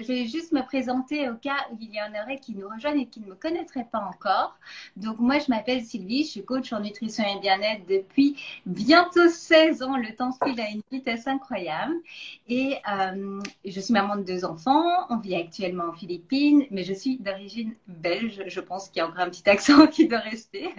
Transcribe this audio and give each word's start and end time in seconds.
je 0.00 0.06
vais 0.06 0.26
juste 0.26 0.52
me 0.52 0.62
présenter 0.62 1.28
au 1.28 1.34
cas 1.34 1.66
où 1.72 1.76
il 1.80 1.94
y 1.94 2.00
en 2.00 2.10
aurait 2.22 2.38
qui 2.38 2.54
nous 2.54 2.68
rejoignent 2.68 3.00
et 3.00 3.06
qui 3.06 3.20
ne 3.20 3.26
me 3.26 3.34
connaîtraient 3.34 3.88
pas 3.90 4.00
encore. 4.00 4.56
Donc, 4.96 5.18
moi, 5.18 5.38
je 5.38 5.50
m'appelle 5.50 5.82
Sylvie, 5.82 6.24
je 6.24 6.30
suis 6.30 6.44
coach 6.44 6.72
en 6.72 6.80
nutrition 6.80 7.24
et 7.24 7.40
bien-être 7.40 7.86
depuis 7.86 8.36
bientôt 8.66 9.28
16 9.28 9.82
ans. 9.82 9.96
Le 9.96 10.14
temps 10.14 10.32
file 10.42 10.60
à 10.60 10.68
une 10.70 10.82
vitesse 10.90 11.26
incroyable. 11.26 11.94
Et 12.48 12.76
euh, 12.90 13.40
je 13.64 13.80
suis 13.80 13.92
maman 13.92 14.16
de 14.16 14.22
deux 14.22 14.44
enfants. 14.44 14.84
On 15.10 15.18
vit 15.18 15.36
actuellement 15.36 15.84
en 15.90 15.92
Philippines, 15.92 16.66
mais 16.70 16.84
je 16.84 16.92
suis 16.92 17.18
d'origine 17.18 17.74
belge. 17.86 18.42
Je 18.46 18.60
pense 18.60 18.88
qu'il 18.88 18.98
y 18.98 19.00
a 19.00 19.08
encore 19.08 19.20
un 19.20 19.30
petit 19.30 19.48
accent 19.48 19.86
qui 19.88 20.08
doit 20.08 20.18
rester. 20.18 20.70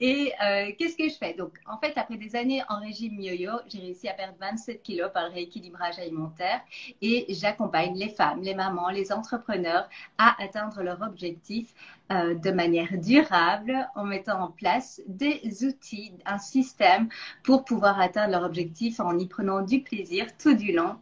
Et 0.00 0.32
euh, 0.42 0.72
qu'est-ce 0.78 0.96
que 0.96 1.08
je 1.08 1.14
fais? 1.14 1.34
Donc, 1.34 1.58
en 1.66 1.78
fait, 1.78 1.92
après 1.96 2.16
des 2.16 2.36
années 2.36 2.62
en 2.68 2.80
régime 2.80 3.20
yo-yo, 3.20 3.52
j'ai 3.68 3.78
réussi 3.78 4.08
à 4.08 4.14
perdre 4.14 4.36
27 4.40 4.82
kilos 4.82 5.10
par 5.12 5.28
le 5.28 5.34
rééquilibrage 5.34 5.98
alimentaire 5.98 6.60
et 7.02 7.26
j'accompagne 7.28 7.96
les 7.96 8.08
femmes, 8.16 8.42
les 8.42 8.54
mamans, 8.54 8.90
les 8.90 9.12
entrepreneurs 9.12 9.88
à 10.18 10.42
atteindre 10.42 10.82
leur 10.82 11.02
objectif 11.02 11.74
euh, 12.12 12.34
de 12.34 12.50
manière 12.50 12.96
durable 12.98 13.88
en 13.94 14.04
mettant 14.04 14.40
en 14.40 14.50
place 14.50 15.00
des 15.06 15.64
outils, 15.64 16.12
un 16.24 16.38
système 16.38 17.08
pour 17.42 17.64
pouvoir 17.64 18.00
atteindre 18.00 18.32
leur 18.32 18.44
objectif 18.44 19.00
en 19.00 19.18
y 19.18 19.26
prenant 19.26 19.62
du 19.62 19.80
plaisir 19.82 20.26
tout 20.36 20.54
du 20.54 20.72
long 20.72 20.96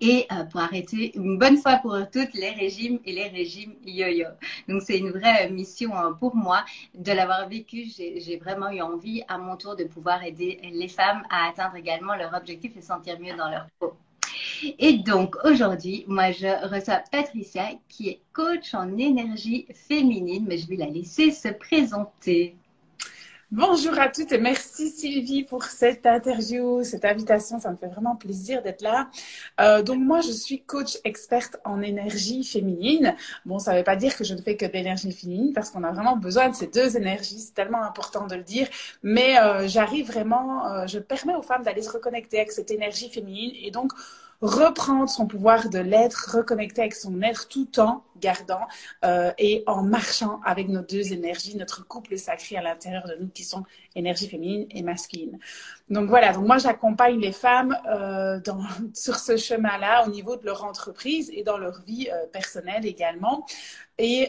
et 0.00 0.26
euh, 0.32 0.44
pour 0.44 0.60
arrêter 0.60 1.16
une 1.16 1.38
bonne 1.38 1.56
fois 1.56 1.76
pour 1.76 1.96
toutes 2.12 2.34
les 2.34 2.50
régimes 2.50 2.98
et 3.04 3.12
les 3.12 3.28
régimes 3.28 3.74
yo-yo. 3.84 4.28
Donc 4.68 4.82
c'est 4.82 4.98
une 4.98 5.10
vraie 5.10 5.48
mission 5.50 5.96
euh, 5.96 6.12
pour 6.12 6.34
moi 6.36 6.64
de 6.94 7.12
l'avoir 7.12 7.48
vécu. 7.48 7.84
J'ai 7.86 8.36
vraiment 8.42 8.70
eu 8.70 8.80
envie 8.80 9.22
à 9.28 9.38
mon 9.38 9.56
tour 9.56 9.76
de 9.76 9.84
pouvoir 9.84 10.22
aider 10.24 10.60
les 10.62 10.88
femmes 10.88 11.22
à 11.30 11.48
atteindre 11.48 11.76
également 11.76 12.14
leur 12.16 12.34
objectif 12.34 12.76
et 12.76 12.82
sentir 12.82 13.18
mieux 13.20 13.36
dans 13.36 13.50
leur 13.50 13.66
peau. 13.78 13.94
Et 14.78 14.98
donc 14.98 15.36
aujourd'hui, 15.44 16.04
moi 16.08 16.32
je 16.32 16.46
reçois 16.68 17.02
Patricia 17.10 17.70
qui 17.88 18.08
est 18.08 18.20
coach 18.32 18.74
en 18.74 18.96
énergie 18.96 19.66
féminine, 19.88 20.44
mais 20.48 20.58
je 20.58 20.68
vais 20.68 20.76
la 20.76 20.86
laisser 20.86 21.30
se 21.30 21.48
présenter. 21.48 22.56
Bonjour 23.56 23.96
à 24.00 24.08
toutes 24.08 24.32
et 24.32 24.38
merci 24.38 24.88
Sylvie 24.90 25.44
pour 25.44 25.62
cette 25.62 26.06
interview, 26.06 26.82
cette 26.82 27.04
invitation. 27.04 27.60
Ça 27.60 27.70
me 27.70 27.76
fait 27.76 27.86
vraiment 27.86 28.16
plaisir 28.16 28.62
d'être 28.62 28.82
là. 28.82 29.08
Euh, 29.60 29.80
donc 29.82 30.00
moi, 30.00 30.20
je 30.22 30.32
suis 30.32 30.62
coach 30.62 30.98
experte 31.04 31.58
en 31.64 31.80
énergie 31.80 32.42
féminine. 32.42 33.14
Bon, 33.44 33.60
ça 33.60 33.72
ne 33.72 33.78
veut 33.78 33.84
pas 33.84 33.94
dire 33.94 34.16
que 34.16 34.24
je 34.24 34.34
ne 34.34 34.40
fais 34.40 34.56
que 34.56 34.66
de 34.66 34.72
l'énergie 34.72 35.12
féminine 35.12 35.52
parce 35.52 35.70
qu'on 35.70 35.84
a 35.84 35.92
vraiment 35.92 36.16
besoin 36.16 36.48
de 36.48 36.56
ces 36.56 36.66
deux 36.66 36.96
énergies. 36.96 37.38
C'est 37.38 37.54
tellement 37.54 37.84
important 37.84 38.26
de 38.26 38.34
le 38.34 38.42
dire. 38.42 38.66
Mais 39.04 39.38
euh, 39.38 39.68
j'arrive 39.68 40.06
vraiment, 40.08 40.66
euh, 40.66 40.88
je 40.88 40.98
permets 40.98 41.36
aux 41.36 41.42
femmes 41.42 41.62
d'aller 41.62 41.82
se 41.82 41.90
reconnecter 41.90 42.38
avec 42.38 42.50
cette 42.50 42.72
énergie 42.72 43.08
féminine 43.08 43.52
et 43.62 43.70
donc 43.70 43.92
reprendre 44.40 45.08
son 45.08 45.26
pouvoir 45.26 45.68
de 45.70 45.78
l'être, 45.78 46.36
reconnecter 46.36 46.82
avec 46.82 46.94
son 46.94 47.22
être 47.22 47.48
tout 47.48 47.80
en 47.80 48.02
gardant 48.20 48.66
euh, 49.04 49.32
et 49.38 49.62
en 49.66 49.82
marchant 49.82 50.40
avec 50.44 50.68
nos 50.68 50.82
deux 50.82 51.12
énergies, 51.12 51.56
notre 51.56 51.86
couple 51.86 52.16
sacré 52.18 52.56
à 52.56 52.62
l'intérieur 52.62 53.06
de 53.06 53.16
nous 53.20 53.28
qui 53.28 53.44
sont 53.44 53.64
énergie 53.94 54.28
féminine 54.28 54.66
et 54.70 54.82
masculine. 54.82 55.38
Donc 55.90 56.08
voilà, 56.08 56.32
donc 56.32 56.46
moi 56.46 56.58
j'accompagne 56.58 57.20
les 57.20 57.32
femmes 57.32 57.76
euh, 57.88 58.40
sur 58.94 59.16
ce 59.16 59.36
chemin-là 59.36 60.06
au 60.06 60.10
niveau 60.10 60.36
de 60.36 60.44
leur 60.44 60.64
entreprise 60.64 61.30
et 61.32 61.42
dans 61.42 61.58
leur 61.58 61.82
vie 61.82 62.08
euh, 62.12 62.26
personnelle 62.32 62.86
également. 62.86 63.46
Et 63.96 64.28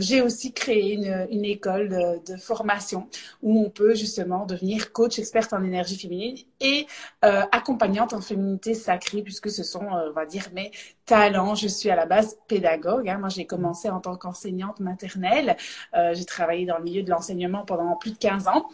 j'ai 0.00 0.20
aussi 0.20 0.52
créé 0.52 0.94
une, 0.94 1.44
école 1.44 1.88
de, 1.88 2.32
de, 2.32 2.36
formation 2.36 3.08
où 3.40 3.64
on 3.64 3.70
peut 3.70 3.94
justement 3.94 4.46
devenir 4.46 4.90
coach 4.90 5.20
experte 5.20 5.52
en 5.52 5.62
énergie 5.62 5.96
féminine 5.96 6.36
et 6.58 6.88
accompagnante 7.22 8.14
en 8.14 8.20
féminité 8.20 8.74
sacrée 8.74 9.22
puisque 9.22 9.48
ce 9.48 9.62
sont, 9.62 9.84
on 9.84 10.10
va 10.10 10.26
dire, 10.26 10.48
mes 10.54 10.72
talents. 11.06 11.54
Je 11.54 11.68
suis 11.68 11.90
à 11.90 11.96
la 11.96 12.06
base 12.06 12.36
pédagogue. 12.46 12.99
Hein. 13.08 13.18
Moi, 13.18 13.28
j'ai 13.28 13.46
commencé 13.46 13.90
en 13.90 14.00
tant 14.00 14.16
qu'enseignante 14.16 14.80
maternelle. 14.80 15.56
Euh, 15.94 16.14
j'ai 16.14 16.24
travaillé 16.24 16.66
dans 16.66 16.78
le 16.78 16.84
milieu 16.84 17.02
de 17.02 17.10
l'enseignement 17.10 17.64
pendant 17.64 17.96
plus 17.96 18.12
de 18.12 18.18
15 18.18 18.48
ans. 18.48 18.68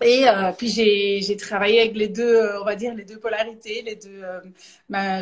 Et 0.00 0.28
euh, 0.28 0.52
puis 0.52 0.68
j'ai 0.68 1.36
travaillé 1.36 1.80
avec 1.80 1.94
les 1.94 2.08
deux, 2.08 2.36
euh, 2.36 2.60
on 2.60 2.64
va 2.64 2.74
dire 2.74 2.94
les 2.94 3.04
deux 3.04 3.18
polarités, 3.18 3.82
les 3.82 3.96
deux. 3.96 4.22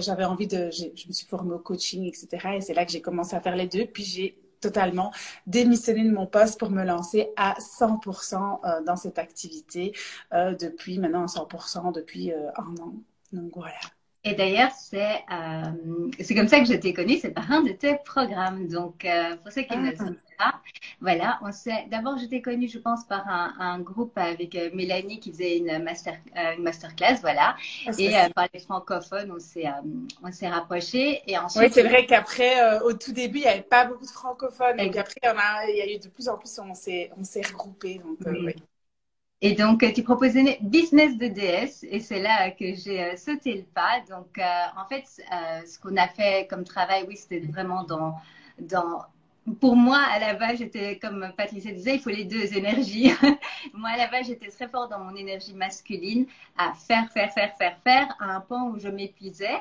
J'avais 0.00 0.24
envie 0.24 0.46
de, 0.46 0.70
je 0.70 1.08
me 1.08 1.12
suis 1.12 1.26
formée 1.26 1.54
au 1.54 1.58
coaching, 1.58 2.06
etc. 2.06 2.28
Et 2.56 2.60
c'est 2.60 2.74
là 2.74 2.84
que 2.84 2.92
j'ai 2.92 3.02
commencé 3.02 3.34
à 3.36 3.40
faire 3.40 3.56
les 3.56 3.66
deux. 3.66 3.86
Puis 3.86 4.04
j'ai 4.04 4.36
totalement 4.60 5.10
démissionné 5.46 6.04
de 6.04 6.10
mon 6.10 6.26
poste 6.26 6.58
pour 6.58 6.70
me 6.70 6.84
lancer 6.84 7.30
à 7.36 7.54
100% 7.58 8.60
euh, 8.64 8.82
dans 8.84 8.96
cette 8.96 9.18
activité 9.18 9.92
depuis 10.32 10.98
maintenant 10.98 11.26
100% 11.26 11.92
depuis 11.92 12.32
un 12.32 12.82
an. 12.82 12.94
Donc 13.32 13.52
voilà. 13.54 13.80
Et 14.22 14.34
d'ailleurs, 14.34 14.70
c'est 14.72 15.24
euh, 15.32 16.10
c'est 16.20 16.34
comme 16.34 16.48
ça 16.48 16.60
que 16.60 16.66
je 16.66 16.74
t'ai 16.74 16.92
connue, 16.92 17.16
c'est 17.16 17.30
par 17.30 17.50
un 17.50 17.62
de 17.62 17.72
tes 17.72 17.96
programmes. 18.04 18.68
Donc, 18.68 19.06
euh, 19.06 19.36
pour 19.36 19.50
ceux 19.50 19.62
qui 19.62 19.74
ne 19.74 19.86
le 19.86 19.94
ah. 19.98 20.04
savent 20.04 20.14
pas, 20.36 20.60
voilà, 21.00 21.40
on 21.42 21.50
sait. 21.52 21.86
D'abord, 21.90 22.18
je 22.18 22.26
t'ai 22.26 22.42
connue, 22.42 22.68
je 22.68 22.78
pense, 22.78 23.04
par 23.04 23.26
un, 23.26 23.54
un 23.58 23.78
groupe 23.78 24.12
avec 24.18 24.54
euh, 24.56 24.68
Mélanie 24.74 25.20
qui 25.20 25.32
faisait 25.32 25.56
une 25.56 25.82
master 25.82 26.18
euh, 26.36 26.56
une 26.56 26.64
masterclass, 26.64 27.20
voilà. 27.22 27.56
Ah, 27.86 27.92
et 27.98 28.14
euh, 28.14 28.28
par 28.34 28.48
les 28.52 28.60
francophones, 28.60 29.32
on 29.32 29.40
s'est 29.40 29.64
on 30.22 30.30
s'est 30.30 30.48
rapprochés. 30.48 31.22
Et 31.26 31.38
ensuite. 31.38 31.62
Oui, 31.62 31.70
c'est 31.72 31.82
vrai 31.82 32.04
qu'après, 32.04 32.80
au 32.80 32.92
tout 32.92 33.12
début, 33.12 33.38
il 33.38 33.42
n'y 33.44 33.48
avait 33.48 33.62
pas 33.62 33.86
beaucoup 33.86 34.04
de 34.04 34.10
francophones. 34.10 34.78
Et 34.80 34.90
puis 34.90 34.98
après, 34.98 35.14
il 35.22 35.26
y, 35.26 35.30
en 35.30 35.38
a, 35.38 35.66
il 35.66 35.76
y 35.76 35.80
a 35.80 35.94
eu 35.94 35.98
de 35.98 36.08
plus 36.08 36.28
en 36.28 36.36
plus, 36.36 36.58
on 36.58 36.74
s'est 36.74 37.10
on 37.18 37.24
s'est 37.24 37.42
regroupés. 37.42 38.02
Donc, 38.04 38.18
oui. 38.26 38.54
Et 39.42 39.54
donc, 39.54 39.84
tu 39.94 40.02
proposais 40.02 40.58
business 40.60 41.16
de 41.16 41.26
DS 41.28 41.84
et 41.90 42.00
c'est 42.00 42.20
là 42.20 42.50
que 42.50 42.74
j'ai 42.74 43.02
euh, 43.02 43.16
sauté 43.16 43.54
le 43.54 43.62
pas. 43.62 44.00
Donc, 44.10 44.38
euh, 44.38 44.42
en 44.76 44.86
fait, 44.86 45.04
euh, 45.32 45.66
ce 45.66 45.78
qu'on 45.78 45.96
a 45.96 46.08
fait 46.08 46.46
comme 46.48 46.64
travail, 46.64 47.04
oui, 47.08 47.16
c'était 47.16 47.40
vraiment 47.40 47.84
dans, 47.84 48.16
dans 48.58 49.02
pour 49.58 49.76
moi, 49.76 49.98
à 49.98 50.18
la 50.18 50.34
base, 50.34 50.58
j'étais, 50.58 50.98
comme 50.98 51.32
Patricia 51.36 51.72
disait, 51.72 51.94
il 51.94 52.00
faut 52.00 52.10
les 52.10 52.24
deux 52.24 52.54
énergies. 52.56 53.12
moi, 53.74 53.90
à 53.90 53.96
la 53.96 54.06
base, 54.08 54.26
j'étais 54.26 54.48
très 54.48 54.68
fort 54.68 54.88
dans 54.88 54.98
mon 54.98 55.14
énergie 55.16 55.54
masculine 55.54 56.26
à 56.56 56.72
faire, 56.74 57.10
faire, 57.10 57.32
faire, 57.32 57.56
faire, 57.56 57.76
faire, 57.82 58.16
à 58.20 58.36
un 58.36 58.40
point 58.40 58.64
où 58.64 58.78
je 58.78 58.88
m'épuisais. 58.88 59.58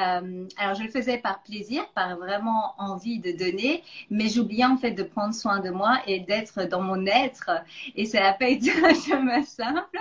Euh, 0.00 0.46
alors, 0.56 0.74
je 0.74 0.84
le 0.84 0.90
faisais 0.90 1.18
par 1.18 1.42
plaisir, 1.42 1.86
par 1.94 2.16
vraiment 2.16 2.74
envie 2.78 3.18
de 3.18 3.32
donner, 3.32 3.82
mais 4.10 4.28
j'oubliais 4.28 4.64
en 4.64 4.76
fait 4.76 4.92
de 4.92 5.02
prendre 5.02 5.34
soin 5.34 5.60
de 5.60 5.70
moi 5.70 6.00
et 6.06 6.20
d'être 6.20 6.64
dans 6.64 6.80
mon 6.80 7.06
être. 7.06 7.50
Et 7.96 8.06
ça 8.06 8.20
n'a 8.20 8.32
pas 8.32 8.48
été 8.48 8.70
un 8.70 8.94
chemin 8.94 9.42
simple, 9.42 9.98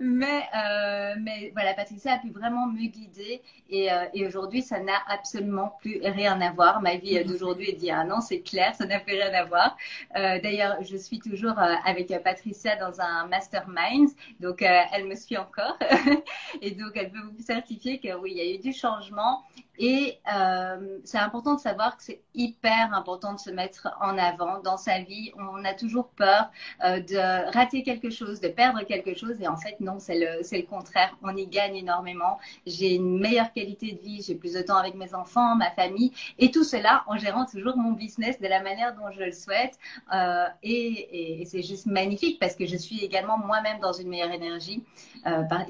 mais, 0.00 0.42
euh, 0.56 1.14
mais 1.20 1.50
voilà, 1.54 1.74
Patricia 1.74 2.14
a 2.14 2.18
pu 2.18 2.30
vraiment 2.30 2.66
me 2.66 2.86
guider. 2.86 3.42
Et, 3.68 3.92
euh, 3.92 4.04
et 4.14 4.26
aujourd'hui, 4.26 4.62
ça 4.62 4.80
n'a 4.80 4.98
absolument 5.08 5.76
plus 5.80 6.00
rien 6.02 6.40
à 6.40 6.50
voir. 6.52 6.80
Ma 6.80 6.96
vie 6.96 7.22
d'aujourd'hui 7.24 7.70
est 7.70 7.76
dit, 7.76 7.90
ah 7.90 8.04
non, 8.04 8.20
c'est 8.20 8.40
clair 8.40 8.74
ça 8.80 8.86
n'a 8.86 8.98
plus 8.98 9.14
rien 9.14 9.32
à 9.34 9.44
voir. 9.44 9.76
Euh, 10.16 10.40
D'ailleurs, 10.40 10.76
je 10.82 10.96
suis 10.96 11.18
toujours 11.20 11.58
euh, 11.58 11.74
avec 11.84 12.08
Patricia 12.24 12.76
dans 12.76 13.00
un 13.00 13.26
mastermind, 13.26 14.08
donc 14.40 14.62
euh, 14.62 14.80
elle 14.92 15.06
me 15.06 15.14
suit 15.14 15.36
encore. 15.36 15.76
et 16.62 16.70
donc, 16.70 16.92
elle 16.94 17.10
peut 17.10 17.20
vous 17.20 17.42
certifier 17.42 18.00
que 18.00 18.08
y 18.08 18.40
a 18.40 18.54
eu 18.54 18.58
du 18.58 18.72
changement 18.72 19.42
et 19.82 20.18
euh, 20.30 20.98
c'est 21.04 21.16
important 21.16 21.54
de 21.54 21.60
savoir 21.60 21.96
que 21.96 22.02
c'est 22.02 22.20
hyper 22.34 22.92
important 22.92 23.32
de 23.32 23.38
se 23.38 23.48
mettre 23.48 23.88
en 23.98 24.18
avant 24.18 24.60
dans 24.60 24.76
sa 24.76 24.98
vie. 24.98 25.32
On 25.38 25.64
a 25.64 25.72
toujours 25.72 26.08
peur 26.10 26.50
euh, 26.84 27.00
de 27.00 27.50
rater 27.50 27.82
quelque 27.82 28.10
chose, 28.10 28.40
de 28.40 28.48
perdre 28.48 28.82
quelque 28.82 29.16
chose. 29.16 29.40
Et 29.40 29.48
en 29.48 29.56
fait, 29.56 29.80
non, 29.80 29.98
c'est 29.98 30.18
le, 30.18 30.66
contraire. 30.66 31.16
On 31.22 31.34
y 31.34 31.46
gagne 31.46 31.76
énormément. 31.76 32.38
J'ai 32.66 32.96
une 32.96 33.20
meilleure 33.20 33.54
qualité 33.54 33.92
de 33.92 34.00
vie. 34.00 34.22
J'ai 34.22 34.34
plus 34.34 34.52
de 34.52 34.60
temps 34.60 34.76
avec 34.76 34.96
mes 34.96 35.14
enfants, 35.14 35.56
ma 35.56 35.70
famille. 35.70 36.12
Et 36.38 36.50
tout 36.50 36.64
cela 36.64 37.02
en 37.06 37.16
gérant 37.16 37.46
toujours 37.46 37.78
mon 37.78 37.92
business 37.92 38.38
de 38.38 38.48
la 38.48 38.62
manière 38.62 38.94
dont 38.94 39.10
je 39.10 39.20
le 39.20 39.32
souhaite. 39.32 39.78
Euh, 40.14 40.44
et, 40.62 41.40
et, 41.40 41.46
c'est 41.46 41.62
juste 41.62 41.86
magnifique 41.86 42.38
parce 42.38 42.54
que 42.54 42.66
je 42.66 42.76
suis 42.76 43.02
également 43.02 43.38
moi-même 43.38 43.80
dans 43.80 43.94
une 43.94 44.10
meilleure 44.10 44.32
énergie. 44.32 44.84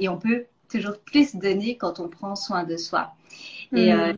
Et 0.00 0.08
on 0.08 0.18
peut 0.18 0.46
toujours 0.68 0.98
plus 0.98 1.36
donner 1.36 1.76
quand 1.76 2.00
on 2.00 2.08
prend 2.08 2.34
soin 2.34 2.64
de 2.64 2.76
soi. 2.76 3.14
Et, 3.72 3.92
euh, 3.92 4.12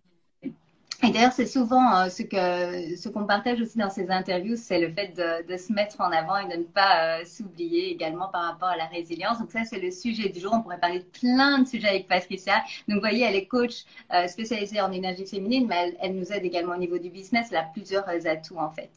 et 1.05 1.11
d'ailleurs, 1.11 1.33
c'est 1.33 1.47
souvent 1.47 1.97
euh, 1.97 2.09
ce 2.09 2.23
que 2.23 2.97
ce 2.97 3.09
qu'on 3.09 3.27
partage 3.27 3.61
aussi 3.61 3.77
dans 3.77 3.91
ces 3.91 4.09
interviews, 4.09 4.55
c'est 4.55 4.79
le 4.79 4.89
fait 4.93 5.09
de, 5.09 5.53
de, 5.53 5.57
se 5.57 5.73
mettre 5.73 6.01
en 6.01 6.13
avant 6.13 6.37
et 6.37 6.49
de 6.49 6.61
ne 6.61 6.65
pas 6.65 7.19
euh, 7.21 7.25
s'oublier 7.25 7.91
également 7.91 8.29
par 8.29 8.45
rapport 8.45 8.69
à 8.69 8.77
la 8.77 8.87
résilience. 8.87 9.41
Donc 9.41 9.51
ça, 9.51 9.65
c'est 9.65 9.81
le 9.81 9.91
sujet 9.91 10.29
du 10.29 10.39
jour. 10.39 10.53
On 10.55 10.63
pourrait 10.63 10.79
parler 10.79 11.01
de 11.01 11.05
plein 11.05 11.59
de 11.59 11.67
sujets 11.67 11.89
avec 11.89 12.07
Patricia. 12.07 12.63
Donc 12.87 12.97
vous 12.97 13.01
voyez, 13.01 13.25
elle 13.25 13.35
est 13.35 13.47
coach 13.47 13.85
euh, 14.15 14.29
spécialisée 14.29 14.81
en 14.81 14.93
énergie 14.93 15.27
féminine, 15.27 15.67
mais 15.69 15.77
elle, 15.89 15.97
elle, 16.01 16.15
nous 16.15 16.33
aide 16.33 16.45
également 16.45 16.75
au 16.75 16.79
niveau 16.79 16.99
du 16.99 17.11
business. 17.11 17.49
Elle 17.51 17.57
a 17.59 17.65
plusieurs 17.65 18.09
atouts 18.09 18.59
en 18.59 18.71
fait. 18.71 18.91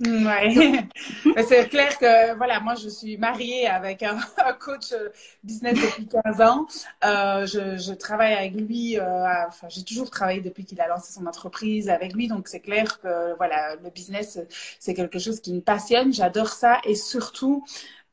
Ouais. 0.00 0.88
c'est 1.46 1.68
clair 1.68 1.98
que 1.98 2.34
voilà, 2.36 2.58
moi 2.60 2.74
je 2.74 2.88
suis 2.88 3.18
mariée 3.18 3.66
avec 3.66 4.02
un, 4.02 4.18
un 4.44 4.52
coach 4.54 4.92
euh, 4.92 5.10
business 5.44 5.74
depuis 5.74 6.08
15 6.08 6.40
ans. 6.40 6.66
Euh, 7.04 7.44
je, 7.44 7.76
je, 7.76 7.92
travaille 7.92 8.32
avec 8.32 8.54
lui. 8.54 8.98
Euh, 8.98 9.46
enfin, 9.46 9.68
j'ai 9.68 9.84
toujours 9.84 10.08
travaillé 10.08 10.40
depuis 10.40 10.64
qu'il 10.64 10.80
a 10.80 10.88
lancé 10.88 11.12
son 11.12 11.26
entreprise 11.26 11.90
avec 11.90 12.14
lui. 12.14 12.28
Donc 12.28 12.48
c'est 12.48 12.60
clair 12.60 12.98
que 13.02 13.36
voilà, 13.36 13.76
le 13.76 13.90
business 13.90 14.38
c'est 14.78 14.94
quelque 14.94 15.18
chose 15.18 15.38
qui 15.40 15.52
me 15.52 15.60
passionne. 15.60 16.14
J'adore 16.14 16.48
ça 16.48 16.80
et 16.84 16.94
surtout 16.94 17.62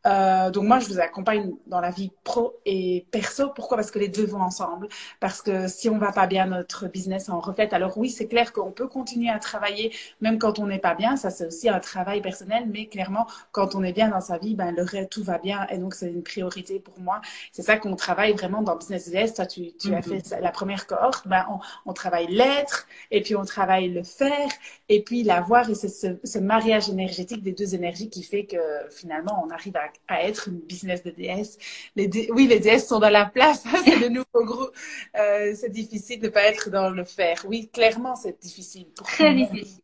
Euh, 0.08 0.50
donc 0.52 0.64
moi, 0.64 0.80
je 0.80 0.88
vous 0.88 1.00
accompagne 1.00 1.54
dans 1.68 1.82
la 1.82 1.90
vie 1.90 2.12
pro 2.24 2.56
et 2.66 3.06
perso. 3.12 3.50
Pourquoi? 3.50 3.78
Parce 3.78 3.92
que 3.92 4.00
les 4.00 4.08
deux 4.08 4.26
vont 4.26 4.42
ensemble. 4.42 4.88
Parce 5.20 5.42
que 5.42 5.68
si 5.68 5.90
on 5.90 5.98
va 5.98 6.12
pas 6.12 6.28
bien, 6.28 6.46
notre 6.46 6.88
business 6.88 7.30
en 7.30 7.40
reflète. 7.40 7.74
Alors 7.74 7.98
oui, 7.98 8.10
c'est 8.10 8.28
clair 8.28 8.54
qu'on 8.54 8.72
peut 8.72 8.88
continuer 8.88 9.30
à 9.30 9.40
travailler 9.40 9.94
même 10.22 10.40
quand 10.40 10.60
on 10.60 10.68
n'est 10.68 10.80
pas 10.80 10.96
bien. 10.96 11.18
Ça, 11.18 11.30
c'est 11.30 11.46
aussi 11.46 11.68
un 11.70 11.80
travail 11.80 12.22
personnel. 12.22 12.70
Mais 12.72 12.86
clairement, 12.86 13.28
quand 13.52 13.76
on 13.76 13.84
est 13.84 13.94
bien 13.94 14.10
dans 14.10 14.22
sa 14.22 14.38
vie, 14.38 14.56
ben 14.56 14.72
le 14.72 14.84
reste, 14.84 15.10
tout 15.10 15.24
va 15.24 15.38
bien. 15.40 15.68
Et 15.70 15.78
donc, 15.78 15.94
c'est 15.94 16.10
une 16.10 16.24
priorité 16.24 16.80
pour 16.80 16.98
moi. 17.00 17.22
C'est 17.52 17.64
ça 17.64 17.78
qu'on 17.78 17.96
travaille 17.96 18.34
vraiment 18.34 18.62
dans 18.62 18.76
Business 18.78 19.10
DS. 19.10 19.34
Toi, 19.36 19.46
tu, 19.46 19.74
tu 19.74 19.94
as 19.94 19.98
mhm. 19.98 20.22
fait 20.22 20.42
la 20.42 20.52
première 20.52 20.88
cohorte. 20.88 21.28
Ben, 21.28 21.46
on, 21.52 21.60
on 21.90 21.94
travaille 21.94 22.28
l'être 22.28 22.88
et 23.12 23.22
puis 23.22 23.36
on 23.36 23.44
travaille 23.46 23.90
le 23.90 24.04
faire 24.04 24.50
et 24.88 25.04
puis 25.04 25.24
l'avoir. 25.24 25.70
Et 25.70 25.76
c'est 25.76 25.90
ce, 25.90 26.08
ce 26.24 26.40
mariage 26.40 26.90
énergétique 26.90 27.44
des 27.44 27.52
deux 27.52 27.76
énergies 27.76 28.10
qui 28.10 28.24
fait 28.24 28.46
que 28.46 28.58
finalement, 28.90 29.44
on 29.46 29.50
arrive 29.50 29.76
à 29.76 29.82
à 30.08 30.24
être 30.24 30.48
une 30.48 30.60
business 30.60 31.04
de 31.04 31.12
DS. 31.12 31.58
Les 31.96 32.30
Oui, 32.32 32.48
les 32.48 32.60
DS 32.60 32.88
sont 32.88 33.00
dans 33.00 33.10
la 33.10 33.26
place, 33.26 33.64
c'est 33.86 33.98
le 33.98 34.10
nouveau 34.10 34.46
groupe. 34.46 34.72
Euh, 35.16 35.54
c'est 35.56 35.70
difficile 35.72 36.20
de 36.20 36.28
ne 36.28 36.32
pas 36.32 36.44
être 36.44 36.70
dans 36.70 36.90
le 36.90 37.04
faire. 37.04 37.44
Oui, 37.48 37.70
clairement, 37.70 38.16
c'est 38.16 38.40
difficile. 38.42 38.88
Très 38.96 39.34
difficile. 39.34 39.82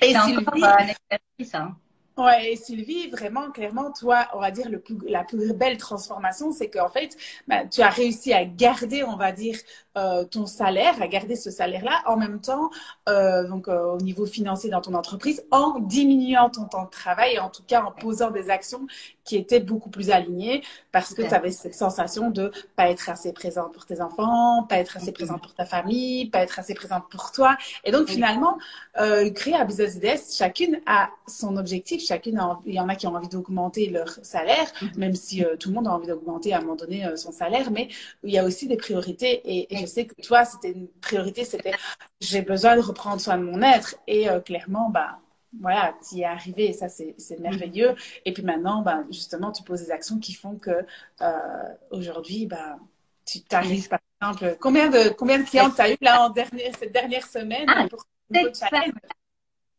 Et 0.00 0.14
Sylvie, 0.14 0.64
un 0.64 0.88
exercice, 0.88 1.54
hein. 1.54 1.76
Ouais, 2.18 2.52
et 2.52 2.56
Sylvie, 2.56 3.08
vraiment, 3.08 3.50
clairement, 3.50 3.90
toi, 3.90 4.28
on 4.34 4.40
va 4.40 4.50
dire 4.50 4.68
le 4.68 4.80
plus, 4.80 4.98
la 5.06 5.24
plus 5.24 5.54
belle 5.54 5.78
transformation, 5.78 6.52
c'est 6.52 6.68
qu'en 6.68 6.90
fait, 6.90 7.16
bah, 7.48 7.64
tu 7.66 7.80
as 7.80 7.88
réussi 7.88 8.34
à 8.34 8.44
garder, 8.44 9.02
on 9.02 9.16
va 9.16 9.32
dire, 9.32 9.56
euh, 9.98 10.24
ton 10.24 10.46
salaire, 10.46 11.02
à 11.02 11.06
garder 11.06 11.36
ce 11.36 11.50
salaire-là, 11.50 12.02
en 12.06 12.16
même 12.16 12.40
temps, 12.40 12.70
euh, 13.10 13.46
donc 13.46 13.68
euh, 13.68 13.92
au 13.92 13.98
niveau 13.98 14.24
financier 14.24 14.70
dans 14.70 14.80
ton 14.80 14.94
entreprise, 14.94 15.44
en 15.50 15.80
diminuant 15.80 16.48
ton 16.48 16.64
temps 16.64 16.84
de 16.84 16.90
travail, 16.90 17.34
et 17.34 17.38
en 17.38 17.50
tout 17.50 17.62
cas 17.62 17.82
en 17.82 17.92
posant 17.92 18.30
des 18.30 18.48
actions 18.48 18.86
qui 19.24 19.36
étaient 19.36 19.60
beaucoup 19.60 19.90
plus 19.90 20.10
alignées, 20.10 20.62
parce 20.92 21.12
que 21.12 21.20
tu 21.20 21.34
avais 21.34 21.50
cette 21.50 21.74
sensation 21.74 22.30
de 22.30 22.52
pas 22.74 22.88
être 22.88 23.10
assez 23.10 23.34
présente 23.34 23.74
pour 23.74 23.84
tes 23.84 24.00
enfants, 24.00 24.64
pas 24.66 24.78
être 24.78 24.96
assez 24.96 25.12
présente 25.12 25.42
pour 25.42 25.54
ta 25.54 25.66
famille, 25.66 26.30
pas 26.30 26.38
être 26.38 26.58
assez 26.58 26.74
présente 26.74 27.04
pour 27.10 27.30
toi. 27.30 27.56
Et 27.84 27.92
donc 27.92 28.08
finalement, 28.08 28.58
créer 28.96 29.54
un 29.54 29.64
business 29.64 30.00
DS, 30.00 30.36
chacune 30.36 30.80
a 30.86 31.10
son 31.28 31.56
objectif, 31.56 32.02
chacune 32.04 32.38
a, 32.38 32.58
il 32.66 32.74
y 32.74 32.80
en 32.80 32.88
a 32.88 32.96
qui 32.96 33.06
ont 33.06 33.14
envie 33.14 33.28
d'augmenter 33.28 33.90
leur 33.90 34.08
salaire, 34.22 34.66
mm-hmm. 34.80 34.98
même 34.98 35.14
si 35.14 35.44
tout 35.60 35.68
le 35.68 35.76
monde 35.76 35.86
a 35.86 35.92
envie 35.92 36.08
d'augmenter 36.08 36.52
à 36.52 36.58
un 36.58 36.60
moment 36.62 36.74
donné 36.74 37.06
son 37.16 37.30
salaire, 37.30 37.70
mais 37.70 37.88
il 38.24 38.32
y 38.32 38.38
a 38.38 38.44
aussi 38.44 38.66
des 38.66 38.76
priorités 38.76 39.40
et, 39.44 39.81
et 39.81 39.81
je 39.82 39.86
sais 39.86 40.06
que 40.06 40.20
toi, 40.22 40.44
c'était 40.44 40.72
une 40.72 40.88
priorité, 41.00 41.44
c'était 41.44 41.72
j'ai 42.20 42.42
besoin 42.42 42.76
de 42.76 42.80
reprendre 42.80 43.20
soin 43.20 43.36
de 43.36 43.42
mon 43.42 43.60
être. 43.62 43.96
Et 44.06 44.28
euh, 44.28 44.40
clairement, 44.40 44.88
bah, 44.88 45.18
voilà, 45.60 45.94
tu 46.08 46.16
y 46.16 46.20
es 46.22 46.24
arrivé 46.24 46.70
et 46.70 46.72
ça, 46.72 46.88
c'est 46.88 47.40
merveilleux. 47.40 47.94
Et 48.24 48.32
puis 48.32 48.42
maintenant, 48.42 48.82
bah, 48.82 49.04
justement, 49.10 49.52
tu 49.52 49.62
poses 49.62 49.82
des 49.84 49.90
actions 49.90 50.18
qui 50.18 50.34
font 50.34 50.56
que 50.56 50.86
euh, 51.20 51.68
aujourd'hui, 51.90 52.46
bah, 52.46 52.78
tu 53.26 53.42
t'arrives, 53.42 53.88
par 53.88 54.00
exemple, 54.20 54.56
combien 54.60 54.88
de, 54.88 55.10
combien 55.10 55.38
de 55.38 55.44
clients 55.44 55.70
tu 55.70 55.80
as 55.80 55.92
eu 55.92 55.96
là 56.00 56.22
en 56.22 56.30
dernière, 56.30 56.74
cette 56.78 56.92
dernière 56.92 57.26
semaine 57.26 57.66
ah, 57.68 57.86
pour 57.88 58.06
cette 58.32 58.56
femme. 58.56 58.92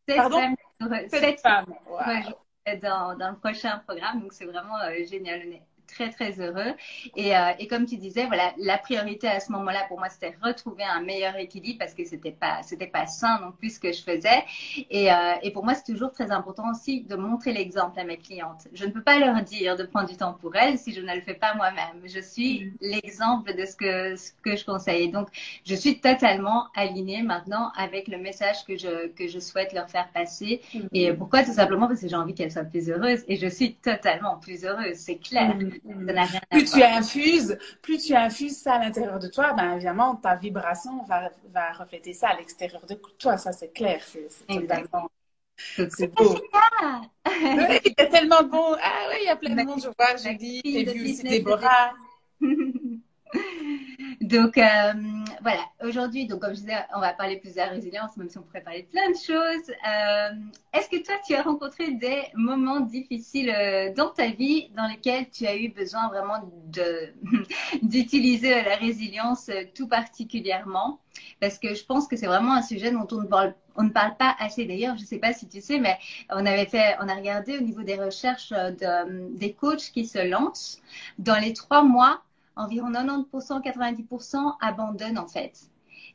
Pardon? 0.07 0.55
Cette 1.09 1.39
femme. 1.39 1.73
Dans, 2.81 3.17
dans, 3.17 3.31
le 3.31 3.37
prochain 3.37 3.81
programme, 3.85 4.21
donc 4.21 4.31
c'est 4.31 4.45
vraiment 4.45 4.79
euh, 4.83 5.05
génial 5.05 5.41
très 5.93 6.09
très 6.09 6.39
heureux. 6.39 6.73
Et, 7.15 7.35
euh, 7.35 7.51
et, 7.59 7.67
comme 7.67 7.85
tu 7.85 7.97
disais, 7.97 8.25
voilà, 8.25 8.53
la 8.57 8.77
priorité 8.77 9.27
à 9.27 9.39
ce 9.39 9.51
moment-là 9.51 9.85
pour 9.87 9.99
moi, 9.99 10.09
c'était 10.09 10.35
retrouver 10.41 10.83
un 10.83 11.01
meilleur 11.01 11.35
équilibre 11.37 11.79
parce 11.79 11.93
que 11.93 12.03
c'était 12.05 12.31
pas 12.31 12.61
c'était 12.63 12.87
pas 12.87 13.05
sain 13.05 13.39
non 13.41 13.51
plus 13.51 13.75
ce 13.75 13.79
que 13.79 13.91
je 13.91 14.01
faisais. 14.01 14.43
Et, 14.89 15.11
euh, 15.11 15.33
et 15.41 15.51
pour 15.51 15.63
moi, 15.63 15.75
c'est 15.75 15.91
toujours 15.91 16.11
très 16.11 16.31
important 16.31 16.71
aussi 16.71 17.01
de 17.03 17.15
montrer 17.15 17.53
l'exemple 17.53 17.99
à 17.99 18.03
mes 18.03 18.17
clientes. 18.17 18.67
Je 18.73 18.85
ne 18.85 18.91
peux 18.91 19.01
pas 19.01 19.19
leur 19.19 19.41
dire 19.43 19.75
de 19.77 19.83
prendre 19.83 20.09
du 20.09 20.17
temps 20.17 20.33
pour 20.33 20.55
elles 20.55 20.77
si 20.77 20.93
je 20.93 21.01
ne 21.01 21.13
le 21.13 21.21
fais 21.21 21.35
pas 21.35 21.53
moi-même. 21.55 22.01
Je 22.05 22.19
suis 22.19 22.65
mm-hmm. 22.65 22.71
l'exemple 22.81 23.55
de 23.55 23.65
ce 23.65 23.75
que 23.75 24.15
ce 24.15 24.31
que 24.43 24.55
je 24.55 24.65
conseille. 24.65 25.09
donc, 25.11 25.27
je 25.65 25.75
suis 25.75 25.99
totalement 25.99 26.67
alignée 26.75 27.21
maintenant 27.21 27.71
avec 27.77 28.07
le 28.07 28.17
message 28.17 28.65
que 28.65 28.75
je 28.77 29.07
que 29.07 29.27
je 29.27 29.39
souhaite 29.39 29.73
leur 29.73 29.89
faire 29.89 30.09
passer. 30.13 30.61
Mm-hmm. 30.73 30.87
Et 30.93 31.13
pourquoi? 31.13 31.43
Tout 31.43 31.53
simplement 31.53 31.87
parce 31.87 32.01
que 32.01 32.07
j'ai 32.07 32.15
envie 32.15 32.33
qu'elles 32.33 32.51
soient 32.51 32.63
plus 32.63 32.89
heureuses. 32.89 33.23
Et 33.27 33.35
je 33.35 33.47
suis 33.47 33.75
totalement 33.75 34.37
plus 34.37 34.65
heureuse, 34.65 34.95
c'est 34.95 35.17
clair. 35.17 35.55
Mm-hmm 35.57 35.82
plus 36.49 36.65
tu 36.71 36.83
infuses, 36.83 37.57
plus 37.81 37.97
tu 37.99 38.15
infuses 38.15 38.57
ça 38.57 38.75
à 38.75 38.79
l'intérieur 38.79 39.19
de 39.19 39.27
toi, 39.27 39.53
ben 39.53 39.75
évidemment 39.75 40.15
ta 40.15 40.35
vibration 40.35 41.03
va, 41.03 41.29
va 41.51 41.71
refléter 41.73 42.13
ça 42.13 42.29
à 42.29 42.37
l'extérieur 42.37 42.85
de 42.85 42.95
toi. 43.17 43.37
Ça 43.37 43.51
c'est 43.51 43.73
clair, 43.73 44.01
c'est 44.03 44.47
totalement. 44.47 45.09
C'est 45.65 46.13
beau. 46.13 46.35
il 47.85 47.93
y 47.97 48.01
a 48.01 48.05
tellement 48.07 48.41
de 48.41 48.49
bon. 48.49 48.75
Ah 48.81 49.07
oui, 49.09 49.17
il 49.21 49.25
y 49.25 49.29
a 49.29 49.35
plein 49.35 49.55
de 49.55 49.63
monde, 49.63 49.81
je 49.81 49.87
vois, 49.87 50.33
dit, 50.33 50.61
j'ai 50.65 50.83
vu 50.85 51.11
aussi 51.11 51.23
Déborah. 51.23 51.93
Donc 54.21 54.57
euh, 54.57 54.93
voilà, 55.41 55.61
aujourd'hui, 55.83 56.27
donc 56.27 56.41
comme 56.41 56.51
je 56.51 56.61
disais, 56.61 56.85
on 56.95 56.99
va 56.99 57.13
parler 57.13 57.37
plus 57.37 57.51
de 57.51 57.57
la 57.57 57.67
résilience, 57.67 58.17
même 58.17 58.29
si 58.29 58.37
on 58.37 58.41
pourrait 58.41 58.61
parler 58.61 58.83
de 58.83 58.87
plein 58.87 59.09
de 59.09 59.15
choses. 59.15 59.71
Euh, 59.87 60.29
est-ce 60.73 60.89
que 60.89 61.03
toi, 61.03 61.15
tu 61.25 61.35
as 61.35 61.41
rencontré 61.41 61.91
des 61.91 62.23
moments 62.35 62.79
difficiles 62.79 63.49
euh, 63.49 63.93
dans 63.93 64.09
ta 64.09 64.27
vie 64.27 64.69
dans 64.75 64.87
lesquels 64.87 65.29
tu 65.29 65.45
as 65.45 65.55
eu 65.55 65.69
besoin 65.69 66.07
vraiment 66.09 66.51
d'utiliser 67.81 68.63
la 68.63 68.75
résilience 68.75 69.49
tout 69.75 69.87
particulièrement? 69.87 70.99
Parce 71.39 71.59
que 71.59 71.73
je 71.75 71.85
pense 71.85 72.07
que 72.07 72.15
c'est 72.15 72.25
vraiment 72.25 72.53
un 72.53 72.61
sujet 72.61 72.91
dont 72.91 73.07
on 73.11 73.21
ne 73.21 73.27
parle 73.27 73.53
on 73.75 73.83
ne 73.83 73.89
parle 73.89 74.15
pas 74.17 74.35
assez 74.37 74.65
d'ailleurs, 74.65 74.95
je 74.97 75.01
ne 75.01 75.07
sais 75.07 75.17
pas 75.17 75.33
si 75.33 75.47
tu 75.47 75.59
sais, 75.59 75.79
mais 75.79 75.97
on 76.29 76.45
avait 76.45 76.67
fait, 76.67 76.95
on 77.01 77.07
a 77.07 77.15
regardé 77.15 77.57
au 77.57 77.61
niveau 77.61 77.81
des 77.81 77.95
recherches 77.95 78.51
de, 78.51 79.35
des 79.35 79.53
coachs 79.53 79.91
qui 79.91 80.05
se 80.05 80.19
lancent. 80.19 80.79
Dans 81.17 81.39
les 81.39 81.53
trois 81.53 81.83
mois, 81.83 82.21
environ 82.55 82.91
90%, 82.91 83.61
90% 83.63 84.55
abandonnent 84.61 85.17
en 85.17 85.27
fait. 85.27 85.59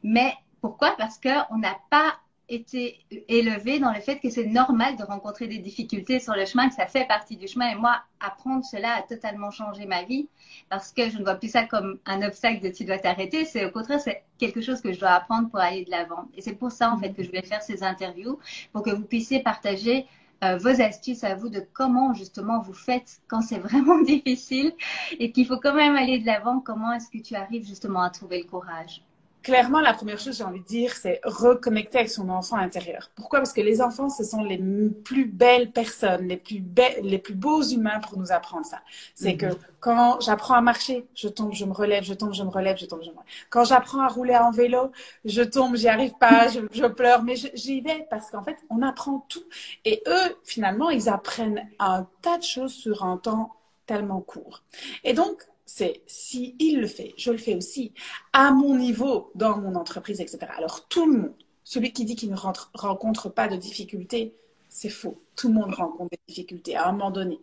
Mais 0.03 0.35
pourquoi? 0.61 0.95
Parce 0.97 1.19
qu'on 1.19 1.59
n'a 1.59 1.77
pas 1.91 2.15
été 2.49 2.99
élevé 3.29 3.79
dans 3.79 3.93
le 3.93 4.01
fait 4.01 4.19
que 4.19 4.31
c'est 4.31 4.47
normal 4.47 4.97
de 4.97 5.03
rencontrer 5.05 5.49
des 5.49 5.59
difficultés 5.59 6.19
sur 6.19 6.35
le 6.35 6.47
chemin, 6.47 6.69
que 6.69 6.75
ça 6.75 6.87
fait 6.87 7.07
partie 7.07 7.37
du 7.37 7.47
chemin. 7.47 7.71
Et 7.71 7.75
moi, 7.75 8.01
apprendre 8.21 8.65
cela 8.65 8.95
a 8.95 9.03
totalement 9.03 9.51
changé 9.51 9.85
ma 9.85 10.03
vie 10.05 10.29
parce 10.71 10.93
que 10.93 11.11
je 11.11 11.19
ne 11.19 11.25
vois 11.25 11.35
plus 11.35 11.51
ça 11.51 11.65
comme 11.65 11.99
un 12.07 12.23
obstacle 12.23 12.61
de 12.61 12.71
tu 12.71 12.85
dois 12.85 12.99
t'arrêter. 12.99 13.45
C'est 13.45 13.67
au 13.67 13.71
contraire, 13.71 14.01
c'est 14.01 14.25
quelque 14.39 14.63
chose 14.63 14.81
que 14.81 14.93
je 14.93 14.99
dois 14.99 15.11
apprendre 15.11 15.51
pour 15.51 15.61
aller 15.61 15.85
de 15.85 15.91
l'avant. 15.91 16.29
Et 16.37 16.41
c'est 16.41 16.55
pour 16.55 16.73
ça, 16.73 16.91
en 16.91 16.97
fait, 16.97 17.13
que 17.13 17.23
je 17.23 17.29
voulais 17.29 17.43
faire 17.43 17.63
ces 17.63 17.83
interviews 17.83 18.39
pour 18.73 18.83
que 18.83 18.91
vous 18.91 19.05
puissiez 19.05 19.41
partager 19.41 20.07
euh, 20.45 20.57
vos 20.57 20.81
astuces 20.81 21.25
à 21.25 21.35
vous 21.35 21.49
de 21.49 21.61
comment 21.73 22.15
justement 22.15 22.61
vous 22.61 22.73
faites 22.73 23.21
quand 23.29 23.43
c'est 23.43 23.59
vraiment 23.59 24.01
difficile 24.03 24.73
et 25.19 25.33
qu'il 25.33 25.47
faut 25.47 25.59
quand 25.59 25.75
même 25.75 25.97
aller 25.97 26.19
de 26.19 26.27
l'avant. 26.27 26.61
Comment 26.61 26.93
est-ce 26.93 27.11
que 27.11 27.19
tu 27.19 27.35
arrives 27.35 27.67
justement 27.67 28.03
à 28.03 28.11
trouver 28.11 28.39
le 28.43 28.49
courage? 28.49 29.03
Clairement, 29.43 29.81
la 29.81 29.95
première 29.95 30.19
chose, 30.19 30.39
j'ai 30.39 30.45
envie 30.45 30.61
de 30.61 30.67
dire, 30.67 30.95
c'est 30.95 31.21
reconnecter 31.25 31.99
avec 31.99 32.11
son 32.11 32.29
enfant 32.29 32.57
intérieur. 32.57 33.11
Pourquoi? 33.15 33.41
Parce 33.41 33.53
que 33.53 33.61
les 33.61 33.81
enfants, 33.81 34.09
ce 34.09 34.25
sont 34.25 34.43
les 34.43 34.59
plus 35.05 35.27
belles 35.27 35.71
personnes, 35.71 36.29
les 36.29 36.37
plus, 36.37 36.63
les 37.03 37.19
plus 37.19 37.35
beaux 37.35 37.63
humains 37.63 38.01
pour 38.01 38.19
nous 38.19 38.33
apprendre 38.33 38.67
ça. 38.67 38.81
C'est 39.15 39.37
que 39.37 39.47
mhm. 39.47 39.57
quand 39.81 40.21
j'apprends 40.21 40.55
à 40.55 40.61
marcher, 40.61 41.07
je 41.15 41.29
tombe, 41.29 41.53
je 41.53 41.65
me 41.65 41.73
relève, 41.73 42.05
je 42.05 42.15
tombe, 42.15 42.35
je 42.35 42.43
me 42.43 42.51
relève, 42.51 42.77
je 42.77 42.87
tombe, 42.87 43.01
je 43.03 43.11
me 43.11 43.15
relève. 43.15 43.27
Quand 43.51 43.65
j'apprends 43.65 44.01
à 44.01 44.09
rouler 44.09 44.37
en 44.37 44.51
vélo, 44.51 44.93
je 45.25 45.43
tombe, 45.43 45.77
j'y 45.77 45.89
arrive 45.89 46.15
pas, 46.19 46.49
je, 46.53 46.61
je 46.73 46.87
pleure, 46.87 47.23
mais 47.23 47.37
j'y 47.55 47.81
vais 47.81 48.07
parce 48.11 48.31
qu'en 48.31 48.43
fait, 48.43 48.57
on 48.71 48.83
apprend 48.83 49.25
tout. 49.29 49.45
Et 49.85 50.03
eux, 50.07 50.37
finalement, 50.45 50.91
ils 50.91 51.09
apprennent 51.09 51.69
un 51.79 52.07
tas 52.23 52.39
de 52.39 52.45
choses 52.45 52.73
sur 52.73 53.05
un 53.05 53.17
temps 53.17 53.55
tellement 53.87 54.21
court. 54.21 54.63
Et 55.05 55.15
donc, 55.15 55.43
c'est 55.69 56.01
si 56.07 56.57
il 56.59 56.81
le 56.81 56.87
fait, 56.87 57.13
je 57.19 57.31
le 57.31 57.37
fais 57.37 57.55
aussi, 57.55 57.93
à 58.33 58.53
mon 58.53 58.75
niveau, 58.75 59.31
dans 59.35 59.59
mon 59.59 59.75
entreprise, 59.75 60.19
etc. 60.21 60.39
Alors 60.57 60.89
tout 60.89 61.05
le 61.05 61.19
monde, 61.19 61.33
celui 61.63 61.93
qui 61.93 62.07
dit 62.07 62.17
qu'il 62.17 62.31
ne 62.31 62.37
rencontre 62.75 63.29
pas 63.29 63.49
de 63.49 63.57
difficultés, 63.57 64.35
c'est 64.71 64.89
faux. 64.89 65.21
Tout 65.37 65.49
le 65.49 65.55
monde 65.55 65.75
rencontre 65.75 66.11
des 66.11 66.21
difficultés 66.27 66.75
à 66.75 66.89
un 66.89 66.93
moment 66.93 67.11
donné. 67.11 67.39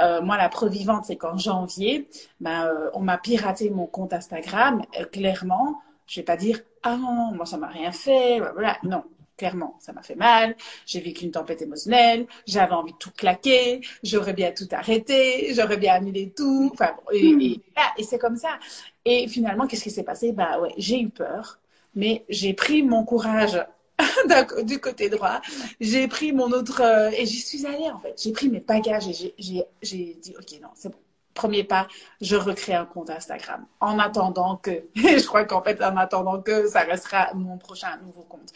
Euh, 0.00 0.22
moi, 0.22 0.38
la 0.38 0.48
preuve 0.48 0.72
vivante, 0.72 1.04
c'est 1.04 1.16
qu'en 1.16 1.36
janvier, 1.36 2.08
ben, 2.40 2.64
euh, 2.64 2.90
on 2.94 3.00
m'a 3.00 3.18
piraté 3.18 3.68
mon 3.68 3.86
compte 3.86 4.14
Instagram. 4.14 4.82
Euh, 4.98 5.04
clairement, 5.04 5.82
je 6.06 6.20
vais 6.20 6.24
pas 6.24 6.36
dire 6.38 6.60
ah 6.82 6.96
non, 6.96 7.32
moi 7.34 7.44
ça 7.44 7.58
m'a 7.58 7.68
rien 7.68 7.92
fait. 7.92 8.40
Voilà, 8.40 8.78
non. 8.84 9.04
Clairement, 9.36 9.76
ça 9.80 9.92
m'a 9.92 10.02
fait 10.02 10.14
mal. 10.14 10.56
J'ai 10.86 11.00
vécu 11.00 11.24
une 11.24 11.30
tempête 11.30 11.60
émotionnelle. 11.60 12.26
J'avais 12.46 12.72
envie 12.72 12.92
de 12.92 12.98
tout 12.98 13.10
claquer. 13.10 13.80
J'aurais 14.02 14.32
bien 14.32 14.52
tout 14.52 14.68
arrêté. 14.70 15.52
J'aurais 15.54 15.76
bien 15.76 15.94
annulé 15.94 16.32
tout. 16.34 16.70
Enfin, 16.72 16.94
et, 17.12 17.34
hmm. 17.34 17.40
et, 17.40 17.60
et 17.98 18.02
c'est 18.02 18.18
comme 18.18 18.36
ça. 18.36 18.58
Et 19.04 19.28
finalement, 19.28 19.66
qu'est-ce 19.66 19.84
qui 19.84 19.90
s'est 19.90 20.02
passé? 20.04 20.32
Bah 20.32 20.58
ouais, 20.60 20.72
j'ai 20.78 21.00
eu 21.00 21.10
peur, 21.10 21.58
mais 21.94 22.24
j'ai 22.28 22.54
pris 22.54 22.82
mon 22.82 23.04
courage 23.04 23.62
du 24.64 24.80
côté 24.80 25.08
droit. 25.10 25.40
J'ai 25.80 26.08
pris 26.08 26.32
mon 26.32 26.50
autre 26.52 26.82
euh, 26.82 27.10
et 27.10 27.26
j'y 27.26 27.40
suis 27.40 27.66
allée 27.66 27.90
en 27.90 28.00
fait. 28.00 28.14
J'ai 28.22 28.32
pris 28.32 28.48
mes 28.48 28.60
bagages 28.60 29.08
et 29.08 29.34
j'ai 29.82 30.14
dit 30.20 30.34
ok 30.38 30.60
non 30.62 30.68
c'est 30.74 30.90
bon 30.90 30.98
premier 31.36 31.62
pas, 31.62 31.86
je 32.20 32.34
recrée 32.34 32.74
un 32.74 32.84
compte 32.84 33.10
Instagram. 33.10 33.64
En 33.80 34.00
attendant 34.00 34.56
que, 34.56 34.70
je 34.96 35.24
crois 35.24 35.44
qu'en 35.44 35.62
fait, 35.62 35.80
en 35.82 35.96
attendant 35.96 36.42
que, 36.42 36.68
ça 36.68 36.80
restera 36.80 37.32
mon 37.34 37.58
prochain 37.58 37.96
nouveau 38.04 38.22
compte. 38.22 38.52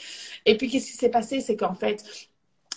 Et 0.46 0.56
puis, 0.56 0.68
qu'est-ce 0.68 0.90
qui 0.90 0.96
s'est 0.96 1.10
passé? 1.10 1.40
C'est 1.40 1.56
qu'en 1.56 1.74
fait, 1.74 2.02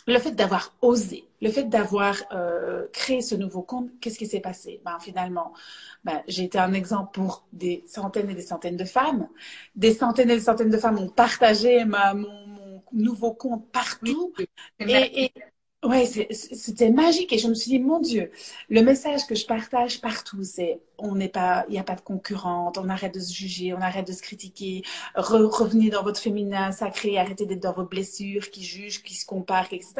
le 0.05 0.19
fait 0.19 0.31
d'avoir 0.31 0.75
osé, 0.81 1.25
le 1.41 1.49
fait 1.49 1.63
d'avoir 1.63 2.15
euh, 2.33 2.87
créé 2.91 3.21
ce 3.21 3.35
nouveau 3.35 3.61
compte, 3.61 3.89
qu'est-ce 4.01 4.17
qui 4.17 4.27
s'est 4.27 4.41
passé? 4.41 4.81
Ben, 4.85 4.97
Finalement, 4.99 5.53
ben, 6.03 6.21
j'ai 6.27 6.43
été 6.43 6.59
un 6.59 6.73
exemple 6.73 7.11
pour 7.13 7.45
des 7.53 7.83
centaines 7.87 8.29
et 8.29 8.35
des 8.35 8.41
centaines 8.41 8.77
de 8.77 8.85
femmes. 8.85 9.27
Des 9.75 9.93
centaines 9.93 10.29
et 10.29 10.35
des 10.35 10.41
centaines 10.41 10.69
de 10.69 10.77
femmes 10.77 10.99
ont 10.99 11.09
partagé 11.09 11.85
ma, 11.85 12.13
mon, 12.13 12.47
mon 12.47 12.83
nouveau 12.91 13.33
compte 13.33 13.71
partout. 13.71 14.33
et, 14.79 15.31
Ouais, 15.83 16.05
c'était 16.05 16.91
magique 16.91 17.33
et 17.33 17.37
je 17.37 17.49
me 17.49 17.53
suis 17.53 17.71
dit, 17.71 17.79
mon 17.79 17.99
Dieu, 17.99 18.31
le 18.69 18.81
message 18.81 19.27
que 19.27 19.35
je 19.35 19.45
partage 19.45 19.99
partout, 19.99 20.41
c'est 20.43 20.79
on 20.97 21.15
n'est 21.15 21.27
pas, 21.27 21.65
il 21.67 21.73
n'y 21.73 21.79
a 21.79 21.83
pas 21.83 21.95
de 21.95 22.01
concurrente, 22.01 22.77
on 22.77 22.87
arrête 22.87 23.13
de 23.13 23.19
se 23.19 23.33
juger, 23.33 23.73
on 23.73 23.81
arrête 23.81 24.07
de 24.07 24.13
se 24.13 24.21
critiquer, 24.21 24.83
revenez 25.15 25.89
dans 25.89 26.01
votre 26.03 26.19
féminin 26.21 26.71
sacré, 26.71 27.17
arrêtez 27.17 27.45
d'être 27.45 27.61
dans 27.61 27.73
vos 27.73 27.83
blessures, 27.83 28.49
qui 28.51 28.63
jugent, 28.63 29.03
qui 29.03 29.13
se 29.13 29.25
comparent, 29.25 29.73
etc. 29.73 29.93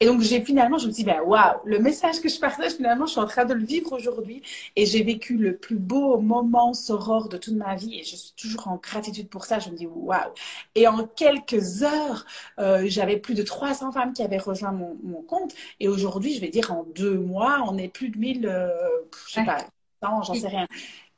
Et 0.00 0.06
donc 0.06 0.22
j'ai 0.22 0.40
finalement, 0.40 0.78
je 0.78 0.86
me 0.86 0.92
suis 0.92 1.04
dit, 1.04 1.10
ben 1.10 1.20
waouh, 1.20 1.58
le 1.66 1.80
message 1.80 2.20
que 2.20 2.30
je 2.30 2.40
partage 2.40 2.72
finalement, 2.72 3.04
je 3.04 3.12
suis 3.12 3.20
en 3.20 3.26
train 3.26 3.44
de 3.44 3.52
le 3.52 3.64
vivre 3.64 3.92
aujourd'hui 3.92 4.40
et 4.76 4.86
j'ai 4.86 5.02
vécu 5.02 5.36
le 5.36 5.56
plus 5.56 5.76
beau 5.76 6.18
moment 6.18 6.72
soror 6.72 7.28
de 7.28 7.36
toute 7.36 7.56
ma 7.56 7.74
vie 7.74 7.98
et 8.00 8.04
je 8.04 8.16
suis 8.16 8.32
toujours 8.36 8.68
en 8.68 8.76
gratitude 8.76 9.28
pour 9.28 9.44
ça. 9.44 9.58
Je 9.58 9.68
me 9.68 9.76
dis 9.76 9.86
waouh. 9.86 10.32
Et 10.74 10.88
en 10.88 11.06
quelques 11.06 11.82
heures, 11.82 12.24
euh, 12.58 12.84
j'avais 12.86 13.18
plus 13.18 13.34
de 13.34 13.42
300 13.42 13.92
femmes 13.92 14.12
qui 14.14 14.22
avaient 14.22 14.38
rejoint 14.38 14.72
mon, 14.72 14.96
mon 15.02 15.22
compte. 15.26 15.54
Et 15.80 15.88
aujourd'hui, 15.88 16.34
je 16.34 16.40
vais 16.40 16.48
dire 16.48 16.72
en 16.72 16.84
deux 16.84 17.18
mois, 17.18 17.64
on 17.68 17.78
est 17.78 17.88
plus 17.88 18.10
de 18.10 18.18
1000, 18.18 18.46
euh, 18.46 18.70
je 19.28 19.34
sais 19.34 19.44
pas, 19.44 19.58
non, 20.02 20.22
j'en 20.22 20.34
sais 20.34 20.48
rien. 20.48 20.66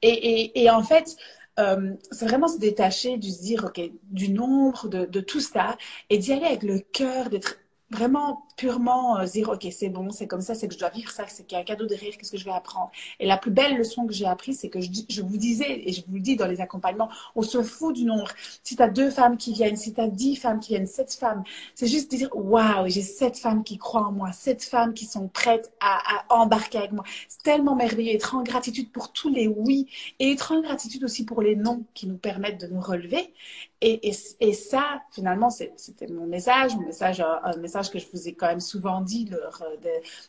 Et, 0.02 0.08
et, 0.08 0.62
et 0.62 0.70
en 0.70 0.82
fait, 0.82 1.16
euh, 1.58 1.94
c'est 2.10 2.26
vraiment 2.26 2.48
se 2.48 2.58
détacher 2.58 3.16
du 3.18 3.30
se 3.30 3.42
dire, 3.42 3.64
OK, 3.64 3.80
du 4.04 4.30
nombre, 4.30 4.88
de, 4.88 5.06
de 5.06 5.20
tout 5.20 5.40
ça, 5.40 5.76
et 6.10 6.18
d'y 6.18 6.32
aller 6.32 6.46
avec 6.46 6.62
le 6.62 6.78
cœur, 6.80 7.30
d'être 7.30 7.58
vraiment 7.90 8.47
purement 8.58 9.18
euh, 9.18 9.24
dire 9.24 9.48
ok 9.48 9.66
c'est 9.70 9.88
bon 9.88 10.10
c'est 10.10 10.26
comme 10.26 10.40
ça 10.42 10.54
c'est 10.54 10.68
que 10.68 10.74
je 10.74 10.78
dois 10.78 10.90
vivre 10.90 11.10
ça 11.10 11.24
c'est 11.28 11.46
qu'il 11.46 11.56
y 11.56 11.58
a 11.58 11.62
un 11.62 11.64
cadeau 11.64 11.86
derrière 11.86 12.12
qu'est-ce 12.18 12.32
que 12.32 12.36
je 12.36 12.44
vais 12.44 12.50
apprendre? 12.50 12.90
Et 13.20 13.26
la 13.26 13.38
plus 13.38 13.52
belle 13.52 13.78
leçon 13.78 14.06
que 14.06 14.12
j'ai 14.12 14.26
apprise 14.26 14.58
c'est 14.60 14.68
que 14.68 14.80
je, 14.80 15.22
vous 15.22 15.36
disais 15.36 15.88
et 15.88 15.92
je 15.92 16.02
vous 16.06 16.16
le 16.16 16.20
dis 16.20 16.36
dans 16.36 16.46
les 16.46 16.60
accompagnements 16.60 17.08
on 17.36 17.42
se 17.42 17.62
fout 17.62 17.94
du 17.94 18.04
nombre. 18.04 18.30
Si 18.62 18.76
tu 18.76 18.82
as 18.82 18.88
deux 18.88 19.10
femmes 19.10 19.36
qui 19.36 19.52
viennent 19.52 19.76
si 19.76 19.94
tu 19.94 20.00
as 20.00 20.08
dix 20.08 20.36
femmes 20.36 20.58
qui 20.60 20.70
viennent 20.70 20.88
sept 20.88 21.14
femmes 21.14 21.44
c'est 21.74 21.86
juste 21.86 22.10
dire 22.10 22.28
waouh 22.34 22.88
j'ai 22.88 23.02
sept 23.02 23.38
femmes 23.38 23.62
qui 23.62 23.78
croient 23.78 24.08
en 24.08 24.12
moi 24.12 24.32
sept 24.32 24.64
femmes 24.64 24.92
qui 24.92 25.06
sont 25.06 25.28
prêtes 25.28 25.72
à, 25.80 26.24
embarquer 26.30 26.78
avec 26.78 26.92
moi. 26.92 27.04
C'est 27.28 27.42
tellement 27.42 27.76
merveilleux 27.76 28.14
être 28.14 28.34
en 28.34 28.42
gratitude 28.42 28.90
pour 28.90 29.12
tous 29.12 29.28
les 29.28 29.46
oui 29.46 29.86
et 30.18 30.32
être 30.32 30.52
en 30.52 30.60
gratitude 30.60 31.04
aussi 31.04 31.24
pour 31.24 31.42
les 31.42 31.56
non 31.56 31.84
qui 31.94 32.06
nous 32.06 32.18
permettent 32.18 32.60
de 32.60 32.66
nous 32.66 32.80
relever. 32.80 33.32
Et, 33.80 34.10
et, 34.40 34.52
ça 34.52 35.02
finalement 35.12 35.50
c'était 35.50 36.08
mon 36.08 36.26
message 36.26 36.74
mon 36.74 36.86
message 36.86 37.20
un 37.20 37.56
message 37.58 37.90
que 37.90 38.00
je 38.00 38.06
vous 38.12 38.26
ai 38.26 38.32
même 38.48 38.60
souvent 38.60 39.00
dit 39.00 39.26
lors 39.26 39.62
euh, 39.62 39.76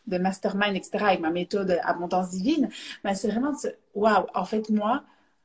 de, 0.08 0.18
mastermind, 0.18 0.76
etc., 0.76 0.92
avec 1.02 1.20
ma 1.20 1.32
méthode 1.32 1.80
abondance 1.84 2.30
divine, 2.30 2.70
ben, 3.04 3.14
c'est 3.14 3.30
vraiment 3.30 3.52
de 3.52 3.76
waouh, 3.96 4.26
en 4.34 4.46
fait, 4.46 4.70
moi, 4.70 5.04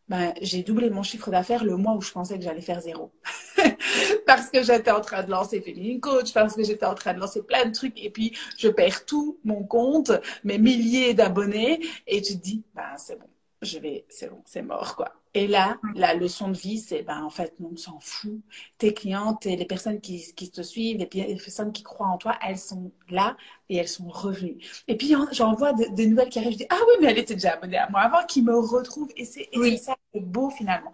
ben, 0.09 0.35
j'ai 0.43 0.62
doublé 0.62 0.90
mon 0.90 1.02
chiffre 1.02 1.31
d'affaires 1.31 1.64
le 1.64 1.76
mois 1.76 1.95
où 1.95 2.00
je 2.02 2.12
pensais 2.12 2.37
que 2.38 2.45
j'allais 2.45 2.61
faire 2.61 2.81
zéro. 2.81 3.11
parce 4.26 4.50
que 4.50 4.62
j'étais 4.62 4.90
en 4.90 5.00
train 5.00 5.23
de 5.23 5.31
lancer 5.31 5.61
Féminine 5.61 6.00
Coach, 6.00 6.33
parce 6.33 6.54
que 6.54 6.62
j'étais 6.64 6.87
en 6.87 6.95
train 6.95 7.14
de 7.14 7.21
lancer 7.21 7.43
plein 7.43 7.66
de 7.66 7.73
trucs, 7.73 8.02
et 8.02 8.11
puis 8.11 8.37
je 8.59 8.69
perds 8.69 9.07
tout 9.07 9.38
mon 9.45 9.64
compte, 9.64 10.12
mes 10.45 10.59
milliers 10.59 11.14
d'abonnés, 11.14 11.81
et 12.07 12.21
tu 12.23 12.35
te 12.35 12.43
dis, 12.43 12.64
ben, 12.75 12.97
c'est 12.99 13.19
bon, 13.19 13.28
je 13.62 13.78
vais, 13.78 14.04
c'est 14.09 14.28
bon, 14.28 14.43
c'est 14.45 14.62
mort, 14.62 14.97
quoi. 14.97 15.14
Et 15.37 15.49
là, 15.49 15.79
la 15.97 16.14
leçon 16.14 16.49
de 16.49 16.57
vie, 16.57 16.79
c'est, 16.79 17.03
ben, 17.03 17.23
en 17.25 17.31
fait, 17.31 17.55
on 17.61 17.76
s'en 17.76 17.99
fout. 17.99 18.41
Tes 18.79 18.95
clientes 18.95 19.45
et 19.47 19.57
les 19.57 19.64
personnes 19.64 20.00
qui, 20.00 20.33
qui 20.35 20.49
te 20.49 20.62
suivent, 20.62 20.99
les, 20.99 21.09
les 21.12 21.35
personnes 21.37 21.73
qui 21.73 21.83
croient 21.83 22.07
en 22.07 22.19
toi, 22.19 22.38
elles 22.47 22.59
sont 22.59 22.93
là 23.11 23.37
et 23.69 23.76
elles 23.76 23.88
sont 23.88 24.09
revenues. 24.09 24.59
Et 24.87 24.97
puis, 24.97 25.12
j'en 25.33 25.55
vois 25.55 25.73
des 25.73 26.07
nouvelles 26.07 26.29
qui 26.29 26.38
arrivent. 26.38 26.53
Je 26.53 26.59
dis, 26.59 26.67
ah 26.71 26.79
oui, 26.87 26.95
mais 27.00 27.11
elle 27.11 27.19
était 27.19 27.35
déjà 27.35 27.55
abonnée 27.55 27.79
à 27.79 27.91
moi 27.91 28.03
avant, 28.03 28.25
qui 28.26 28.43
me 28.43 28.57
retrouvent. 28.57 29.11
Et 29.17 29.25
c'est 29.25 29.49
oui. 29.57 29.76
ça 29.76 29.97
qui 30.12 30.19
est 30.19 30.23
beau, 30.23 30.50
finalement. 30.50 30.93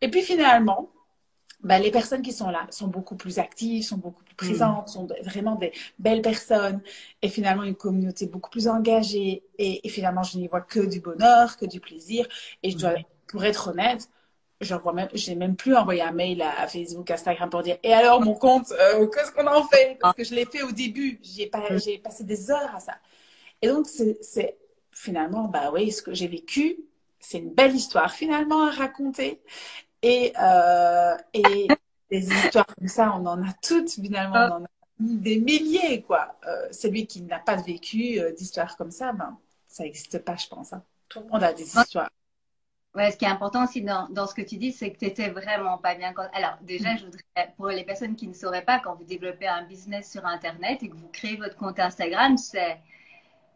Et 0.00 0.08
puis, 0.08 0.22
finalement, 0.22 0.88
ben, 1.64 1.80
les 1.82 1.90
personnes 1.90 2.22
qui 2.22 2.32
sont 2.32 2.50
là 2.50 2.66
sont 2.70 2.88
beaucoup 2.88 3.16
plus 3.16 3.40
actives, 3.40 3.84
sont 3.84 3.96
beaucoup 3.96 4.22
plus 4.24 4.34
présentes, 4.34 4.88
mmh. 4.88 4.92
sont 4.92 5.08
vraiment 5.24 5.56
des 5.56 5.72
belles 5.98 6.22
personnes 6.22 6.80
et 7.20 7.28
finalement 7.28 7.62
une 7.62 7.76
communauté 7.76 8.26
beaucoup 8.26 8.50
plus 8.50 8.66
engagée 8.66 9.44
et, 9.58 9.86
et 9.86 9.88
finalement 9.88 10.24
je 10.24 10.38
n'y 10.38 10.48
vois 10.48 10.60
que 10.60 10.80
du 10.80 10.98
bonheur, 10.98 11.56
que 11.56 11.64
du 11.64 11.78
plaisir 11.78 12.26
et 12.64 12.72
je 12.72 12.78
dois, 12.78 12.94
mmh. 12.94 13.04
Pour 13.32 13.44
être 13.46 13.68
honnête, 13.68 14.08
j'envoie 14.60 14.92
même, 14.92 15.08
j'ai 15.14 15.34
même 15.34 15.56
plus 15.56 15.74
envoyé 15.74 16.02
un 16.02 16.12
mail 16.12 16.42
à, 16.42 16.68
Facebook, 16.68 17.10
Instagram 17.10 17.48
pour 17.48 17.62
dire 17.62 17.78
et 17.82 17.92
alors 17.92 18.20
mon 18.20 18.34
compte, 18.34 18.70
euh, 18.72 19.06
qu'est-ce 19.06 19.32
qu'on 19.32 19.46
en 19.46 19.64
fait? 19.64 19.96
Parce 20.00 20.14
que 20.14 20.22
je 20.22 20.34
l'ai 20.34 20.44
fait 20.44 20.62
au 20.62 20.70
début, 20.70 21.18
j'ai 21.22 21.46
pas, 21.46 21.76
j'ai 21.78 21.98
passé 21.98 22.24
des 22.24 22.50
heures 22.50 22.74
à 22.76 22.78
ça. 22.78 22.94
Et 23.62 23.68
donc 23.68 23.86
c'est 23.86 24.58
finalement 24.92 25.44
bah 25.48 25.70
oui, 25.72 25.90
ce 25.90 26.02
que 26.02 26.12
j'ai 26.12 26.28
vécu, 26.28 26.76
c'est 27.18 27.38
une 27.38 27.54
belle 27.54 27.74
histoire 27.74 28.12
finalement 28.12 28.66
à 28.66 28.70
raconter. 28.70 29.40
Et, 30.02 30.32
euh, 30.40 31.16
et 31.32 31.68
des 32.10 32.28
histoires 32.28 32.66
comme 32.66 32.88
ça, 32.88 33.14
on 33.18 33.24
en 33.24 33.42
a 33.42 33.52
toutes 33.62 33.90
finalement, 33.90 34.58
on 34.58 34.62
en 34.62 34.64
a 34.64 34.68
des 35.00 35.40
milliers 35.40 36.02
quoi. 36.02 36.36
Euh, 36.46 36.68
celui 36.70 37.06
qui 37.06 37.22
n'a 37.22 37.38
pas 37.38 37.56
vécu 37.56 38.20
euh, 38.20 38.32
d'histoires 38.32 38.76
comme 38.76 38.90
ça, 38.90 39.12
ben 39.12 39.38
ça 39.66 39.84
n'existe 39.84 40.18
pas, 40.18 40.36
je 40.36 40.48
pense. 40.48 40.74
Hein. 40.74 40.82
Tout 41.08 41.20
le 41.20 41.28
monde 41.28 41.42
a 41.42 41.54
des 41.54 41.64
histoires. 41.64 42.10
Ouais, 42.94 43.10
ce 43.10 43.16
qui 43.16 43.24
est 43.24 43.28
important 43.28 43.64
aussi 43.64 43.80
dans, 43.80 44.06
dans 44.10 44.26
ce 44.26 44.34
que 44.34 44.42
tu 44.42 44.58
dis, 44.58 44.70
c'est 44.70 44.92
que 44.92 44.98
tu 44.98 45.06
étais 45.06 45.30
vraiment 45.30 45.78
pas 45.78 45.94
bien. 45.94 46.12
Quand... 46.12 46.26
Alors, 46.34 46.58
déjà, 46.60 46.94
je 46.96 47.06
voudrais, 47.06 47.54
pour 47.56 47.68
les 47.68 47.84
personnes 47.84 48.16
qui 48.16 48.28
ne 48.28 48.34
sauraient 48.34 48.64
pas, 48.64 48.80
quand 48.80 48.94
vous 48.96 49.04
développez 49.04 49.48
un 49.48 49.64
business 49.64 50.10
sur 50.10 50.26
Internet 50.26 50.82
et 50.82 50.90
que 50.90 50.96
vous 50.96 51.08
créez 51.08 51.36
votre 51.36 51.56
compte 51.56 51.80
Instagram, 51.80 52.36
c'est 52.36 52.78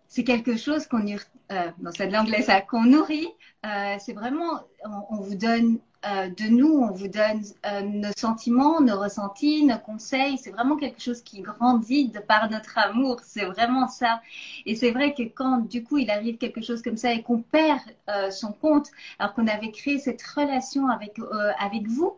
c'est 0.09 0.25
quelque 0.25 0.57
chose 0.57 0.87
qu'on 0.87 1.05
euh, 1.07 1.71
non 1.81 1.91
c'est 1.97 2.07
de 2.07 2.13
l'anglais 2.13 2.43
ça 2.43 2.61
qu'on 2.61 2.85
nourrit 2.85 3.29
euh, 3.65 3.97
c'est 3.99 4.13
vraiment 4.13 4.61
on, 4.85 5.17
on, 5.17 5.21
vous 5.21 5.35
donne 5.35 5.81
euh, 6.07 6.29
de 6.29 6.45
nous 6.49 6.69
on 6.69 6.93
vous 6.93 7.09
donne 7.09 7.43
euh, 7.65 7.81
nos 7.83 8.13
sentiments 8.17 8.81
nos 8.81 8.99
ressentis 8.99 9.65
nos 9.65 9.79
conseils. 9.79 10.39
C'est 10.39 10.51
vraiment 10.51 10.77
quelque 10.77 11.03
chose 11.03 11.23
qui 11.23 11.41
grandit 11.41 12.09
de 12.09 12.21
par 12.21 12.51
notre 12.51 12.79
amour. 12.79 13.21
C'est 13.25 13.45
vraiment 13.45 13.89
ça. 13.89 14.21
Et 14.67 14.75
c'est 14.75 14.91
vrai 14.91 15.15
que 15.15 15.23
quand 15.23 15.59
du 15.59 15.83
coup 15.83 15.99
il 15.99 16.11
arrive 16.11 16.39
quelque 16.39 16.61
chose 16.61 16.83
comme 16.83 16.97
ça 16.97 17.13
et 17.13 17.23
qu'on 17.23 17.41
perd 17.43 17.81
euh, 18.09 18.31
son 18.31 18.53
compte 18.53 18.89
alors 19.19 19.35
qu'on 19.35 19.47
avait 19.47 19.71
créé 19.71 19.99
cette 19.99 20.23
relation 20.23 20.89
avec 20.89 21.19
avec 21.59 21.87
vous 21.87 22.17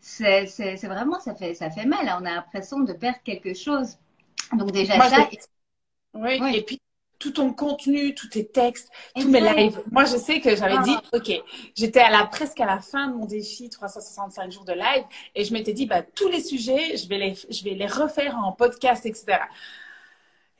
c'est 0.00 0.46
c'est 0.46 0.76
vraiment 0.86 1.20
ça 1.20 1.34
fait 1.34 1.54
ça 1.54 1.70
fait 1.70 1.86
mal. 1.86 2.06
On 2.20 2.24
a 2.26 2.34
l'impression 2.34 2.80
de 2.80 2.92
perdre 2.92 3.18
quelque 3.24 3.54
chose. 3.54 3.98
Donc 4.52 4.72
déjà 4.72 4.96
Moi, 4.96 5.08
ça 5.08 5.28
oui, 6.14 6.38
oui, 6.42 6.56
et 6.56 6.62
puis 6.62 6.81
tout 7.22 7.30
ton 7.30 7.52
contenu, 7.52 8.14
tous 8.14 8.26
tes 8.26 8.44
textes, 8.44 8.90
tous 9.14 9.28
mes 9.28 9.40
lives. 9.40 9.80
Moi, 9.92 10.04
je 10.04 10.16
sais 10.16 10.40
que 10.40 10.56
j'avais 10.56 10.82
dit, 10.82 10.96
OK, 11.12 11.30
j'étais 11.76 12.00
à 12.00 12.10
la, 12.10 12.26
presque 12.26 12.58
à 12.58 12.66
la 12.66 12.80
fin 12.80 13.06
de 13.08 13.14
mon 13.14 13.26
défi 13.26 13.68
365 13.68 14.50
jours 14.50 14.64
de 14.64 14.72
live 14.72 15.04
et 15.36 15.44
je 15.44 15.52
m'étais 15.52 15.72
dit, 15.72 15.86
bah, 15.86 16.02
tous 16.02 16.28
les 16.28 16.42
sujets, 16.42 16.96
je 16.96 17.08
vais 17.08 17.18
les, 17.18 17.34
je 17.48 17.62
vais 17.62 17.74
les 17.74 17.86
refaire 17.86 18.36
en 18.36 18.50
podcast, 18.50 19.06
etc. 19.06 19.38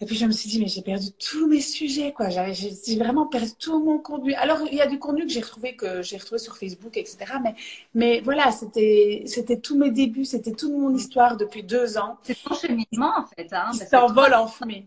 Et 0.01 0.05
puis 0.05 0.17
je 0.17 0.25
me 0.25 0.31
suis 0.31 0.49
dit, 0.49 0.61
mais 0.61 0.69
j'ai 0.69 0.83
perdu 0.83 1.11
tous 1.13 1.49
mes 1.49 1.61
sujets, 1.61 2.13
quoi. 2.13 2.29
J'ai 2.29 2.97
vraiment 2.97 3.27
perdu 3.27 3.51
tout 3.59 3.83
mon 3.83 3.99
contenu. 3.99 4.35
Alors, 4.35 4.61
il 4.71 4.75
y 4.75 4.81
a 4.81 4.87
du 4.87 5.01
contenu 5.01 5.27
que 5.27 5.33
j'ai 5.33 5.41
retrouvé, 5.41 5.75
que 5.75 6.03
j'ai 6.03 6.17
retrouvé 6.17 6.39
sur 6.39 6.57
Facebook, 6.57 6.97
etc. 6.97 7.19
Mais, 7.43 7.55
mais 7.95 8.21
voilà, 8.21 8.53
c'était, 8.53 9.25
c'était 9.27 9.59
tous 9.59 9.77
mes 9.77 9.91
débuts, 9.91 10.25
c'était 10.25 10.53
toute 10.53 10.73
mon 10.73 10.95
histoire 10.95 11.37
depuis 11.37 11.65
deux 11.65 11.99
ans. 11.99 12.19
C'est 12.23 12.41
ton 12.41 12.55
cheminement, 12.55 13.13
en 13.17 13.27
fait, 13.27 13.53
hein. 13.53 13.71
Qui 13.73 13.79
s'envole 13.79 14.35
en 14.35 14.47
fumée 14.47 14.87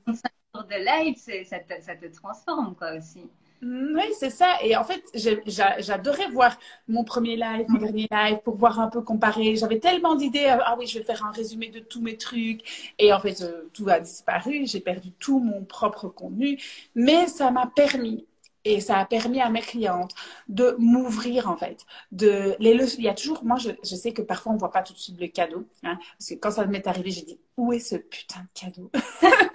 de 0.63 0.75
live, 0.75 1.17
ça 1.17 1.59
te, 1.59 1.81
ça 1.81 1.95
te 1.95 2.05
transforme 2.07 2.75
quoi 2.75 2.93
aussi. 2.97 3.29
Oui, 3.61 4.03
c'est 4.19 4.29
ça. 4.29 4.57
Et 4.61 4.75
en 4.75 4.83
fait, 4.83 5.03
j'adorais 5.15 6.29
voir 6.29 6.57
mon 6.87 7.03
premier 7.03 7.35
live, 7.35 7.65
mon 7.67 7.79
dernier 7.79 8.07
live, 8.11 8.37
pour 8.43 8.57
voir 8.57 8.79
un 8.79 8.89
peu 8.89 9.01
comparer. 9.01 9.55
J'avais 9.55 9.79
tellement 9.79 10.15
d'idées. 10.15 10.45
Ah 10.47 10.75
oui, 10.77 10.85
je 10.85 10.99
vais 10.99 11.05
faire 11.05 11.25
un 11.25 11.31
résumé 11.31 11.69
de 11.69 11.79
tous 11.79 12.01
mes 12.01 12.17
trucs. 12.17 12.93
Et 12.99 13.11
en 13.13 13.19
fait, 13.19 13.41
euh, 13.41 13.69
tout 13.73 13.89
a 13.89 13.99
disparu. 13.99 14.67
J'ai 14.67 14.81
perdu 14.81 15.11
tout 15.11 15.39
mon 15.39 15.63
propre 15.63 16.09
contenu. 16.09 16.59
Mais 16.95 17.27
ça 17.27 17.49
m'a 17.49 17.65
permis 17.65 18.27
et 18.65 18.81
ça 18.81 18.97
a 18.97 19.05
permis 19.05 19.41
à 19.41 19.49
mes 19.49 19.61
clientes 19.61 20.13
de 20.49 20.75
m'ouvrir 20.79 21.49
en 21.49 21.55
fait 21.55 21.85
de 22.11 22.55
les 22.59 22.95
il 22.95 23.03
y 23.03 23.07
a 23.07 23.13
toujours 23.13 23.43
moi 23.43 23.57
je, 23.57 23.69
je, 23.83 23.95
sais 23.95 24.11
que 24.11 24.23
parfois 24.23 24.53
on 24.53 24.57
voit 24.57 24.71
pas 24.71 24.81
tout 24.81 24.93
de 24.93 24.97
suite 24.97 25.19
le 25.19 25.27
cadeau 25.27 25.67
hein, 25.83 25.99
parce 26.17 26.29
que 26.29 26.33
quand 26.33 26.49
ça 26.49 26.65
m'est 26.65 26.87
arrivé 26.87 27.11
j'ai 27.11 27.21
dit 27.21 27.39
où 27.57 27.71
est 27.73 27.79
ce 27.79 27.95
putain 27.95 28.41
de 28.41 28.59
cadeau 28.59 28.91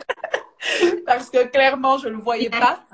parce 1.07 1.31
que 1.31 1.47
clairement, 1.49 1.99
je 1.99 2.09
ne 2.09 2.15
le 2.15 2.19
voyais 2.21 2.51
pas. 2.51 2.85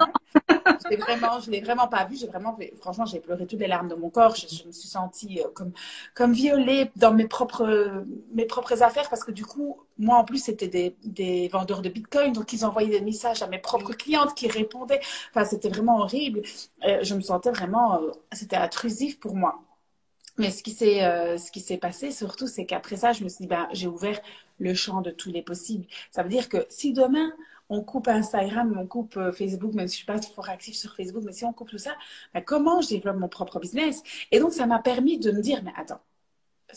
Je 0.90 0.96
vraiment, 0.98 1.40
je 1.40 1.50
l'ai 1.50 1.60
vraiment 1.60 1.88
pas 1.88 2.04
vu. 2.04 2.16
J'ai 2.16 2.26
vraiment, 2.26 2.56
franchement, 2.80 3.06
j'ai 3.06 3.20
pleuré 3.20 3.46
toutes 3.46 3.58
les 3.60 3.66
larmes 3.66 3.88
de 3.88 3.94
mon 3.94 4.10
corps. 4.10 4.34
Je, 4.36 4.46
je 4.46 4.64
me 4.66 4.72
suis 4.72 4.88
sentie 4.88 5.40
euh, 5.40 5.48
comme, 5.54 5.72
comme 6.14 6.32
violée 6.32 6.90
dans 6.96 7.12
mes 7.12 7.26
propres, 7.26 8.04
mes 8.32 8.44
propres 8.44 8.82
affaires 8.82 9.08
parce 9.08 9.24
que 9.24 9.32
du 9.32 9.44
coup, 9.44 9.78
moi 9.98 10.18
en 10.18 10.24
plus, 10.24 10.38
c'était 10.38 10.68
des, 10.68 10.96
des 11.04 11.48
vendeurs 11.48 11.82
de 11.82 11.88
Bitcoin, 11.88 12.32
donc 12.32 12.52
ils 12.52 12.64
envoyaient 12.64 12.90
des 12.90 13.00
messages 13.00 13.42
à 13.42 13.46
mes 13.48 13.58
propres 13.58 13.92
clientes 13.94 14.34
qui 14.34 14.48
répondaient. 14.48 15.00
Enfin, 15.30 15.44
c'était 15.44 15.68
vraiment 15.68 15.98
horrible. 16.00 16.42
Euh, 16.86 16.98
je 17.02 17.14
me 17.14 17.20
sentais 17.20 17.50
vraiment, 17.50 18.02
euh, 18.02 18.10
c'était 18.32 18.56
intrusif 18.56 19.18
pour 19.20 19.34
moi. 19.34 19.60
Mais 20.38 20.50
ce 20.50 20.62
qui 20.62 20.70
s'est, 20.72 21.02
euh, 21.04 21.38
ce 21.38 21.50
qui 21.50 21.60
s'est 21.60 21.78
passé 21.78 22.10
surtout, 22.10 22.46
c'est 22.46 22.66
qu'après 22.66 22.96
ça, 22.96 23.12
je 23.12 23.24
me 23.24 23.28
suis 23.28 23.44
dit, 23.44 23.48
ben, 23.48 23.68
j'ai 23.72 23.86
ouvert 23.86 24.20
le 24.58 24.74
champ 24.74 25.00
de 25.00 25.10
tous 25.10 25.30
les 25.30 25.42
possibles. 25.42 25.86
Ça 26.10 26.22
veut 26.22 26.28
dire 26.28 26.48
que 26.48 26.66
si 26.68 26.92
demain, 26.92 27.32
on 27.68 27.82
coupe 27.82 28.08
Instagram, 28.08 28.76
on 28.78 28.86
coupe 28.86 29.16
euh, 29.16 29.32
Facebook, 29.32 29.74
même 29.74 29.88
si 29.88 29.94
je 29.94 29.96
suis 29.98 30.06
pas 30.06 30.20
fort 30.22 30.48
active 30.48 30.74
sur 30.74 30.94
Facebook, 30.94 31.22
mais 31.24 31.32
si 31.32 31.44
on 31.44 31.52
coupe 31.52 31.70
tout 31.70 31.78
ça, 31.78 31.96
ben 32.34 32.42
comment 32.42 32.80
je 32.80 32.88
développe 32.88 33.16
mon 33.18 33.28
propre 33.28 33.58
business? 33.60 34.02
Et 34.30 34.38
donc, 34.40 34.52
ça 34.52 34.66
m'a 34.66 34.78
permis 34.80 35.18
de 35.18 35.30
me 35.32 35.40
dire, 35.42 35.62
mais 35.64 35.72
attends, 35.76 36.00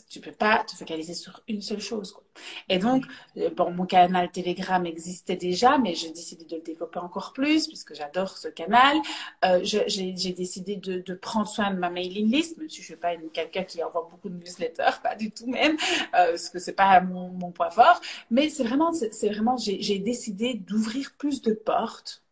tu 0.10 0.20
peux 0.20 0.32
pas 0.32 0.64
te 0.64 0.76
focaliser 0.76 1.14
sur 1.14 1.42
une 1.48 1.62
seule 1.62 1.80
chose. 1.80 2.12
Quoi. 2.12 2.24
Et 2.70 2.78
donc, 2.78 3.06
euh, 3.38 3.50
bon, 3.50 3.72
mon 3.72 3.86
canal 3.86 4.32
Telegram 4.32 4.86
existait 4.86 5.36
déjà, 5.36 5.78
mais 5.78 5.96
j'ai 5.96 6.12
décidé 6.12 6.46
de 6.46 6.56
le 6.56 6.62
développer 6.62 7.00
encore 7.00 7.34
plus 7.34 7.68
puisque 7.68 7.96
j'adore 7.96 8.38
ce 8.38 8.48
canal. 8.48 8.98
Euh, 9.46 9.62
j'ai 9.64 10.14
décidé 10.14 10.76
de, 10.76 11.00
de, 11.00 11.14
prendre 11.16 11.48
soin 11.48 11.72
de 11.72 11.80
ma 11.80 11.90
mailing 11.90 12.32
list, 12.32 12.58
même 12.58 12.70
si 12.70 12.82
je 12.82 12.86
suis 12.86 12.96
pas 12.96 13.16
quelqu'un 13.34 13.64
qui 13.64 13.84
envoie 13.84 14.08
beaucoup 14.10 14.30
de 14.30 14.36
newsletters, 14.36 15.00
pas 15.04 15.16
du 15.16 15.32
tout 15.32 15.48
même, 15.48 15.76
euh, 16.16 16.32
parce 16.32 16.50
que 16.50 16.60
c'est 16.60 16.74
pas 16.74 17.02
mon, 17.02 17.30
mon, 17.30 17.52
point 17.52 17.72
fort. 17.72 18.00
Mais 18.30 18.50
c'est 18.50 18.64
vraiment, 18.64 18.94
c'est 18.94 19.30
vraiment, 19.30 19.58
j'ai 19.58 20.00
décidé 20.00 20.54
d'ouvrir 20.54 21.14
plus 21.18 21.42
de 21.42 21.54
portes 21.54 22.24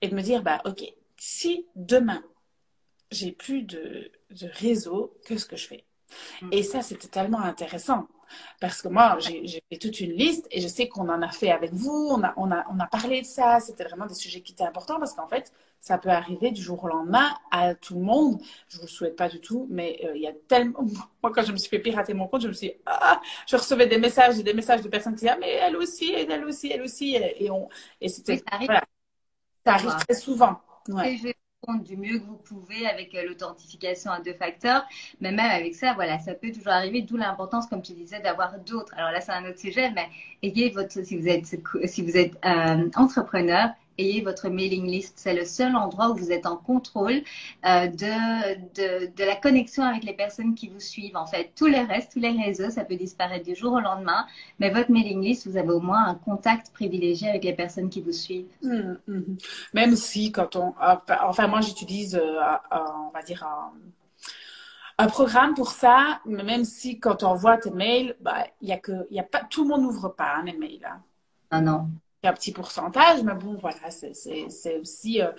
et 0.00 0.08
de 0.08 0.14
me 0.14 0.22
dire, 0.22 0.42
bah 0.42 0.60
ok, 0.64 0.84
si 1.16 1.66
demain 1.76 2.22
j'ai 3.10 3.32
plus 3.32 3.62
de, 3.62 4.12
de 4.30 4.48
réseau, 4.52 5.18
qu'est-ce 5.26 5.46
que 5.46 5.56
je 5.56 5.66
fais? 5.66 5.84
Et 6.50 6.62
ça, 6.62 6.82
c'était 6.82 7.08
tellement 7.08 7.40
intéressant. 7.40 8.08
Parce 8.60 8.82
que 8.82 8.88
moi, 8.88 9.16
j'ai 9.20 9.62
fait 9.70 9.78
toute 9.78 10.00
une 10.00 10.12
liste 10.12 10.46
et 10.50 10.60
je 10.60 10.68
sais 10.68 10.88
qu'on 10.88 11.08
en 11.08 11.22
a 11.22 11.30
fait 11.30 11.50
avec 11.50 11.72
vous, 11.72 12.08
on 12.10 12.22
a, 12.22 12.34
on 12.36 12.50
a, 12.50 12.66
on 12.70 12.78
a 12.78 12.86
parlé 12.86 13.22
de 13.22 13.26
ça, 13.26 13.58
c'était 13.60 13.84
vraiment 13.84 14.06
des 14.06 14.14
sujets 14.14 14.42
qui 14.42 14.52
étaient 14.52 14.64
importants 14.64 14.98
parce 14.98 15.14
qu'en 15.14 15.28
fait, 15.28 15.50
ça 15.80 15.96
peut 15.96 16.10
arriver 16.10 16.50
du 16.50 16.60
jour 16.60 16.82
au 16.84 16.88
lendemain 16.88 17.34
à 17.50 17.74
tout 17.74 17.94
le 17.94 18.02
monde. 18.02 18.40
Je 18.68 18.76
ne 18.76 18.80
vous 18.80 18.86
le 18.86 18.92
souhaite 18.92 19.16
pas 19.16 19.28
du 19.28 19.40
tout, 19.40 19.66
mais 19.70 20.00
euh, 20.04 20.12
il 20.14 20.22
y 20.22 20.26
a 20.26 20.32
tellement. 20.48 20.80
Moi, 21.22 21.32
quand 21.32 21.42
je 21.42 21.52
me 21.52 21.56
suis 21.56 21.70
fait 21.70 21.78
pirater 21.78 22.14
mon 22.14 22.26
compte, 22.28 22.42
je 22.42 22.48
me 22.48 22.52
suis 22.52 22.68
dit, 22.68 22.74
ah, 22.86 23.20
je 23.46 23.56
recevais 23.56 23.86
des 23.86 23.98
messages 23.98 24.38
et 24.38 24.42
des 24.42 24.54
messages 24.54 24.82
de 24.82 24.88
personnes 24.88 25.14
qui 25.14 25.20
disaient, 25.20 25.32
ah, 25.34 25.38
mais 25.40 25.52
elle 25.52 25.76
aussi, 25.76 26.12
elle 26.12 26.44
aussi, 26.44 26.70
elle 26.70 26.82
aussi. 26.82 27.16
Et, 27.16 27.50
on... 27.50 27.68
et 28.00 28.08
c'était. 28.08 28.36
Ça 28.38 28.44
arrive, 28.52 28.68
ça 29.64 29.74
arrive 29.74 29.96
très 30.06 30.14
souvent. 30.14 30.60
Ouais 30.88 31.20
du 31.76 31.96
mieux 31.96 32.18
que 32.18 32.24
vous 32.24 32.36
pouvez 32.36 32.86
avec 32.86 33.14
euh, 33.14 33.24
l'authentification 33.26 34.10
à 34.10 34.20
deux 34.20 34.32
facteurs. 34.32 34.84
Mais 35.20 35.30
même 35.30 35.50
avec 35.50 35.74
ça, 35.74 35.92
voilà, 35.94 36.18
ça 36.18 36.34
peut 36.34 36.50
toujours 36.50 36.72
arriver, 36.72 37.02
d'où 37.02 37.16
l'importance, 37.16 37.66
comme 37.66 37.82
tu 37.82 37.92
disais, 37.92 38.20
d'avoir 38.20 38.58
d'autres. 38.58 38.92
Alors 38.96 39.10
là, 39.10 39.20
c'est 39.20 39.32
un 39.32 39.48
autre 39.48 39.58
sujet, 39.58 39.90
mais 39.90 40.08
ayez 40.42 40.70
votre, 40.70 40.92
si 41.04 41.16
vous 41.16 41.28
êtes, 41.28 41.46
si 41.86 42.02
vous 42.02 42.16
êtes 42.16 42.34
euh, 42.44 42.88
entrepreneur, 42.96 43.70
ayez 43.98 44.22
votre 44.22 44.48
mailing 44.48 44.86
list. 44.86 45.14
C'est 45.16 45.34
le 45.34 45.44
seul 45.44 45.76
endroit 45.76 46.10
où 46.10 46.14
vous 46.14 46.32
êtes 46.32 46.46
en 46.46 46.56
contrôle 46.56 47.22
euh, 47.66 47.86
de, 47.88 48.54
de, 48.74 49.06
de, 49.14 49.24
la 49.24 49.36
connexion 49.36 49.82
avec 49.82 50.04
les 50.04 50.12
personnes 50.12 50.54
qui 50.54 50.68
vous 50.68 50.80
suivent. 50.80 51.16
En 51.16 51.26
fait, 51.26 51.52
tout 51.56 51.66
le 51.66 51.86
reste, 51.86 52.12
tous 52.12 52.20
les 52.20 52.30
réseaux, 52.30 52.70
ça 52.70 52.84
peut 52.84 52.96
disparaître 52.96 53.44
du 53.44 53.54
jour 53.54 53.72
au 53.72 53.80
lendemain. 53.80 54.26
Mais 54.58 54.70
votre 54.70 54.90
mailing 54.90 55.20
list, 55.20 55.46
vous 55.46 55.56
avez 55.56 55.70
au 55.70 55.80
moins 55.80 56.06
un 56.06 56.14
contact 56.14 56.72
privilégié 56.72 57.28
avec 57.28 57.44
les 57.44 57.54
personnes 57.54 57.90
qui 57.90 58.00
vous 58.00 58.12
suivent. 58.12 58.46
Mmh, 58.62 58.94
mmh. 59.06 59.22
Même 59.74 59.96
si 59.96 60.32
quand 60.32 60.56
on... 60.56 60.74
Enfin, 61.22 61.46
moi, 61.46 61.60
j'utilise, 61.60 62.14
euh, 62.14 62.40
on 62.72 63.10
va 63.12 63.22
dire... 63.22 63.42
Un 63.44 63.72
un 64.98 65.06
programme 65.06 65.54
pour 65.54 65.70
ça, 65.70 66.20
mais 66.26 66.42
même 66.42 66.64
si 66.64 66.98
quand 66.98 67.22
on 67.22 67.28
envoie 67.28 67.56
tes 67.56 67.70
mails, 67.70 68.16
bah, 68.20 68.44
il 68.60 68.68
y 68.68 68.72
a 68.72 68.78
que, 68.78 69.06
y 69.10 69.20
a 69.20 69.22
pas, 69.22 69.44
tout 69.44 69.62
le 69.62 69.68
monde 69.68 69.82
n'ouvre 69.82 70.08
pas 70.08 70.34
hein, 70.36 70.42
les 70.44 70.58
mails. 70.58 70.84
Hein. 70.84 71.00
Ah 71.50 71.60
non 71.60 71.88
un 72.28 72.32
petit 72.32 72.52
pourcentage, 72.52 73.22
mais 73.22 73.34
bon, 73.34 73.56
voilà, 73.60 73.90
c'est 73.90 74.78
aussi, 74.78 75.22
euh, 75.22 75.30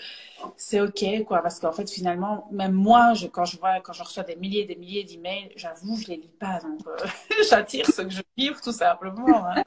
c'est 0.58 0.81
ok, 0.81 1.24
quoi, 1.25 1.41
parce 1.41 1.60
qu'en 1.60 1.72
fait, 1.72 1.89
finalement, 1.89 2.48
même 2.51 2.74
moi, 2.74 3.13
je, 3.13 3.27
quand 3.27 3.46
je 3.46 3.58
vois, 3.58 3.79
quand 3.81 3.93
je 3.93 4.03
reçois 4.03 4.24
des 4.24 4.36
milliers 4.36 4.62
et 4.62 4.65
des 4.65 4.75
milliers 4.75 5.03
d'emails, 5.03 5.51
j'avoue, 5.55 5.96
je 5.98 6.08
les 6.08 6.17
lis 6.17 6.34
pas, 6.39 6.60
donc 6.60 6.81
euh, 6.88 7.08
j'attire 7.50 7.86
ce 7.88 8.01
que 8.01 8.10
je 8.10 8.22
livre, 8.38 8.60
tout 8.62 8.72
simplement. 8.72 9.46
Hein. 9.48 9.63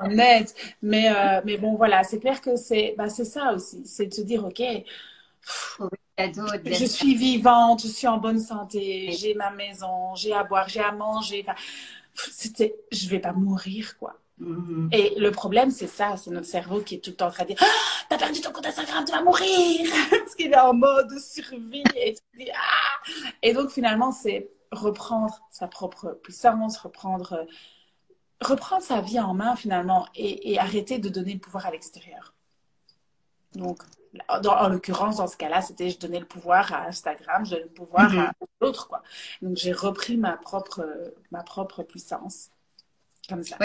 honnête, 0.00 0.54
mais 0.82 1.10
euh, 1.10 1.40
mais 1.44 1.56
bon, 1.56 1.74
voilà, 1.76 2.02
c'est 2.04 2.18
clair 2.20 2.40
que 2.40 2.56
c'est, 2.56 2.94
bah, 2.98 3.08
ça 3.08 3.52
aussi, 3.54 3.86
c'est 3.86 4.06
de 4.06 4.14
se 4.14 4.22
dire, 4.22 4.44
ok. 4.44 4.62
je 6.18 6.84
suis 6.84 7.14
vivante, 7.14 7.82
je 7.82 7.88
suis 7.88 8.06
en 8.08 8.18
bonne 8.18 8.40
santé, 8.40 9.12
j'ai 9.12 9.34
ma 9.34 9.50
maison, 9.50 10.14
j'ai 10.16 10.32
à 10.32 10.42
boire, 10.44 10.68
j'ai 10.68 10.80
à 10.80 10.92
manger. 10.92 11.44
Enfin, 11.46 11.56
je 12.92 13.08
vais 13.08 13.20
pas 13.20 13.32
mourir, 13.32 13.96
quoi. 13.98 14.18
Mm-hmm. 14.40 14.94
Et 14.94 15.18
le 15.18 15.30
problème, 15.30 15.70
c'est 15.70 15.88
ça, 15.88 16.16
c'est 16.16 16.30
notre 16.30 16.46
cerveau 16.46 16.80
qui 16.80 16.96
est 16.96 16.98
tout 16.98 17.10
le 17.10 17.16
temps 17.16 17.26
en 17.26 17.30
train 17.30 17.44
de 17.44 17.48
dire 17.48 17.58
ah, 17.60 18.04
T'as 18.08 18.18
perdu 18.18 18.40
ton 18.40 18.52
compte 18.52 18.66
Instagram, 18.66 19.04
tu 19.04 19.12
vas 19.12 19.22
mourir 19.22 19.90
Parce 20.10 20.34
qu'il 20.34 20.52
est 20.52 20.58
en 20.58 20.74
mode 20.74 21.18
survie. 21.18 21.82
Et, 21.96 22.14
ah! 22.54 23.10
et 23.42 23.52
donc, 23.52 23.70
finalement, 23.70 24.12
c'est 24.12 24.50
reprendre 24.70 25.40
sa 25.50 25.66
propre 25.66 26.18
puissance, 26.22 26.78
reprendre, 26.78 27.46
reprendre 28.40 28.82
sa 28.82 29.00
vie 29.00 29.18
en 29.18 29.34
main, 29.34 29.56
finalement, 29.56 30.06
et, 30.14 30.52
et 30.52 30.58
arrêter 30.58 30.98
de 30.98 31.08
donner 31.08 31.34
le 31.34 31.40
pouvoir 31.40 31.66
à 31.66 31.70
l'extérieur. 31.70 32.34
Donc, 33.54 33.82
en 34.28 34.68
l'occurrence, 34.68 35.16
dans 35.16 35.26
ce 35.26 35.36
cas-là, 35.36 35.62
c'était 35.62 35.90
je 35.90 35.98
donnais 35.98 36.20
le 36.20 36.26
pouvoir 36.26 36.72
à 36.72 36.86
Instagram, 36.86 37.44
je 37.44 37.52
donnais 37.52 37.64
le 37.64 37.70
pouvoir 37.70 38.12
mm-hmm. 38.12 38.28
à 38.28 38.32
l'autre, 38.60 38.88
quoi. 38.88 39.02
Donc, 39.42 39.56
j'ai 39.56 39.72
repris 39.72 40.16
ma 40.16 40.36
propre, 40.36 40.86
ma 41.30 41.42
propre 41.42 41.82
puissance. 41.82 42.50
Comme 43.28 43.42
ça 43.42 43.56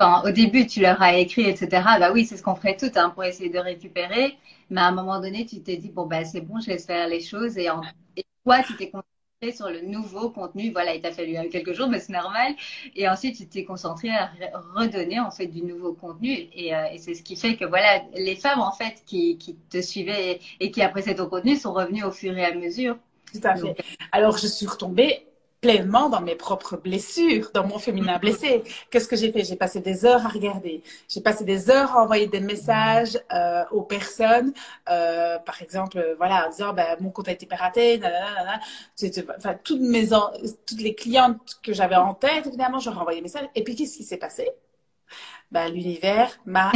au 0.00 0.30
début, 0.30 0.66
tu 0.66 0.80
leur 0.80 1.00
as 1.00 1.16
écrit, 1.16 1.42
etc., 1.48 1.68
bah 1.98 2.10
oui, 2.12 2.24
c'est 2.24 2.36
ce 2.36 2.42
qu'on 2.42 2.54
ferait 2.54 2.76
tout 2.76 2.90
hein, 2.96 3.10
pour 3.10 3.24
essayer 3.24 3.50
de 3.50 3.58
récupérer. 3.58 4.36
Mais 4.70 4.80
à 4.80 4.86
un 4.86 4.92
moment 4.92 5.20
donné, 5.20 5.46
tu 5.46 5.62
t'es 5.62 5.76
dit, 5.76 5.90
bon, 5.90 6.06
bah, 6.06 6.24
c'est 6.24 6.40
bon, 6.40 6.60
je 6.60 6.68
laisse 6.68 6.86
faire 6.86 7.08
les 7.08 7.20
choses. 7.20 7.56
Et, 7.58 7.70
en... 7.70 7.82
et 8.16 8.24
toi, 8.44 8.62
tu 8.62 8.74
t'es 8.76 8.90
concentré 8.90 9.52
sur 9.54 9.68
le 9.68 9.82
nouveau 9.82 10.30
contenu. 10.30 10.72
Voilà, 10.72 10.94
il 10.94 11.00
t'a 11.00 11.12
fallu 11.12 11.36
quelques 11.48 11.74
jours, 11.74 11.88
mais 11.88 12.00
c'est 12.00 12.12
normal. 12.12 12.54
Et 12.96 13.08
ensuite, 13.08 13.36
tu 13.36 13.46
t'es 13.46 13.64
concentré 13.64 14.08
à 14.10 14.32
redonner, 14.74 15.20
en 15.20 15.30
fait, 15.30 15.46
du 15.46 15.62
nouveau 15.62 15.92
contenu. 15.92 16.48
Et, 16.52 16.74
euh, 16.74 16.86
et 16.92 16.98
c'est 16.98 17.14
ce 17.14 17.22
qui 17.22 17.36
fait 17.36 17.56
que, 17.56 17.64
voilà, 17.64 18.02
les 18.14 18.36
femmes, 18.36 18.60
en 18.60 18.72
fait, 18.72 19.02
qui, 19.06 19.38
qui 19.38 19.54
te 19.54 19.80
suivaient 19.80 20.40
et 20.60 20.70
qui 20.70 20.82
appréciaient 20.82 21.14
ton 21.14 21.28
contenu 21.28 21.56
sont 21.56 21.72
revenues 21.72 22.04
au 22.04 22.10
fur 22.10 22.36
et 22.36 22.44
à 22.44 22.54
mesure. 22.54 22.96
Tout 23.32 23.40
à 23.46 23.54
fait. 23.56 23.76
Alors, 24.12 24.38
je 24.38 24.46
suis 24.46 24.66
retombée 24.66 25.26
pleinement 25.64 26.10
dans 26.10 26.20
mes 26.20 26.34
propres 26.34 26.76
blessures, 26.76 27.50
dans 27.54 27.66
mon 27.66 27.78
féminin 27.78 28.18
blessé. 28.18 28.62
Qu'est-ce 28.90 29.08
que 29.08 29.16
j'ai 29.16 29.32
fait? 29.32 29.44
J'ai 29.44 29.56
passé 29.56 29.80
des 29.80 30.04
heures 30.04 30.26
à 30.26 30.28
regarder. 30.28 30.82
J'ai 31.08 31.22
passé 31.22 31.42
des 31.44 31.70
heures 31.70 31.96
à 31.96 32.02
envoyer 32.02 32.26
des 32.26 32.40
messages 32.40 33.18
euh, 33.32 33.64
aux 33.70 33.80
personnes, 33.80 34.52
euh, 34.90 35.38
par 35.38 35.62
exemple, 35.62 35.96
euh, 35.96 36.14
voilà, 36.18 36.46
en 36.46 36.50
disant 36.50 36.74
ben, 36.74 36.98
mon 37.00 37.08
compte 37.08 37.28
a 37.28 37.32
été 37.32 37.46
piraté, 37.46 37.98
enfin 39.38 39.54
toutes 39.64 39.80
mes 39.80 40.08
toutes 40.66 40.82
les 40.82 40.94
clientes 40.94 41.40
que 41.62 41.72
j'avais 41.72 41.96
en 41.96 42.12
tête, 42.12 42.46
évidemment, 42.46 42.78
je 42.78 42.90
leur 42.90 42.98
ai 42.98 43.00
envoyé 43.00 43.18
des 43.20 43.24
messages. 43.24 43.48
Et 43.54 43.64
puis 43.64 43.74
qu'est-ce 43.74 43.96
qui 43.96 44.04
s'est 44.04 44.18
passé? 44.18 44.50
Ben, 45.50 45.72
l'univers 45.72 46.30
m'a 46.44 46.72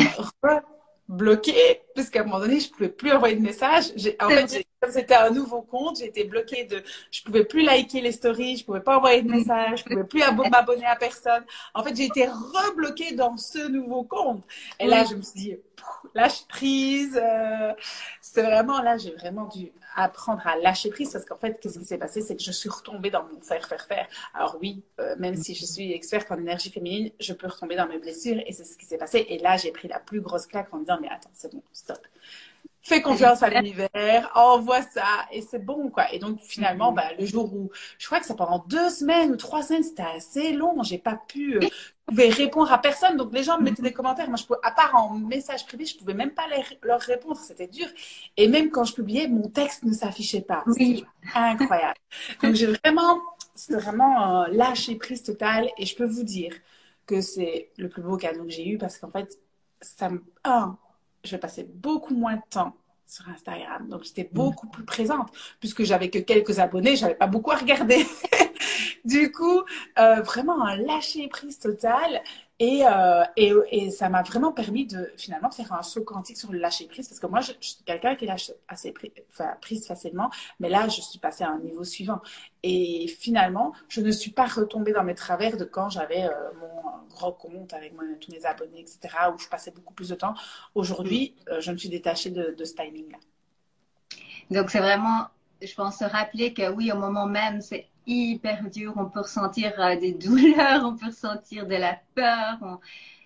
bloquée, 1.08 1.82
puisqu'à 1.94 2.20
un 2.20 2.24
moment 2.24 2.40
donné, 2.40 2.60
je 2.60 2.70
pouvais 2.70 2.90
plus 2.90 3.10
envoyer 3.12 3.36
de 3.36 3.42
messages. 3.42 3.86
En 4.20 4.28
fait, 4.28 4.66
comme 4.80 4.92
c'était 4.92 5.14
un 5.14 5.30
nouveau 5.30 5.62
compte, 5.62 5.98
j'étais 5.98 6.24
bloquée 6.24 6.64
de, 6.64 6.82
je 7.10 7.22
pouvais 7.22 7.44
plus 7.44 7.62
liker 7.62 8.00
les 8.00 8.12
stories, 8.12 8.58
je 8.58 8.64
pouvais 8.64 8.80
pas 8.80 8.98
envoyer 8.98 9.22
de 9.22 9.30
messages, 9.30 9.80
je 9.80 9.84
pouvais 9.84 10.04
plus 10.04 10.20
m'abonner 10.50 10.86
à 10.86 10.96
personne. 10.96 11.44
En 11.74 11.82
fait, 11.82 11.96
j'ai 11.96 12.04
été 12.04 12.26
rebloquée 12.26 13.12
dans 13.12 13.36
ce 13.36 13.68
nouveau 13.68 14.04
compte. 14.04 14.44
Et 14.78 14.86
là, 14.86 15.04
je 15.04 15.14
me 15.14 15.22
suis 15.22 15.40
dit, 15.40 15.56
lâche 16.14 16.46
prise. 16.46 17.18
Euh, 17.20 17.72
c'est 18.20 18.42
vraiment 18.42 18.82
là, 18.82 18.98
j'ai 18.98 19.12
vraiment 19.12 19.46
dû 19.46 19.72
apprendre 19.96 20.46
à 20.46 20.56
lâcher 20.56 20.90
prise 20.90 21.12
parce 21.12 21.24
qu'en 21.24 21.36
fait, 21.38 21.58
qu'est-ce 21.60 21.78
qui 21.78 21.84
s'est 21.84 21.98
passé, 21.98 22.20
c'est 22.20 22.36
que 22.36 22.42
je 22.42 22.52
suis 22.52 22.68
retombée 22.68 23.10
dans 23.10 23.24
mon 23.24 23.40
faire, 23.40 23.66
faire, 23.66 23.84
faire. 23.86 24.06
Alors 24.34 24.58
oui, 24.60 24.82
euh, 25.00 25.16
même 25.18 25.36
si 25.36 25.54
je 25.54 25.64
suis 25.64 25.92
experte 25.92 26.30
en 26.30 26.38
énergie 26.38 26.70
féminine, 26.70 27.10
je 27.20 27.32
peux 27.32 27.46
retomber 27.46 27.76
dans 27.76 27.86
mes 27.86 27.98
blessures 27.98 28.40
et 28.46 28.52
c'est 28.52 28.64
ce 28.64 28.76
qui 28.76 28.86
s'est 28.86 28.98
passé. 28.98 29.26
Et 29.28 29.38
là, 29.38 29.56
j'ai 29.56 29.72
pris 29.72 29.88
la 29.88 29.98
plus 29.98 30.20
grosse 30.20 30.46
claque 30.46 30.72
en 30.72 30.78
me 30.78 30.84
disant, 30.84 30.98
mais 31.00 31.08
attends, 31.08 31.30
c'est 31.34 31.52
bon, 31.52 31.62
stop. 31.72 32.00
Fais 32.82 33.02
confiance 33.02 33.42
à 33.42 33.50
l'univers, 33.50 34.30
envoie 34.34 34.82
ça 34.82 35.26
et 35.32 35.42
c'est 35.42 35.58
bon 35.58 35.90
quoi. 35.90 36.12
Et 36.12 36.18
donc 36.18 36.40
finalement, 36.40 36.92
mm-hmm. 36.92 36.96
bah, 36.96 37.10
le 37.18 37.26
jour 37.26 37.52
où 37.54 37.70
je 37.98 38.06
crois 38.06 38.20
que 38.20 38.26
ça 38.26 38.34
pendant 38.34 38.64
deux 38.68 38.88
semaines 38.88 39.32
ou 39.32 39.36
trois 39.36 39.62
semaines, 39.62 39.82
c'était 39.82 40.02
assez 40.02 40.52
long. 40.52 40.82
J'ai 40.82 40.98
pas 40.98 41.20
pu 41.28 41.56
euh, 41.56 41.60
pouvais 42.06 42.28
répondre 42.28 42.72
à 42.72 42.78
personne. 42.78 43.16
Donc 43.16 43.32
les 43.32 43.42
gens 43.42 43.58
me 43.58 43.64
mettaient 43.64 43.82
des 43.82 43.92
commentaires. 43.92 44.28
Moi, 44.28 44.36
je 44.36 44.44
pouvais, 44.44 44.58
à 44.62 44.70
part 44.70 44.94
en 44.94 45.14
message 45.18 45.66
privé, 45.66 45.84
je 45.84 45.96
pouvais 45.96 46.14
même 46.14 46.30
pas 46.30 46.44
leur 46.82 47.00
répondre. 47.00 47.36
C'était 47.36 47.66
dur. 47.66 47.86
Et 48.36 48.48
même 48.48 48.70
quand 48.70 48.84
je 48.84 48.94
publiais, 48.94 49.28
mon 49.28 49.48
texte 49.48 49.84
ne 49.84 49.92
s'affichait 49.92 50.42
pas. 50.42 50.64
Oui. 50.66 51.04
Incroyable. 51.34 51.98
donc 52.42 52.54
j'ai 52.54 52.66
vraiment, 52.66 53.20
c'était 53.54 53.80
vraiment 53.80 54.42
euh, 54.42 54.46
lâcher 54.50 54.94
prise 54.96 55.22
totale. 55.22 55.68
Et 55.78 55.86
je 55.86 55.94
peux 55.94 56.06
vous 56.06 56.24
dire 56.24 56.52
que 57.06 57.20
c'est 57.20 57.70
le 57.76 57.88
plus 57.88 58.02
beau 58.02 58.16
cadeau 58.16 58.44
que 58.44 58.50
j'ai 58.50 58.68
eu 58.68 58.78
parce 58.78 58.98
qu'en 58.98 59.10
fait, 59.10 59.38
ça 59.80 60.10
me, 60.10 60.22
je 61.28 61.36
passer 61.36 61.68
beaucoup 61.72 62.14
moins 62.14 62.36
de 62.36 62.42
temps 62.50 62.74
sur 63.06 63.28
Instagram. 63.28 63.88
Donc, 63.88 64.04
j'étais 64.04 64.28
beaucoup 64.32 64.68
plus 64.68 64.84
présente 64.84 65.30
puisque 65.60 65.82
j'avais 65.82 66.10
que 66.10 66.18
quelques 66.18 66.58
abonnés, 66.58 66.96
j'avais 66.96 67.14
pas 67.14 67.26
beaucoup 67.26 67.50
à 67.50 67.56
regarder. 67.56 68.06
du 69.04 69.32
coup, 69.32 69.62
euh, 69.98 70.20
vraiment 70.22 70.64
un 70.64 70.76
lâcher 70.76 71.28
prise 71.28 71.58
total. 71.58 72.22
Et, 72.60 72.84
euh, 72.84 73.24
et, 73.36 73.52
et, 73.70 73.90
ça 73.92 74.08
m'a 74.08 74.22
vraiment 74.22 74.50
permis 74.52 74.84
de 74.84 75.12
finalement 75.16 75.50
faire 75.50 75.72
un 75.72 75.82
saut 75.82 76.02
quantique 76.02 76.36
sur 76.36 76.50
le 76.50 76.58
lâcher 76.58 76.88
prise 76.88 77.06
parce 77.06 77.20
que 77.20 77.26
moi, 77.28 77.40
je, 77.40 77.52
suis 77.60 77.76
quelqu'un 77.84 78.16
qui 78.16 78.26
lâche 78.26 78.50
assez 78.66 78.92
prise, 79.60 79.86
facilement, 79.86 80.28
mais 80.58 80.68
là, 80.68 80.88
je 80.88 81.00
suis 81.00 81.20
passée 81.20 81.44
à 81.44 81.50
un 81.50 81.60
niveau 81.60 81.84
suivant. 81.84 82.20
Et 82.64 83.06
finalement, 83.06 83.72
je 83.88 84.00
ne 84.00 84.10
suis 84.10 84.32
pas 84.32 84.46
retombée 84.46 84.92
dans 84.92 85.04
mes 85.04 85.14
travers 85.14 85.56
de 85.56 85.64
quand 85.64 85.88
j'avais 85.88 86.24
euh, 86.24 86.52
mon 86.60 87.06
gros 87.10 87.32
compte 87.32 87.72
avec 87.74 87.94
tous 88.20 88.32
mes 88.32 88.44
abonnés, 88.44 88.80
etc., 88.80 88.98
où 89.32 89.38
je 89.38 89.48
passais 89.48 89.70
beaucoup 89.70 89.94
plus 89.94 90.08
de 90.08 90.16
temps. 90.16 90.34
Aujourd'hui, 90.74 91.36
euh, 91.50 91.60
je 91.60 91.70
me 91.70 91.76
suis 91.76 91.88
détachée 91.88 92.30
de, 92.30 92.56
de 92.58 92.64
ce 92.64 92.74
timing-là. 92.74 93.18
Donc, 94.50 94.70
c'est 94.70 94.80
vraiment, 94.80 95.26
je 95.62 95.74
pense, 95.74 95.98
se 95.98 96.04
rappeler 96.04 96.52
que 96.54 96.68
oui, 96.70 96.90
au 96.90 96.96
moment 96.96 97.26
même, 97.26 97.60
c'est 97.60 97.86
hyper 98.08 98.68
dur. 98.70 98.94
On 98.96 99.06
peut 99.06 99.20
ressentir 99.20 99.72
euh, 99.78 99.96
des 99.96 100.12
douleurs, 100.14 100.84
on 100.84 100.96
peut 100.96 101.06
ressentir 101.06 101.66
de 101.66 101.76
la 101.76 101.98
peur. 102.14 102.58
On... 102.62 102.78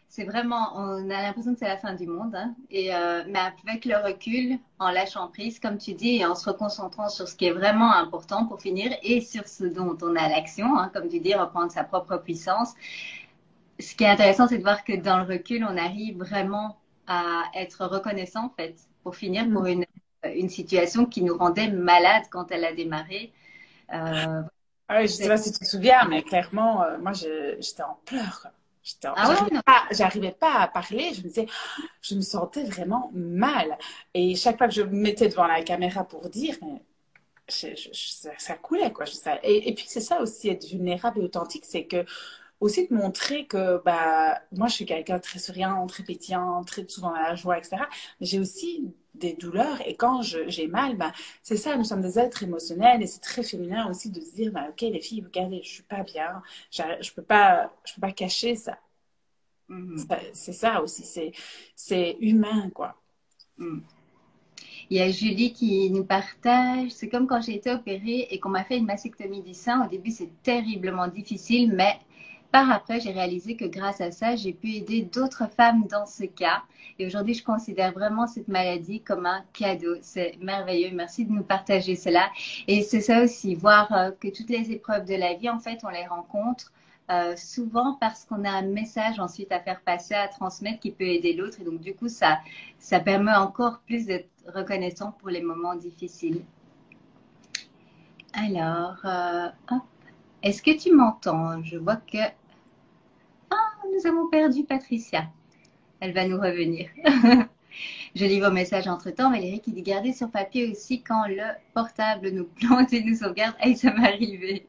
C'est 0.08 0.24
vraiment, 0.24 0.72
on 0.76 1.08
a 1.08 1.22
l'impression 1.22 1.54
que 1.54 1.58
c'est 1.58 1.68
la 1.68 1.78
fin 1.78 1.94
du 1.94 2.06
monde. 2.06 2.34
Hein. 2.34 2.54
Et, 2.70 2.94
euh, 2.94 3.22
mais 3.28 3.38
avec 3.66 3.86
le 3.86 3.96
recul, 3.96 4.58
en 4.78 4.90
lâchant 4.90 5.28
prise, 5.28 5.58
comme 5.58 5.78
tu 5.78 5.94
dis, 5.94 6.16
et 6.16 6.26
en 6.26 6.34
se 6.34 6.50
reconcentrant 6.50 7.08
sur 7.08 7.26
ce 7.26 7.34
qui 7.34 7.46
est 7.46 7.52
vraiment 7.52 7.94
important 7.94 8.46
pour 8.46 8.60
finir 8.60 8.92
et 9.02 9.22
sur 9.22 9.48
ce 9.48 9.64
dont 9.64 9.96
on 10.02 10.14
a 10.16 10.28
l'action, 10.28 10.76
hein, 10.76 10.90
comme 10.92 11.08
tu 11.08 11.18
dis, 11.18 11.34
reprendre 11.34 11.72
sa 11.72 11.84
propre 11.84 12.18
puissance. 12.18 12.74
Ce 13.80 13.94
qui 13.94 14.04
est 14.04 14.08
intéressant, 14.08 14.48
c'est 14.48 14.58
de 14.58 14.62
voir 14.62 14.84
que 14.84 14.92
dans 14.92 15.18
le 15.18 15.24
recul, 15.24 15.64
on 15.64 15.78
arrive 15.78 16.18
vraiment 16.18 16.76
à 17.06 17.44
être 17.54 17.86
reconnaissant, 17.86 18.46
en 18.46 18.50
fait, 18.50 18.76
pour 19.02 19.16
finir, 19.16 19.48
pour 19.50 19.64
une, 19.64 19.86
une 20.24 20.50
situation 20.50 21.06
qui 21.06 21.22
nous 21.22 21.36
rendait 21.36 21.70
malade 21.70 22.24
quand 22.30 22.50
elle 22.50 22.66
a 22.66 22.74
démarré. 22.74 23.32
Euh, 23.92 24.42
ah 24.88 24.98
oui, 25.00 25.02
je 25.02 25.12
sais 25.12 25.28
pas 25.28 25.36
si 25.36 25.52
tu 25.52 25.60
te 25.60 25.64
souviens, 25.64 26.04
mais 26.08 26.22
clairement, 26.22 26.82
euh, 26.82 26.98
moi, 26.98 27.12
j'étais 27.12 27.82
en 27.82 27.98
pleurs. 28.04 28.48
En... 29.04 29.14
Ah 29.16 29.86
j'arrivais 29.92 30.32
pas, 30.32 30.52
pas, 30.52 30.60
à 30.60 30.68
parler. 30.68 31.14
Je 31.14 31.22
me 31.22 31.28
disais, 31.28 31.46
je 32.02 32.14
me 32.14 32.20
sentais 32.20 32.64
vraiment 32.64 33.10
mal. 33.14 33.78
Et 34.14 34.34
chaque 34.34 34.58
fois 34.58 34.68
que 34.68 34.74
je 34.74 34.82
me 34.82 34.96
mettais 34.96 35.28
devant 35.28 35.46
la 35.46 35.62
caméra 35.62 36.04
pour 36.04 36.28
dire, 36.28 36.56
mais 36.62 36.82
je, 37.48 37.68
je, 37.76 37.90
ça, 37.92 38.30
ça, 38.38 38.54
coulait 38.54 38.92
quoi. 38.92 39.04
Et, 39.42 39.68
et, 39.68 39.74
puis 39.74 39.84
c'est 39.88 40.00
ça 40.00 40.20
aussi 40.20 40.48
être 40.48 40.64
vulnérable 40.66 41.20
et 41.20 41.24
authentique, 41.24 41.64
c'est 41.66 41.86
que 41.86 42.04
aussi 42.60 42.86
de 42.88 42.94
montrer 42.94 43.46
que 43.46 43.82
bah 43.84 44.40
moi 44.52 44.68
je 44.68 44.74
suis 44.74 44.86
quelqu'un 44.86 45.18
très 45.18 45.38
souriant, 45.38 45.86
très 45.86 46.04
pétillant, 46.04 46.62
très 46.64 46.86
souvent 46.88 47.12
à 47.12 47.22
la 47.22 47.34
joie, 47.34 47.58
etc. 47.58 47.76
Mais 48.20 48.26
j'ai 48.26 48.38
aussi 48.38 48.94
des 49.22 49.34
douleurs 49.34 49.80
et 49.86 49.94
quand 49.94 50.20
j'ai 50.22 50.66
mal, 50.66 50.96
bah, 50.96 51.12
c'est 51.42 51.56
ça, 51.56 51.76
nous 51.76 51.84
sommes 51.84 52.02
des 52.02 52.18
êtres 52.18 52.42
émotionnels 52.42 53.02
et 53.02 53.06
c'est 53.06 53.20
très 53.20 53.42
féminin 53.42 53.88
aussi 53.88 54.10
de 54.10 54.20
se 54.20 54.34
dire, 54.34 54.52
bah, 54.52 54.66
ok 54.70 54.80
les 54.82 55.00
filles, 55.00 55.22
regardez, 55.24 55.62
je 55.62 55.70
suis 55.70 55.82
pas 55.84 56.02
bien, 56.02 56.42
je 56.70 57.12
peux 57.12 57.22
pas, 57.22 57.72
je 57.84 57.94
peux 57.94 58.00
pas 58.00 58.12
cacher 58.12 58.56
ça. 58.56 58.78
Mm-hmm. 59.70 60.30
C'est 60.32 60.52
ça 60.52 60.82
aussi, 60.82 61.32
c'est 61.74 62.16
humain 62.20 62.68
quoi. 62.74 62.96
Mm. 63.56 63.80
Il 64.90 64.98
y 64.98 65.00
a 65.00 65.10
Julie 65.10 65.54
qui 65.54 65.90
nous 65.90 66.04
partage, 66.04 66.90
c'est 66.90 67.08
comme 67.08 67.26
quand 67.26 67.40
j'ai 67.40 67.54
été 67.54 67.70
opérée 67.70 68.28
et 68.30 68.38
qu'on 68.38 68.50
m'a 68.50 68.64
fait 68.64 68.76
une 68.76 68.84
mastectomie 68.84 69.40
du 69.40 69.54
sein. 69.54 69.86
Au 69.86 69.88
début, 69.88 70.10
c'est 70.10 70.28
terriblement 70.42 71.08
difficile, 71.08 71.72
mais 71.74 71.98
par 72.52 72.70
après, 72.70 73.00
j'ai 73.00 73.12
réalisé 73.12 73.56
que 73.56 73.64
grâce 73.64 74.02
à 74.02 74.10
ça, 74.10 74.36
j'ai 74.36 74.52
pu 74.52 74.74
aider 74.74 75.02
d'autres 75.02 75.48
femmes 75.50 75.86
dans 75.86 76.04
ce 76.04 76.24
cas. 76.24 76.62
Et 76.98 77.06
aujourd'hui, 77.06 77.32
je 77.32 77.42
considère 77.42 77.92
vraiment 77.92 78.26
cette 78.26 78.48
maladie 78.48 79.00
comme 79.00 79.24
un 79.24 79.42
cadeau. 79.54 79.96
C'est 80.02 80.36
merveilleux. 80.40 80.90
Merci 80.92 81.24
de 81.24 81.32
nous 81.32 81.42
partager 81.42 81.96
cela. 81.96 82.30
Et 82.68 82.82
c'est 82.82 83.00
ça 83.00 83.22
aussi, 83.24 83.54
voir 83.54 83.90
euh, 83.92 84.10
que 84.10 84.28
toutes 84.28 84.50
les 84.50 84.70
épreuves 84.70 85.06
de 85.06 85.14
la 85.14 85.32
vie, 85.32 85.48
en 85.48 85.58
fait, 85.58 85.80
on 85.82 85.88
les 85.88 86.06
rencontre 86.06 86.72
euh, 87.10 87.34
souvent 87.36 87.94
parce 87.94 88.26
qu'on 88.26 88.44
a 88.44 88.50
un 88.50 88.62
message 88.66 89.18
ensuite 89.18 89.50
à 89.50 89.58
faire 89.58 89.80
passer, 89.80 90.14
à 90.14 90.28
transmettre 90.28 90.80
qui 90.80 90.90
peut 90.90 91.04
aider 91.04 91.32
l'autre. 91.32 91.58
Et 91.60 91.64
donc, 91.64 91.80
du 91.80 91.94
coup, 91.94 92.08
ça, 92.08 92.38
ça 92.78 93.00
permet 93.00 93.34
encore 93.34 93.80
plus 93.86 94.04
d'être 94.04 94.28
reconnaissant 94.54 95.12
pour 95.12 95.30
les 95.30 95.40
moments 95.40 95.74
difficiles. 95.74 96.42
Alors, 98.34 98.96
euh, 99.06 99.48
est-ce 100.42 100.62
que 100.62 100.76
tu 100.76 100.92
m'entends? 100.92 101.62
Je 101.62 101.78
vois 101.78 101.96
que 101.96 102.18
nous 103.92 104.06
avons 104.06 104.28
perdu 104.28 104.64
Patricia. 104.64 105.26
Elle 106.00 106.12
va 106.12 106.26
nous 106.26 106.38
revenir. 106.38 106.88
Je 108.14 108.24
lis 108.24 108.40
vos 108.40 108.50
messages 108.50 108.88
entre 108.88 109.10
temps. 109.10 109.30
Valérie 109.30 109.60
qui 109.60 109.72
dit 109.72 109.82
garder 109.82 110.12
sur 110.12 110.30
papier 110.30 110.70
aussi 110.70 111.02
quand 111.02 111.26
le 111.28 111.42
portable 111.74 112.30
nous 112.30 112.44
plante 112.44 112.92
et 112.92 113.02
nous 113.02 113.16
sauvegarde. 113.16 113.54
Hey, 113.60 113.76
ça 113.76 113.92
m'est 113.92 114.08
arrivé. 114.08 114.66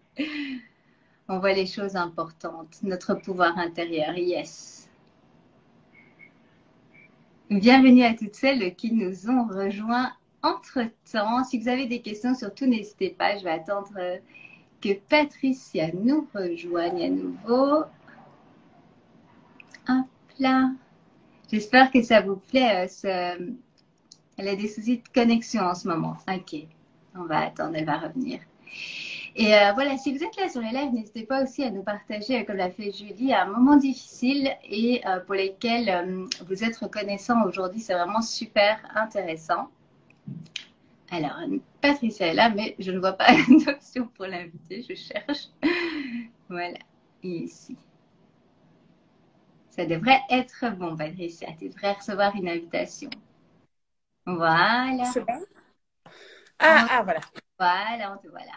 On 1.27 1.39
voit 1.39 1.53
les 1.53 1.65
choses 1.65 1.95
importantes. 1.95 2.79
Notre 2.83 3.15
pouvoir 3.15 3.57
intérieur. 3.57 4.15
Yes. 4.17 4.89
Bienvenue 7.49 8.03
à 8.03 8.13
toutes 8.13 8.36
celles 8.36 8.75
qui 8.75 8.93
nous 8.93 9.29
ont 9.29 9.47
rejoints 9.47 10.12
entre 10.41 10.81
temps. 11.12 11.43
Si 11.43 11.59
vous 11.59 11.67
avez 11.67 11.88
des 11.88 12.01
questions, 12.01 12.36
surtout 12.36 12.65
n'hésitez 12.65 13.09
pas. 13.09 13.38
Je 13.38 13.43
vais 13.43 13.51
attendre 13.51 13.93
que 14.81 14.93
Patricia 15.09 15.91
nous 15.93 16.27
rejoigne 16.33 17.03
à 17.03 17.09
nouveau. 17.09 17.86
Hop 19.89 20.05
là. 20.39 20.71
J'espère 21.51 21.91
que 21.91 22.01
ça 22.01 22.21
vous 22.21 22.37
plaît. 22.37 22.87
Euh, 23.05 23.51
elle 24.37 24.47
a 24.47 24.55
des 24.55 24.67
soucis 24.67 24.97
de 24.97 25.07
connexion 25.13 25.61
en 25.61 25.75
ce 25.75 25.87
moment. 25.87 26.17
Ok. 26.27 26.55
On 27.15 27.25
va 27.25 27.41
attendre, 27.41 27.75
elle 27.75 27.85
va 27.85 27.99
revenir. 27.99 28.39
Et 29.35 29.53
euh, 29.55 29.71
voilà, 29.73 29.97
si 29.97 30.15
vous 30.15 30.23
êtes 30.23 30.35
là 30.37 30.49
sur 30.49 30.61
les 30.61 30.71
lives, 30.71 30.93
n'hésitez 30.93 31.23
pas 31.23 31.43
aussi 31.43 31.63
à 31.63 31.69
nous 31.69 31.83
partager, 31.83 32.43
comme 32.45 32.57
l'a 32.57 32.71
fait 32.71 32.91
Julie, 32.91 33.33
un 33.33 33.45
moment 33.45 33.77
difficile 33.77 34.51
et 34.63 35.01
euh, 35.07 35.19
pour 35.19 35.35
lesquels 35.35 36.27
vous 36.47 36.63
êtes 36.63 36.77
reconnaissant 36.77 37.43
aujourd'hui. 37.45 37.81
C'est 37.81 37.93
vraiment 37.93 38.21
super 38.21 38.79
intéressant. 38.95 39.69
Alors, 41.11 41.37
Patricia 41.81 42.27
est 42.27 42.33
là, 42.33 42.49
mais 42.49 42.75
je 42.79 42.91
ne 42.91 42.99
vois 42.99 43.13
pas 43.13 43.31
d'option 43.65 44.07
pour 44.15 44.25
l'inviter. 44.25 44.83
Je 44.87 44.95
cherche. 44.95 45.49
Voilà, 46.49 46.79
ici. 47.21 47.77
Ça 49.75 49.86
devrait 49.86 50.21
être 50.29 50.75
bon, 50.75 50.95
Patricia. 50.95 51.47
Tu 51.57 51.67
devrais 51.67 51.93
recevoir 51.93 52.36
une 52.36 52.47
invitation. 52.47 53.09
Voilà. 54.23 55.03
C'est 55.12 55.21
bon? 55.21 55.43
Ah, 56.59 56.88
ah, 56.91 57.01
voilà. 57.03 57.21
Voilà, 57.57 58.13
on 58.13 58.17
te 58.21 58.27
voilà. 58.27 58.51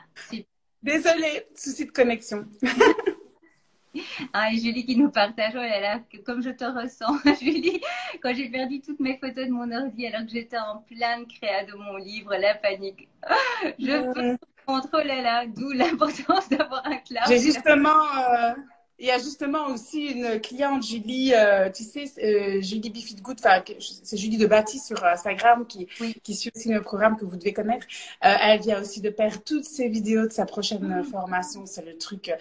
Désolée, 0.83 1.47
souci 1.55 1.87
de 1.87 1.91
connexion. 1.91 2.45
ah, 4.35 4.53
et 4.53 4.59
Julie 4.59 4.85
qui 4.85 4.95
nous 4.99 5.11
partage, 5.11 5.55
oh 5.55 5.59
là 5.59 5.81
là, 5.81 6.01
comme 6.27 6.43
je 6.43 6.51
te 6.51 6.65
ressens, 6.65 7.19
Julie, 7.41 7.81
quand 8.23 8.35
j'ai 8.35 8.51
perdu 8.51 8.83
toutes 8.83 9.01
mes 9.01 9.17
photos 9.17 9.47
de 9.47 9.53
mon 9.53 9.73
ordi 9.73 10.07
alors 10.07 10.27
que 10.27 10.33
j'étais 10.33 10.59
en 10.59 10.83
pleine 10.83 11.27
créa 11.27 11.65
de 11.65 11.73
mon 11.73 11.97
livre, 11.97 12.37
la 12.37 12.57
panique. 12.57 13.09
Je 13.79 14.13
peux 14.13 14.37
contrôler 14.67 15.05
oh 15.05 15.17
là 15.17 15.23
là, 15.23 15.47
d'où 15.47 15.73
l'importance 15.73 16.51
d'avoir 16.51 16.85
un 16.87 16.99
cloud. 16.99 17.25
J'ai 17.27 17.41
justement... 17.41 18.05
Euh, 18.19 18.55
il 18.99 19.07
y 19.07 19.11
a 19.11 19.19
justement 19.19 19.67
aussi 19.69 20.07
une 20.07 20.41
cliente, 20.41 20.83
Julie, 20.83 21.35
euh, 21.35 21.71
tu 21.71 21.85
sais, 21.85 22.05
euh, 22.19 22.63
Julie 22.63 22.89
Bifitgood, 22.89 23.39
c'est 23.79 24.17
Julie 24.17 24.39
de 24.39 24.47
Bâti 24.47 24.79
sur 24.79 25.05
Instagram 25.05 25.67
qui, 25.67 25.87
qui 26.23 26.35
suit 26.35 26.51
aussi 26.55 26.71
le 26.71 26.81
programme 26.81 27.17
que 27.17 27.27
vous 27.27 27.37
devez 27.37 27.53
connaître. 27.53 27.87
Euh, 28.25 28.35
elle 28.41 28.61
vient 28.61 28.81
aussi 28.81 29.03
de 29.03 29.11
perdre 29.11 29.39
toutes 29.45 29.65
ses 29.65 29.89
vidéos 29.89 30.27
de 30.27 30.33
sa 30.33 30.47
prochaine 30.47 31.05
formation, 31.05 31.67
c'est 31.67 31.85
le 31.85 31.99
truc. 31.99 32.33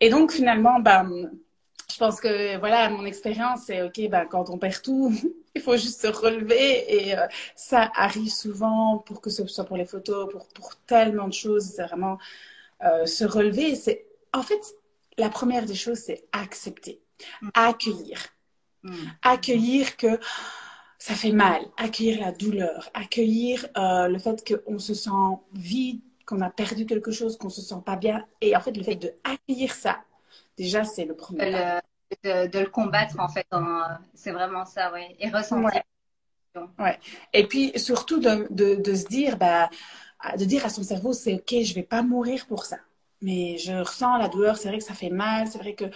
Et 0.00 0.08
donc 0.08 0.30
finalement, 0.30 0.78
bah, 0.78 1.04
je 1.92 1.98
pense 1.98 2.20
que 2.20 2.56
voilà, 2.58 2.88
mon 2.88 3.04
expérience, 3.04 3.62
c'est 3.66 3.82
ok, 3.82 4.08
bah, 4.08 4.26
quand 4.26 4.48
on 4.48 4.58
perd 4.58 4.82
tout, 4.82 5.12
il 5.56 5.60
faut 5.60 5.76
juste 5.76 6.02
se 6.02 6.06
relever 6.06 7.08
et 7.08 7.16
ça 7.56 7.90
arrive 7.96 8.30
souvent 8.30 8.98
pour 8.98 9.20
que 9.20 9.30
ce 9.30 9.44
soit 9.48 9.64
pour 9.64 9.76
les 9.76 9.86
photos, 9.86 10.30
pour, 10.30 10.46
pour 10.48 10.76
tellement 10.86 11.26
de 11.26 11.32
choses, 11.32 11.64
c'est 11.64 11.82
vraiment 11.82 12.18
se 12.80 13.24
relever. 13.24 13.74
C'est 13.74 14.06
en 14.32 14.42
fait 14.42 14.60
la 15.18 15.28
première 15.28 15.64
des 15.66 15.74
choses, 15.74 15.98
c'est 15.98 16.24
accepter, 16.32 17.00
mm. 17.42 17.48
accueillir. 17.54 18.18
Mm. 18.82 18.94
Accueillir 19.22 19.96
que 19.96 20.18
ça 20.98 21.14
fait 21.14 21.32
mal, 21.32 21.62
accueillir 21.76 22.20
la 22.20 22.32
douleur, 22.32 22.90
accueillir 22.94 23.66
euh, 23.76 24.08
le 24.08 24.18
fait 24.18 24.44
qu'on 24.46 24.78
se 24.78 24.94
sent 24.94 25.10
vide, 25.52 26.00
qu'on 26.26 26.40
a 26.40 26.50
perdu 26.50 26.86
quelque 26.86 27.10
chose, 27.10 27.36
qu'on 27.36 27.50
se 27.50 27.60
sent 27.60 27.82
pas 27.84 27.96
bien. 27.96 28.24
Et 28.40 28.56
en 28.56 28.60
fait, 28.60 28.76
le 28.76 28.82
fait 28.82 28.96
de 28.96 29.12
accueillir 29.24 29.72
ça, 29.72 30.00
déjà, 30.56 30.84
c'est 30.84 31.04
le 31.04 31.14
premier. 31.14 31.80
De, 32.22 32.46
de, 32.46 32.58
le 32.60 32.68
combattre, 32.68 33.18
en 33.18 33.28
fait, 33.28 33.46
c'est 34.14 34.30
vraiment 34.30 34.64
ça, 34.64 34.92
oui. 34.92 35.02
Et 35.18 35.28
ressentir. 35.28 35.82
Ouais. 36.78 36.98
Et 37.32 37.46
puis, 37.46 37.78
surtout, 37.78 38.18
de, 38.18 38.46
de, 38.50 38.76
de 38.76 38.94
se 38.94 39.06
dire, 39.06 39.36
bah, 39.36 39.68
de 40.38 40.44
dire 40.44 40.64
à 40.64 40.70
son 40.70 40.82
cerveau, 40.82 41.12
c'est 41.12 41.34
OK, 41.34 41.62
je 41.62 41.74
vais 41.74 41.82
pas 41.82 42.02
mourir 42.02 42.46
pour 42.46 42.64
ça 42.64 42.78
mais 43.26 43.58
je 43.58 43.72
ressens 43.72 44.18
la 44.18 44.28
douleur, 44.28 44.56
c'est 44.56 44.68
vrai 44.68 44.78
que 44.78 44.84
ça 44.84 44.94
fait 44.94 45.10
mal, 45.10 45.48
c'est 45.48 45.58
vrai 45.58 45.74
que 45.74 45.86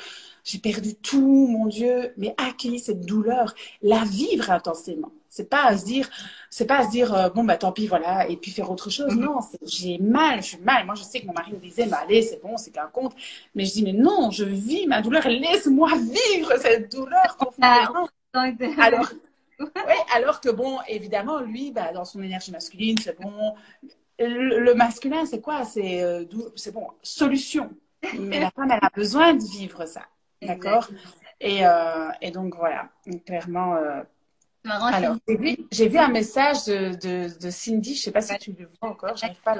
j'ai 0.42 0.58
perdu 0.58 0.96
tout, 0.96 1.46
mon 1.48 1.66
Dieu, 1.66 2.12
mais 2.16 2.34
accueillir 2.36 2.80
cette 2.80 3.06
douleur, 3.06 3.54
la 3.82 4.02
vivre 4.02 4.50
intensément. 4.50 5.12
C'est 5.28 5.48
pas 5.48 5.66
à 5.66 5.78
se 5.78 5.84
dire, 5.84 6.10
c'est 6.50 6.66
pas 6.66 6.78
à 6.78 6.86
se 6.86 6.90
dire, 6.90 7.14
euh, 7.14 7.28
bon, 7.28 7.44
bah, 7.44 7.56
tant 7.56 7.70
pis, 7.70 7.86
voilà, 7.86 8.28
et 8.28 8.36
puis 8.36 8.50
faire 8.50 8.68
autre 8.68 8.90
chose. 8.90 9.14
Mm-hmm. 9.14 9.20
Non, 9.20 9.38
j'ai 9.62 9.98
mal, 9.98 10.42
je 10.42 10.48
suis 10.48 10.58
mal. 10.58 10.84
Moi, 10.86 10.96
je 10.96 11.04
sais 11.04 11.20
que 11.20 11.26
mon 11.26 11.32
mari 11.32 11.52
me 11.52 11.58
disait, 11.58 11.86
bah, 11.86 12.00
allez, 12.02 12.22
c'est 12.22 12.42
bon, 12.42 12.56
c'est 12.56 12.72
qu'un 12.72 12.88
compte. 12.88 13.14
Mais 13.54 13.64
je 13.64 13.74
dis, 13.74 13.84
mais 13.84 13.92
non, 13.92 14.32
je 14.32 14.44
vis 14.44 14.88
ma 14.88 15.00
douleur, 15.00 15.28
laisse-moi 15.28 15.90
vivre 15.98 16.52
cette 16.58 16.90
douleur 16.90 17.36
profondément. 17.36 18.08
alors, 18.82 19.08
ouais, 19.60 20.04
alors 20.16 20.40
que 20.40 20.48
bon, 20.48 20.78
évidemment, 20.88 21.38
lui, 21.38 21.70
bah, 21.70 21.92
dans 21.92 22.04
son 22.04 22.20
énergie 22.22 22.50
masculine, 22.50 22.98
c'est 22.98 23.20
bon. 23.20 23.54
Le, 24.20 24.74
masculin, 24.74 25.24
c'est 25.24 25.40
quoi? 25.40 25.64
C'est, 25.64 26.02
euh, 26.02 26.24
c'est 26.56 26.72
bon, 26.72 26.88
solution. 27.02 27.70
Mais 28.18 28.40
la 28.40 28.50
femme, 28.50 28.70
elle 28.70 28.78
a 28.82 28.90
besoin 28.94 29.34
de 29.34 29.42
vivre 29.42 29.86
ça. 29.86 30.02
D'accord? 30.42 30.88
Et, 31.40 31.66
euh, 31.66 32.10
et 32.20 32.30
donc, 32.30 32.54
voilà. 32.54 32.88
clairement, 33.24 33.76
euh, 33.76 34.02
alors, 34.68 35.16
j'ai 35.72 35.88
vu, 35.88 35.98
un 35.98 36.08
message 36.08 36.64
de, 36.66 36.94
de, 36.94 37.38
de 37.40 37.50
Cindy, 37.50 37.94
je 37.94 38.00
ne 38.00 38.02
sais 38.02 38.10
pas 38.12 38.20
si 38.20 38.36
tu 38.38 38.52
le 38.52 38.70
vois 38.80 38.90
encore, 38.90 39.16
j'arrive 39.16 39.40
pas 39.42 39.56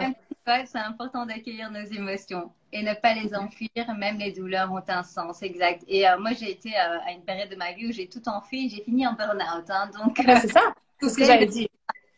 à 0.47 0.67
C'est 0.67 0.79
important 0.79 1.25
d'accueillir 1.25 1.71
nos 1.71 1.85
émotions 1.85 2.51
et 2.73 2.83
ne 2.83 2.93
pas 2.95 3.15
les 3.15 3.35
enfuir, 3.35 3.71
même 3.97 4.19
les 4.19 4.33
douleurs 4.33 4.71
ont 4.71 4.83
un 4.87 5.03
sens, 5.03 5.43
exact. 5.43 5.83
Et 5.89 6.07
euh, 6.07 6.19
moi, 6.19 6.33
j'ai 6.39 6.51
été 6.51 6.71
euh, 6.77 6.99
à 7.07 7.13
une 7.13 7.23
période 7.23 7.49
de 7.49 7.57
ma 7.57 7.73
vie 7.73 7.89
où 7.89 7.93
j'ai 7.93 8.09
tout 8.09 8.29
enfui, 8.29 8.69
j'ai 8.69 8.83
fini 8.83 9.07
en 9.07 9.15
burn-out. 9.15 9.71
Hein, 9.71 9.91
donc, 9.99 10.21
c'est 10.23 10.53
ça, 10.53 10.75
tout 11.01 11.09
ce 11.09 11.17
que 11.17 11.25
j'avais 11.25 11.47
dit. 11.47 11.69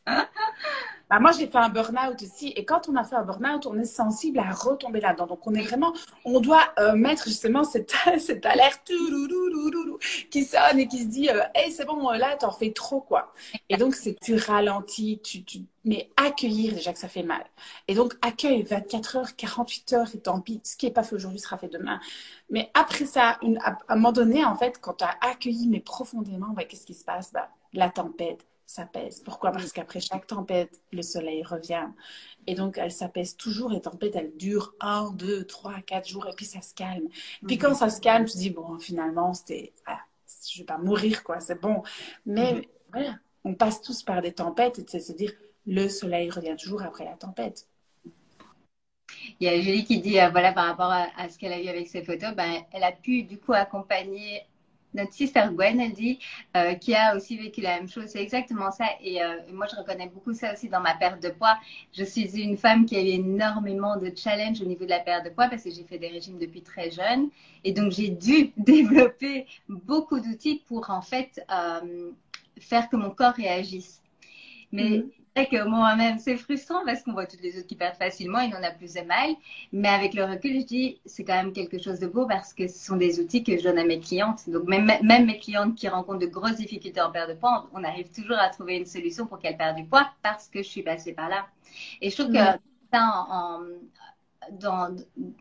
Bah, 1.12 1.18
moi, 1.20 1.30
j'ai 1.32 1.46
fait 1.46 1.58
un 1.58 1.68
burn-out 1.68 2.22
aussi. 2.22 2.54
Et 2.56 2.64
quand 2.64 2.88
on 2.88 2.96
a 2.96 3.04
fait 3.04 3.16
un 3.16 3.22
burn-out, 3.22 3.66
on 3.66 3.78
est 3.78 3.84
sensible 3.84 4.38
à 4.38 4.50
retomber 4.50 4.98
là-dedans. 4.98 5.26
Donc, 5.26 5.46
on 5.46 5.52
est 5.52 5.60
vraiment, 5.60 5.92
on 6.24 6.40
doit 6.40 6.72
euh, 6.78 6.94
mettre 6.94 7.24
justement 7.24 7.64
cette, 7.64 7.92
alerte 8.46 8.90
qui 10.30 10.44
sonne 10.44 10.78
et 10.78 10.88
qui 10.88 11.00
se 11.02 11.08
dit, 11.08 11.28
euh, 11.28 11.42
hey, 11.54 11.70
c'est 11.70 11.84
bon, 11.84 12.08
là, 12.12 12.34
t'en 12.36 12.50
fais 12.50 12.72
trop, 12.72 13.02
quoi. 13.02 13.34
Et 13.68 13.76
donc, 13.76 13.94
c'est 13.94 14.18
tu 14.22 14.36
ralentis, 14.36 15.20
tu, 15.22 15.44
tu, 15.44 15.66
mais 15.84 16.10
accueillir 16.16 16.72
déjà 16.72 16.94
que 16.94 16.98
ça 16.98 17.08
fait 17.08 17.22
mal. 17.22 17.44
Et 17.88 17.94
donc, 17.94 18.14
accueille 18.22 18.62
24 18.62 19.16
heures, 19.16 19.36
48 19.36 19.92
heures, 19.92 20.08
et 20.14 20.18
tant 20.18 20.40
pis, 20.40 20.62
ce 20.64 20.78
qui 20.78 20.86
n'est 20.86 20.92
pas 20.92 21.02
fait 21.02 21.14
aujourd'hui 21.14 21.40
sera 21.40 21.58
fait 21.58 21.68
demain. 21.68 22.00
Mais 22.48 22.70
après 22.72 23.04
ça, 23.04 23.38
à, 23.60 23.76
un 23.88 23.96
moment 23.96 24.12
donné, 24.12 24.46
en 24.46 24.56
fait, 24.56 24.80
quand 24.80 24.94
tu 24.94 25.04
as 25.04 25.14
accueilli, 25.20 25.68
mais 25.68 25.80
profondément, 25.80 26.54
qu'est-ce 26.54 26.86
qui 26.86 26.94
se 26.94 27.04
passe? 27.04 27.34
Bah, 27.34 27.50
La 27.74 27.90
tempête, 27.90 28.46
s'apaise. 28.72 29.20
Pourquoi? 29.20 29.52
Parce 29.52 29.72
qu'après 29.72 30.00
chaque 30.00 30.26
tempête, 30.26 30.80
le 30.92 31.02
soleil 31.02 31.42
revient. 31.42 31.86
Et 32.46 32.54
donc, 32.54 32.78
elle 32.78 32.90
s'apaise 32.90 33.36
toujours. 33.36 33.70
Les 33.70 33.80
tempêtes, 33.80 34.16
elles 34.16 34.36
durent 34.36 34.74
un, 34.80 35.10
deux, 35.12 35.44
trois, 35.44 35.80
quatre 35.80 36.08
jours 36.08 36.26
et 36.26 36.32
puis 36.34 36.46
ça 36.46 36.60
se 36.60 36.74
calme. 36.74 37.08
Puis 37.46 37.58
quand 37.58 37.74
ça 37.74 37.90
se 37.90 38.00
calme, 38.00 38.24
tu 38.24 38.36
dis, 38.38 38.50
bon, 38.50 38.78
finalement, 38.78 39.34
c'était, 39.34 39.72
ah, 39.86 40.00
je 40.50 40.58
vais 40.58 40.64
pas 40.64 40.78
mourir, 40.78 41.22
quoi, 41.22 41.40
c'est 41.40 41.60
bon. 41.60 41.82
Mais 42.26 42.54
mhm. 42.54 42.62
voilà, 42.92 43.14
on 43.44 43.54
passe 43.54 43.82
tous 43.82 44.02
par 44.02 44.22
des 44.22 44.32
tempêtes 44.32 44.78
et 44.78 44.84
c'est 44.88 45.00
se 45.00 45.12
dire, 45.12 45.32
le 45.66 45.88
soleil 45.88 46.30
revient 46.30 46.56
toujours 46.58 46.82
après 46.82 47.04
la 47.04 47.14
tempête. 47.14 47.68
Il 49.38 49.46
y 49.46 49.50
a 49.50 49.60
Julie 49.60 49.84
qui 49.84 50.00
dit, 50.00 50.18
euh, 50.18 50.30
voilà, 50.30 50.52
par 50.52 50.66
rapport 50.66 50.90
à, 50.90 51.06
à 51.16 51.28
ce 51.28 51.38
qu'elle 51.38 51.52
a 51.52 51.60
eu 51.60 51.68
avec 51.68 51.88
ses 51.88 52.02
photos, 52.02 52.34
ben, 52.34 52.62
elle 52.72 52.82
a 52.82 52.92
pu 52.92 53.22
du 53.24 53.38
coup 53.38 53.52
accompagner 53.52 54.42
notre 54.94 55.12
sister 55.12 55.44
Gwen, 55.52 55.80
elle 55.80 55.92
dit, 55.92 56.18
euh, 56.56 56.74
qui 56.74 56.94
a 56.94 57.16
aussi 57.16 57.36
vécu 57.36 57.60
la 57.60 57.76
même 57.76 57.88
chose. 57.88 58.06
C'est 58.08 58.22
exactement 58.22 58.70
ça. 58.70 58.84
Et 59.00 59.22
euh, 59.22 59.36
moi, 59.52 59.66
je 59.70 59.76
reconnais 59.76 60.08
beaucoup 60.08 60.34
ça 60.34 60.52
aussi 60.52 60.68
dans 60.68 60.80
ma 60.80 60.94
perte 60.94 61.22
de 61.22 61.30
poids. 61.30 61.58
Je 61.92 62.04
suis 62.04 62.40
une 62.40 62.56
femme 62.56 62.84
qui 62.84 62.96
a 62.96 63.00
eu 63.00 63.08
énormément 63.08 63.96
de 63.96 64.12
challenges 64.14 64.60
au 64.60 64.64
niveau 64.66 64.84
de 64.84 64.90
la 64.90 65.00
perte 65.00 65.24
de 65.24 65.30
poids 65.30 65.48
parce 65.48 65.64
que 65.64 65.70
j'ai 65.70 65.84
fait 65.84 65.98
des 65.98 66.08
régimes 66.08 66.38
depuis 66.38 66.62
très 66.62 66.90
jeune. 66.90 67.30
Et 67.64 67.72
donc, 67.72 67.92
j'ai 67.92 68.08
dû 68.08 68.52
développer 68.56 69.46
beaucoup 69.68 70.20
d'outils 70.20 70.62
pour 70.66 70.90
en 70.90 71.02
fait 71.02 71.44
euh, 71.50 72.10
faire 72.60 72.88
que 72.88 72.96
mon 72.96 73.10
corps 73.10 73.34
réagisse. 73.34 74.02
Mais 74.72 75.04
mm-hmm 75.36 75.48
que 75.52 75.64
moi-même, 75.64 76.18
c'est 76.18 76.36
frustrant 76.36 76.84
parce 76.84 77.02
qu'on 77.02 77.12
voit 77.12 77.26
toutes 77.26 77.42
les 77.42 77.58
autres 77.58 77.66
qui 77.66 77.76
perdent 77.76 77.96
facilement 77.96 78.40
et 78.40 78.50
on 78.58 78.62
a 78.62 78.70
plus 78.70 78.94
de 78.94 79.00
mal. 79.02 79.30
Mais 79.72 79.88
avec 79.88 80.14
le 80.14 80.24
recul, 80.24 80.60
je 80.60 80.66
dis, 80.66 81.00
c'est 81.04 81.24
quand 81.24 81.34
même 81.34 81.52
quelque 81.52 81.78
chose 81.78 82.00
de 82.00 82.06
beau 82.06 82.26
parce 82.26 82.52
que 82.52 82.68
ce 82.68 82.78
sont 82.78 82.96
des 82.96 83.20
outils 83.20 83.44
que 83.44 83.56
je 83.56 83.62
donne 83.62 83.78
à 83.78 83.84
mes 83.84 84.00
clientes. 84.00 84.48
Donc, 84.48 84.64
même, 84.64 84.90
même 85.02 85.26
mes 85.26 85.38
clientes 85.38 85.74
qui 85.74 85.88
rencontrent 85.88 86.20
de 86.20 86.26
grosses 86.26 86.56
difficultés 86.56 87.00
en 87.00 87.10
perte 87.10 87.30
de 87.30 87.34
poids, 87.34 87.68
on 87.72 87.84
arrive 87.84 88.10
toujours 88.10 88.38
à 88.38 88.48
trouver 88.48 88.76
une 88.76 88.86
solution 88.86 89.26
pour 89.26 89.38
qu'elles 89.38 89.56
perdent 89.56 89.76
du 89.76 89.84
poids 89.84 90.10
parce 90.22 90.48
que 90.48 90.62
je 90.62 90.68
suis 90.68 90.82
passée 90.82 91.12
par 91.12 91.28
là. 91.28 91.46
Et 92.00 92.10
je 92.10 92.16
trouve 92.16 92.32
que 92.32 92.38
ça, 92.92 93.26
en, 93.28 93.60
dans, 94.52 94.94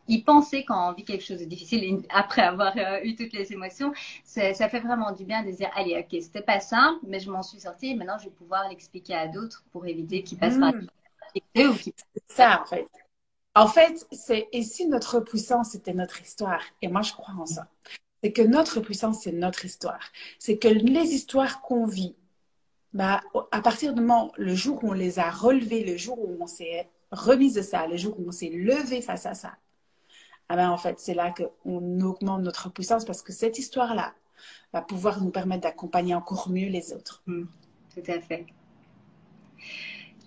y 0.08 0.24
penser 0.24 0.64
quand 0.66 0.90
on 0.90 0.94
vit 0.94 1.04
quelque 1.04 1.24
chose 1.24 1.40
de 1.40 1.46
difficile, 1.46 2.02
après 2.10 2.42
avoir 2.42 2.74
euh, 2.78 3.00
eu 3.04 3.16
toutes 3.16 3.34
les 3.34 3.52
émotions, 3.54 3.94
ça 4.24 4.70
fait 4.70 4.80
vraiment 4.80 5.12
du 5.12 5.26
bien 5.26 5.44
de 5.44 5.52
dire, 5.52 5.70
allez, 5.76 5.98
ok, 5.98 6.22
c'était 6.22 6.42
pas 6.42 6.60
simple, 6.60 7.00
mais 7.08 7.20
je 7.20 7.30
m'en 7.30 7.44
suis 7.44 7.60
sortie 7.60 7.92
et 7.92 7.96
maintenant 7.96 8.18
je 8.20 8.26
vais 8.26 8.32
pouvoir 8.32 8.70
l'expliquer 8.70 9.16
à 9.16 9.28
d'autres 9.28 9.64
pour 9.72 9.86
éviter 9.86 10.24
qu'ils 10.24 10.38
passent 10.38 10.60
par 10.60 10.74
mmh. 10.74 10.88
C'est 11.56 12.24
ça, 12.28 12.62
en 12.62 12.66
fait. 12.66 12.88
En 13.56 13.68
fait, 13.68 14.06
c'est, 14.12 14.48
et 14.52 14.64
si 14.64 14.88
notre 14.88 15.20
puissance 15.20 15.76
était 15.76 15.94
notre 15.94 16.22
histoire, 16.22 16.62
et 16.82 16.88
moi 16.88 17.02
je 17.02 17.12
crois 17.12 17.34
en 17.38 17.46
ça, 17.46 17.68
c'est 18.24 18.32
que 18.32 18.42
notre 18.42 18.80
puissance, 18.80 19.22
c'est 19.24 19.32
notre 19.32 19.66
histoire. 19.66 20.12
C'est 20.40 20.58
que 20.58 20.68
les 20.68 21.14
histoires 21.14 21.62
qu'on 21.62 21.86
vit, 21.86 22.16
bah, 22.94 23.22
à 23.52 23.62
partir 23.62 23.94
du 23.94 24.02
moment, 24.02 24.32
le 24.38 24.56
jour 24.56 24.84
où 24.84 24.90
on 24.90 24.94
les 24.94 25.20
a 25.20 25.30
relevées, 25.30 25.84
le 25.84 25.98
jour 25.98 26.20
où 26.20 26.38
on 26.40 26.48
s'est 26.48 26.90
remise 27.12 27.56
de 27.56 27.62
ça, 27.62 27.88
les 27.88 27.98
jours 27.98 28.20
où 28.20 28.28
on 28.28 28.32
s'est 28.32 28.50
levé 28.50 29.02
face 29.02 29.26
à 29.26 29.34
ça, 29.34 29.54
ah 30.50 30.56
ben 30.58 30.70
en 30.70 30.78
fait, 30.78 31.00
c'est 31.00 31.14
là 31.14 31.34
qu'on 31.34 32.02
augmente 32.02 32.42
notre 32.42 32.70
puissance 32.70 33.06
parce 33.06 33.22
que 33.22 33.32
cette 33.32 33.58
histoire-là 33.58 34.14
va 34.74 34.82
pouvoir 34.82 35.22
nous 35.22 35.30
permettre 35.30 35.62
d'accompagner 35.62 36.14
encore 36.14 36.50
mieux 36.50 36.68
les 36.68 36.92
autres. 36.92 37.24
Hmm, 37.26 37.46
tout 37.94 38.12
à 38.12 38.20
fait. 38.20 38.46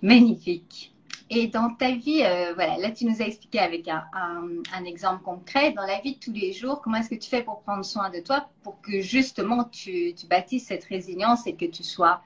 Magnifique. 0.02 0.94
Et 1.28 1.48
dans 1.48 1.74
ta 1.74 1.90
vie, 1.92 2.22
euh, 2.22 2.54
voilà, 2.54 2.78
là 2.78 2.90
tu 2.90 3.06
nous 3.06 3.20
as 3.20 3.26
expliqué 3.26 3.58
avec 3.58 3.88
un, 3.88 4.84
exemple 4.86 5.22
concret, 5.22 5.72
dans 5.72 5.84
la 5.84 6.00
vie 6.00 6.14
de 6.14 6.20
tous 6.20 6.32
les 6.32 6.52
jours, 6.52 6.80
comment 6.80 6.96
est-ce 6.96 7.10
que 7.10 7.14
tu 7.14 7.28
fais 7.28 7.42
pour 7.42 7.60
prendre 7.60 7.84
soin 7.84 8.10
de 8.10 8.20
toi, 8.20 8.48
pour 8.62 8.80
que 8.80 9.00
justement 9.00 9.64
tu, 9.64 10.14
bâtisses 10.28 10.68
cette 10.68 10.84
résilience 10.84 11.46
et 11.46 11.54
que 11.54 11.66
tu 11.66 11.82
sois 11.82 12.22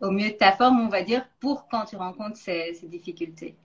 au 0.00 0.10
mieux 0.10 0.30
de 0.30 0.36
ta 0.36 0.52
forme, 0.52 0.80
on 0.80 0.88
va 0.88 1.02
dire, 1.02 1.26
pour 1.40 1.68
quand 1.68 1.84
tu 1.84 1.96
rencontres 1.96 2.36
ces 2.36 2.78
difficultés? 2.84 3.56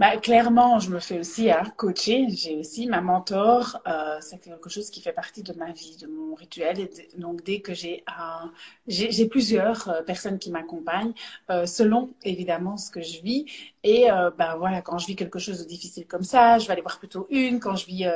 Bah, 0.00 0.16
clairement, 0.16 0.78
je 0.78 0.88
me 0.88 0.98
fais 0.98 1.18
aussi 1.18 1.50
hein, 1.50 1.62
coacher. 1.76 2.26
J'ai 2.30 2.56
aussi 2.56 2.86
ma 2.86 3.02
mentor. 3.02 3.82
Euh, 3.86 4.16
c'est 4.22 4.38
quelque 4.38 4.70
chose 4.70 4.88
qui 4.88 5.02
fait 5.02 5.12
partie 5.12 5.42
de 5.42 5.52
ma 5.52 5.72
vie, 5.72 5.98
de 6.00 6.06
mon 6.06 6.34
rituel. 6.34 6.80
Et 6.80 6.90
donc, 7.18 7.44
dès 7.44 7.60
que 7.60 7.74
j'ai 7.74 8.02
un, 8.06 8.50
j'ai 8.86 9.28
plusieurs 9.28 9.90
euh, 9.90 10.02
personnes 10.02 10.38
qui 10.38 10.50
m'accompagnent, 10.50 11.12
euh, 11.50 11.66
selon 11.66 12.14
évidemment 12.24 12.78
ce 12.78 12.90
que 12.90 13.02
je 13.02 13.20
vis. 13.20 13.44
Et 13.82 14.10
euh, 14.10 14.30
ben 14.30 14.56
voilà, 14.56 14.80
quand 14.80 14.96
je 14.96 15.06
vis 15.06 15.16
quelque 15.16 15.38
chose 15.38 15.58
de 15.62 15.68
difficile 15.68 16.06
comme 16.06 16.24
ça, 16.24 16.58
je 16.58 16.66
vais 16.66 16.72
aller 16.72 16.82
voir 16.82 16.98
plutôt 16.98 17.26
une. 17.28 17.60
Quand 17.60 17.76
je 17.76 17.84
vis 17.84 18.06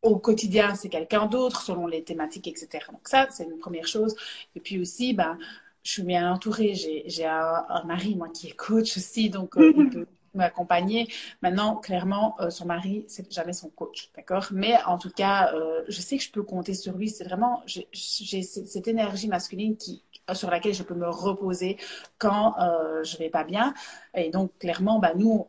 au 0.00 0.16
quotidien, 0.18 0.74
c'est 0.76 0.88
quelqu'un 0.88 1.26
d'autre, 1.26 1.60
selon 1.60 1.86
les 1.86 2.02
thématiques, 2.04 2.48
etc. 2.48 2.86
Donc 2.90 3.06
ça, 3.06 3.26
c'est 3.30 3.44
une 3.44 3.58
première 3.58 3.86
chose. 3.86 4.16
Et 4.56 4.60
puis 4.60 4.80
aussi, 4.80 5.12
ben 5.12 5.38
je 5.82 5.92
suis 5.92 6.02
bien 6.02 6.30
entourée. 6.32 6.74
J'ai 6.74 7.26
un, 7.26 7.64
un, 7.68 7.84
mari, 7.84 8.14
moi, 8.14 8.28
qui 8.28 8.48
est 8.48 8.56
coach 8.56 8.96
aussi, 8.96 9.30
donc 9.30 9.56
euh, 9.56 9.72
il 9.76 9.90
peut 9.90 10.06
m'accompagner. 10.34 11.08
Maintenant, 11.42 11.76
clairement, 11.76 12.36
euh, 12.40 12.50
son 12.50 12.66
mari, 12.66 13.04
c'est 13.08 13.30
jamais 13.32 13.52
son 13.52 13.68
coach, 13.68 14.10
d'accord? 14.16 14.48
Mais 14.52 14.74
en 14.86 14.98
tout 14.98 15.10
cas, 15.10 15.52
euh, 15.54 15.82
je 15.88 16.00
sais 16.00 16.18
que 16.18 16.24
je 16.24 16.30
peux 16.30 16.42
compter 16.42 16.74
sur 16.74 16.96
lui. 16.96 17.08
C'est 17.08 17.24
vraiment, 17.24 17.62
j'ai 17.66 18.42
cette 18.42 18.88
énergie 18.88 19.28
masculine 19.28 19.76
qui, 19.76 20.02
sur 20.32 20.50
laquelle 20.50 20.74
je 20.74 20.82
peux 20.82 20.94
me 20.94 21.08
reposer 21.08 21.76
quand 22.18 22.54
euh, 22.60 23.02
je 23.04 23.16
vais 23.18 23.30
pas 23.30 23.44
bien. 23.44 23.74
Et 24.14 24.30
donc, 24.30 24.56
clairement, 24.58 24.98
bah, 24.98 25.12
nous, 25.14 25.46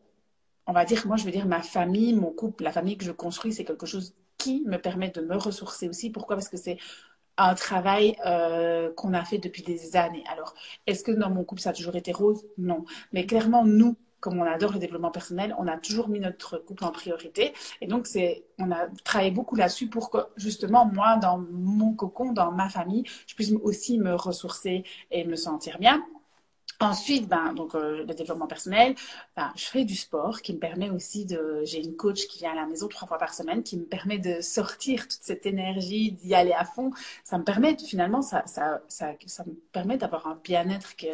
on 0.68 0.74
va 0.74 0.86
dire, 0.86 1.06
moi, 1.08 1.18
je 1.18 1.26
veux 1.26 1.32
dire, 1.32 1.48
ma 1.48 1.62
famille, 1.62 2.14
mon 2.14 2.32
couple, 2.32 2.64
la 2.64 2.72
famille 2.72 2.98
que 2.98 3.06
je 3.06 3.12
construis, 3.12 3.54
c'est 3.54 3.66
quelque 3.66 3.86
chose 3.86 4.14
qui 4.38 4.64
me 4.66 4.78
permet 4.78 5.10
de 5.10 5.22
me 5.22 5.36
ressourcer 5.36 5.90
aussi. 5.90 6.10
Pourquoi? 6.12 6.36
Parce 6.36 6.50
que 6.50 6.58
c'est 6.58 6.78
un 7.38 7.56
travail 7.56 8.16
euh, 8.26 8.92
qu'on 8.94 9.14
a 9.14 9.24
fait 9.24 9.38
depuis 9.38 9.64
des 9.64 9.96
années. 9.96 10.24
Alors, 10.32 10.54
est-ce 10.88 11.04
que 11.04 11.12
dans 11.12 11.30
mon 11.30 11.44
couple, 11.44 11.62
ça 11.62 11.72
a 11.72 11.74
toujours 11.74 11.96
été 11.96 12.12
rose? 12.12 12.46
Non. 12.58 12.86
Mais 13.14 13.26
clairement, 13.26 13.66
nous, 13.66 13.96
comme 14.20 14.40
on 14.40 14.44
adore 14.44 14.74
le 14.74 14.80
développement 14.80 15.12
personnel, 15.12 15.56
on 15.58 15.68
a 15.68 15.78
toujours 15.78 16.10
mis 16.10 16.20
notre 16.20 16.58
couple 16.58 16.84
en 16.86 16.92
priorité. 16.92 17.54
Et 17.82 17.88
donc, 17.88 18.08
c'est, 18.08 18.44
on 18.58 18.72
a 18.72 18.88
travaillé 19.04 19.32
beaucoup 19.32 19.56
là-dessus 19.56 19.88
pour 19.88 20.10
que, 20.10 20.18
justement, 20.36 20.86
moi, 20.86 21.18
dans 21.18 21.38
mon 21.38 21.94
cocon, 21.94 22.32
dans 22.34 22.52
ma 22.52 22.70
famille, 22.70 23.04
je 23.28 23.36
puisse 23.36 23.52
aussi 23.64 23.98
me 23.98 24.14
ressourcer 24.16 24.84
et 25.12 25.24
me 25.26 25.36
sentir 25.36 25.80
bien. 25.80 26.04
Ensuite, 26.82 27.28
ben, 27.28 27.52
donc 27.54 27.76
euh, 27.76 28.06
le 28.06 28.14
développement 28.14 28.48
personnel, 28.48 28.96
ben, 29.36 29.52
je 29.58 29.66
fais 29.66 29.84
du 29.84 29.96
sport 29.96 30.42
qui 30.42 30.54
me 30.54 30.60
permet 30.60 30.90
aussi 30.90 31.26
de. 31.26 31.62
J'ai 31.66 31.84
une 31.84 31.98
coach 31.98 32.26
qui 32.28 32.40
vient 32.40 32.54
à 32.54 32.56
la 32.56 32.66
maison 32.66 32.88
trois 32.88 33.06
fois 33.06 33.18
par 33.18 33.34
semaine 33.34 33.64
qui 33.64 33.76
me 33.76 33.84
permet 33.84 34.18
de 34.18 34.40
sortir 34.40 35.02
toute 35.02 35.20
cette 35.22 35.46
énergie, 35.46 36.14
d'y 36.14 36.34
aller 36.34 36.54
à 36.54 36.64
fond. 36.64 36.92
Ça 37.26 37.38
me 37.38 37.44
permet 37.44 37.76
finalement, 37.78 38.22
ça, 38.22 38.44
ça, 38.46 38.82
ça, 38.88 39.12
ça 39.26 39.44
me 39.44 39.54
permet 39.74 39.98
d'avoir 39.98 40.26
un 40.28 40.40
bien-être 40.42 40.96
que, 40.96 41.08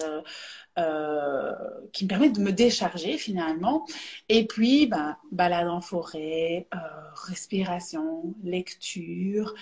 euh, 0.77 1.53
qui 1.93 2.03
me 2.05 2.09
permet 2.09 2.29
de 2.29 2.39
me 2.41 2.51
décharger 2.51 3.17
finalement. 3.17 3.85
Et 4.29 4.45
puis, 4.45 4.87
ben, 4.87 5.17
balade 5.31 5.67
en 5.67 5.81
forêt, 5.81 6.67
euh, 6.73 6.77
respiration, 7.15 8.35
lecture, 8.43 9.53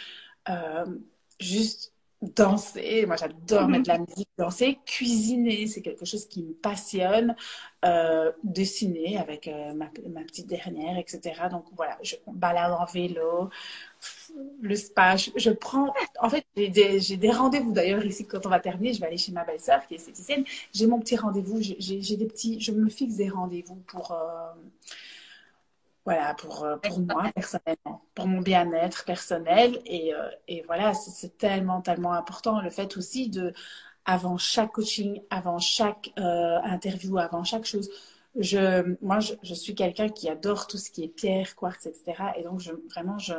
euh, 0.49 0.85
juste 1.39 1.92
danser. 2.35 3.05
Moi, 3.05 3.15
j'adore 3.15 3.67
mettre 3.67 3.83
de 3.83 3.89
la 3.89 3.99
musique, 3.99 4.29
danser, 4.37 4.79
cuisiner. 4.85 5.67
C'est 5.67 5.81
quelque 5.81 6.05
chose 6.05 6.25
qui 6.27 6.43
me 6.43 6.53
passionne. 6.53 7.35
Euh, 7.85 8.31
dessiner 8.45 9.17
avec 9.17 9.49
euh, 9.49 9.73
ma, 9.73 9.91
ma, 10.07 10.21
petite 10.21 10.47
dernière, 10.47 10.97
etc. 10.97 11.49
Donc 11.51 11.65
voilà, 11.75 11.97
je 12.01 12.15
balade 12.27 12.71
en 12.71 12.85
vélo, 12.85 13.49
le 14.61 14.75
spa. 14.75 15.17
Je, 15.17 15.49
prends. 15.49 15.93
En 16.21 16.29
fait, 16.29 16.45
j'ai 16.55 16.69
des, 16.69 17.17
des 17.17 17.31
rendez-vous 17.31 17.73
d'ailleurs 17.73 18.05
ici 18.05 18.25
quand 18.25 18.45
on 18.45 18.49
va 18.49 18.61
terminer. 18.61 18.93
Je 18.93 19.01
vais 19.01 19.07
aller 19.07 19.17
chez 19.17 19.33
ma 19.33 19.43
belle-sœur 19.43 19.85
qui 19.85 19.95
est 19.95 19.97
esthéticienne. 19.97 20.45
J'ai 20.73 20.87
mon 20.87 20.99
petit 20.99 21.17
rendez-vous. 21.17 21.59
J'ai 21.61 22.15
des 22.15 22.25
petits. 22.25 22.61
Je 22.61 22.71
me 22.71 22.89
fixe 22.89 23.15
des 23.15 23.27
rendez-vous 23.27 23.75
pour. 23.87 24.13
Euh, 24.13 24.53
voilà, 26.05 26.33
pour, 26.33 26.63
euh, 26.65 26.77
pour 26.77 26.99
moi 26.99 27.31
personnellement, 27.33 28.01
pour 28.13 28.27
mon 28.27 28.41
bien-être 28.41 29.05
personnel. 29.05 29.81
Et, 29.85 30.13
euh, 30.13 30.29
et 30.47 30.63
voilà, 30.63 30.93
c'est 30.93 31.37
tellement, 31.37 31.81
tellement 31.81 32.13
important. 32.13 32.61
Le 32.61 32.69
fait 32.69 32.97
aussi 32.97 33.29
de, 33.29 33.53
avant 34.05 34.37
chaque 34.37 34.73
coaching, 34.73 35.21
avant 35.29 35.59
chaque 35.59 36.11
euh, 36.19 36.59
interview, 36.63 37.17
avant 37.17 37.43
chaque 37.43 37.65
chose, 37.65 37.89
je, 38.37 38.95
moi, 39.01 39.19
je, 39.19 39.33
je 39.43 39.53
suis 39.53 39.75
quelqu'un 39.75 40.09
qui 40.09 40.27
adore 40.29 40.67
tout 40.67 40.77
ce 40.77 40.91
qui 40.91 41.03
est 41.03 41.07
pierre, 41.07 41.55
quartz, 41.55 41.85
etc. 41.85 42.33
Et 42.37 42.43
donc, 42.43 42.59
je, 42.59 42.71
vraiment, 42.89 43.17
je, 43.19 43.33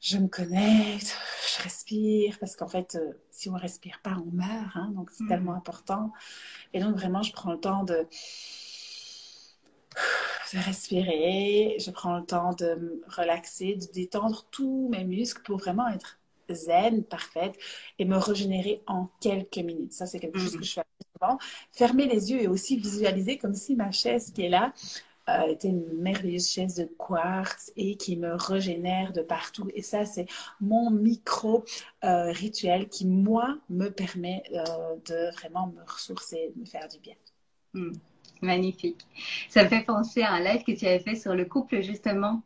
je 0.00 0.16
me 0.16 0.28
connecte, 0.28 1.14
je 1.58 1.62
respire, 1.62 2.38
parce 2.38 2.56
qu'en 2.56 2.68
fait, 2.68 2.96
si 3.30 3.50
on 3.50 3.54
respire 3.54 4.00
pas, 4.02 4.16
on 4.24 4.30
meurt. 4.30 4.76
Hein, 4.76 4.92
donc, 4.94 5.10
c'est 5.10 5.24
mmh. 5.24 5.28
tellement 5.28 5.54
important. 5.54 6.12
Et 6.72 6.80
donc, 6.80 6.96
vraiment, 6.96 7.22
je 7.22 7.32
prends 7.32 7.52
le 7.52 7.60
temps 7.60 7.82
de 7.84 8.06
de 10.52 10.58
respirer, 10.58 11.76
je 11.78 11.90
prends 11.90 12.16
le 12.16 12.24
temps 12.24 12.52
de 12.54 12.74
me 12.74 13.02
relaxer, 13.08 13.76
de 13.76 13.86
détendre 13.92 14.46
tous 14.50 14.88
mes 14.90 15.04
muscles 15.04 15.42
pour 15.42 15.58
vraiment 15.58 15.88
être 15.88 16.18
zen, 16.50 17.04
parfaite 17.04 17.56
et 17.98 18.04
me 18.04 18.16
régénérer 18.16 18.82
en 18.86 19.08
quelques 19.20 19.58
minutes. 19.58 19.92
Ça, 19.92 20.06
c'est 20.06 20.18
quelque 20.18 20.38
chose 20.38 20.56
que 20.56 20.64
je 20.64 20.74
fais 20.74 20.82
souvent. 21.14 21.38
Fermer 21.72 22.06
les 22.06 22.32
yeux 22.32 22.42
et 22.42 22.48
aussi 22.48 22.76
visualiser 22.76 23.38
comme 23.38 23.54
si 23.54 23.76
ma 23.76 23.92
chaise 23.92 24.32
qui 24.32 24.42
est 24.42 24.48
là 24.48 24.72
euh, 25.28 25.46
était 25.48 25.68
une 25.68 25.86
merveilleuse 25.98 26.48
chaise 26.48 26.74
de 26.74 26.84
quartz 26.84 27.72
et 27.76 27.96
qui 27.96 28.16
me 28.16 28.34
régénère 28.34 29.12
de 29.12 29.22
partout. 29.22 29.68
Et 29.74 29.82
ça, 29.82 30.04
c'est 30.04 30.26
mon 30.60 30.90
micro 30.90 31.64
euh, 32.04 32.32
rituel 32.32 32.88
qui, 32.88 33.06
moi, 33.06 33.58
me 33.68 33.88
permet 33.88 34.42
euh, 34.52 34.96
de 35.06 35.32
vraiment 35.36 35.68
me 35.68 35.82
ressourcer, 35.82 36.52
de 36.54 36.60
me 36.60 36.66
faire 36.66 36.88
du 36.88 36.98
bien. 36.98 37.14
Mm. 37.74 37.92
Magnifique. 38.42 39.06
Ça 39.48 39.64
me 39.64 39.68
fait 39.68 39.84
penser 39.84 40.22
à 40.22 40.32
un 40.32 40.40
live 40.40 40.64
que 40.64 40.72
tu 40.72 40.86
avais 40.86 41.00
fait 41.00 41.16
sur 41.16 41.34
le 41.34 41.44
couple, 41.44 41.82
justement, 41.82 42.42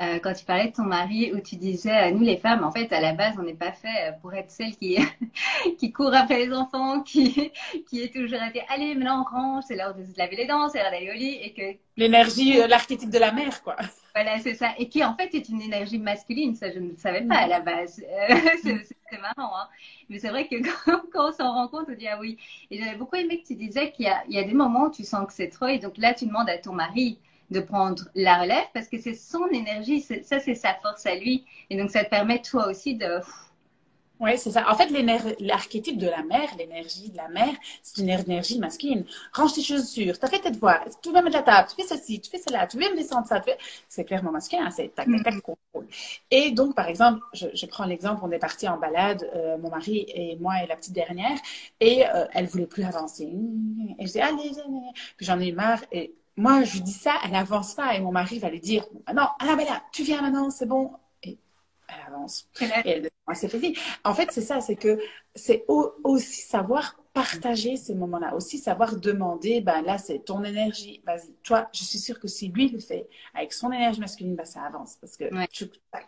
euh, 0.00 0.18
quand 0.20 0.32
tu 0.32 0.44
parlais 0.44 0.68
de 0.68 0.72
ton 0.72 0.84
mari, 0.84 1.32
où 1.32 1.40
tu 1.40 1.56
disais, 1.56 2.08
euh, 2.08 2.10
nous 2.10 2.24
les 2.24 2.38
femmes, 2.38 2.64
en 2.64 2.72
fait, 2.72 2.92
à 2.92 3.00
la 3.00 3.12
base, 3.12 3.34
on 3.38 3.42
n'est 3.42 3.54
pas 3.54 3.72
fait 3.72 4.08
euh, 4.08 4.12
pour 4.20 4.32
être 4.34 4.50
celles 4.50 4.74
qui, 4.76 4.98
qui 5.78 5.92
courent 5.92 6.14
après 6.14 6.46
les 6.46 6.52
enfants, 6.52 7.02
qui, 7.02 7.52
qui 7.88 8.02
est 8.02 8.12
toujours 8.12 8.40
à 8.40 8.50
dire, 8.50 8.64
allez, 8.68 8.94
maintenant 8.94 9.24
on 9.30 9.36
range, 9.36 9.64
c'est 9.68 9.76
l'heure 9.76 9.94
de 9.94 10.04
se 10.04 10.16
laver 10.18 10.36
les 10.36 10.46
dents, 10.46 10.68
c'est 10.68 10.78
l'heure 10.78 10.90
d'aller 10.90 11.10
au 11.10 11.14
lit, 11.14 11.38
et 11.42 11.52
que... 11.52 11.78
L'énergie, 11.96 12.56
l'archétype 12.66 13.10
de 13.10 13.18
la 13.18 13.32
mère, 13.32 13.62
quoi. 13.62 13.76
Voilà, 14.14 14.38
c'est 14.40 14.54
ça. 14.54 14.74
Et 14.78 14.88
qui, 14.88 15.02
en 15.04 15.16
fait, 15.16 15.34
est 15.34 15.48
une 15.48 15.62
énergie 15.62 15.98
masculine, 15.98 16.54
ça, 16.54 16.70
je 16.70 16.78
ne 16.78 16.94
savais 16.96 17.22
pas 17.22 17.36
à 17.36 17.46
la 17.46 17.60
base. 17.60 18.02
c'est 18.62 19.20
marrant, 19.20 19.56
hein. 19.56 19.68
Mais 20.10 20.18
c'est 20.18 20.28
vrai 20.28 20.48
que 20.48 20.56
quand, 21.12 21.28
on 21.28 21.32
s'en 21.32 21.52
rend 21.52 21.68
compte, 21.68 21.86
on 21.88 21.94
dit, 21.94 22.08
ah 22.08 22.18
oui. 22.20 22.36
Et 22.70 22.78
j'avais 22.78 22.96
beaucoup 22.96 23.16
aimé 23.16 23.40
que 23.40 23.46
tu 23.46 23.54
disais 23.54 23.90
qu'il 23.92 24.06
y, 24.06 24.34
y 24.34 24.38
a, 24.38 24.44
des 24.44 24.54
moments 24.54 24.84
où 24.84 24.90
tu 24.90 25.04
sens 25.04 25.26
que 25.26 25.32
c'est 25.32 25.48
trop, 25.48 25.66
et 25.66 25.78
donc 25.78 25.96
là, 25.96 26.12
tu 26.12 26.26
demandes 26.26 26.50
à 26.50 26.58
ton 26.58 26.72
mari, 26.72 27.18
de 27.52 27.60
prendre 27.60 28.04
la 28.14 28.40
relève 28.40 28.64
parce 28.74 28.88
que 28.88 28.98
c'est 28.98 29.14
son 29.14 29.46
énergie, 29.48 30.00
ça 30.00 30.40
c'est 30.40 30.54
sa 30.54 30.74
force 30.74 31.06
à 31.06 31.14
lui. 31.14 31.44
Et 31.70 31.76
donc 31.76 31.90
ça 31.90 32.02
te 32.04 32.10
permet 32.10 32.40
toi 32.40 32.68
aussi 32.68 32.96
de... 32.96 33.20
Oui, 34.20 34.38
c'est 34.38 34.52
ça. 34.52 34.70
En 34.70 34.76
fait, 34.76 34.88
l'archétype 35.40 35.98
de 35.98 36.06
la 36.08 36.22
mère, 36.22 36.48
l'énergie 36.56 37.10
de 37.10 37.16
la 37.16 37.28
mère, 37.28 37.54
c'est 37.82 38.02
une 38.02 38.08
énergie 38.08 38.58
masculine. 38.58 39.04
Range 39.32 39.52
tes 39.52 39.62
chaussures, 39.62 40.16
t'as 40.18 40.28
fait 40.28 40.38
tes 40.38 40.50
devoirs, 40.52 40.84
tu 41.02 41.08
veux 41.08 41.22
mettre 41.22 41.36
la 41.36 41.42
table, 41.42 41.68
tu 41.68 41.82
fais 41.82 41.96
ceci, 41.96 42.20
tu 42.20 42.30
fais 42.30 42.38
cela, 42.38 42.66
tu 42.68 42.78
veux 42.78 42.88
me 42.88 42.96
descendre 42.96 43.26
ça, 43.26 43.42
c'est 43.88 44.04
clairement 44.04 44.30
masculin, 44.30 44.70
c'est 44.70 44.94
tac, 44.94 45.08
tac, 45.10 45.24
tac, 45.24 45.34
mm. 45.34 45.40
contrôle. 45.40 45.88
Et 46.30 46.52
donc, 46.52 46.76
par 46.76 46.86
exemple, 46.86 47.20
je, 47.32 47.66
prends 47.66 47.84
l'exemple, 47.84 48.20
on 48.22 48.30
est 48.30 48.38
parti 48.38 48.68
en 48.68 48.78
balade, 48.78 49.28
euh, 49.34 49.58
mon 49.58 49.70
mari 49.70 50.06
et 50.08 50.36
moi 50.36 50.62
et 50.62 50.66
la 50.68 50.76
petite 50.76 50.94
dernière, 50.94 51.38
et 51.80 52.06
euh, 52.06 52.26
elle 52.32 52.46
voulait 52.46 52.66
plus 52.66 52.84
avancer. 52.84 53.24
Et 53.98 54.06
je 54.06 54.12
dis, 54.12 54.20
allez, 54.20 54.34
allez. 54.34 54.92
Puis 55.16 55.26
j'en 55.26 55.40
ai 55.40 55.50
marre 55.50 55.80
et 55.90 56.14
moi, 56.36 56.64
je 56.64 56.74
lui 56.74 56.80
dis 56.80 56.92
ça, 56.92 57.14
elle 57.24 57.34
avance 57.34 57.74
pas 57.74 57.94
et 57.94 58.00
mon 58.00 58.12
mari 58.12 58.38
va 58.38 58.48
lui 58.48 58.60
dire 58.60 58.86
non, 59.14 59.26
Annabella, 59.38 59.82
tu 59.92 60.02
viens 60.02 60.22
maintenant, 60.22 60.50
c'est 60.50 60.66
bon. 60.66 60.92
Et 61.92 62.00
elle 62.00 62.14
avance. 62.14 62.48
Et 62.84 62.90
elle 62.90 63.10
c'est 63.34 63.48
facile. 63.48 63.76
En 64.04 64.14
fait, 64.14 64.30
c'est 64.30 64.42
ça, 64.42 64.60
c'est 64.60 64.76
que 64.76 64.98
c'est 65.34 65.64
aussi 66.04 66.42
savoir 66.42 66.98
partager 67.14 67.76
ces 67.76 67.94
moments-là, 67.94 68.34
aussi 68.34 68.58
savoir 68.58 68.96
demander, 68.96 69.60
ben 69.60 69.82
là, 69.82 69.98
c'est 69.98 70.20
ton 70.20 70.42
énergie, 70.44 71.02
vas-y. 71.06 71.34
Toi, 71.42 71.68
je 71.72 71.84
suis 71.84 71.98
sûre 71.98 72.18
que 72.18 72.26
si 72.26 72.48
lui 72.48 72.68
le 72.68 72.78
fait 72.78 73.06
avec 73.34 73.52
son 73.52 73.70
énergie 73.70 74.00
masculine, 74.00 74.34
ben 74.34 74.46
ça 74.46 74.62
avance 74.62 74.96
parce 75.00 75.16
que 75.16 75.24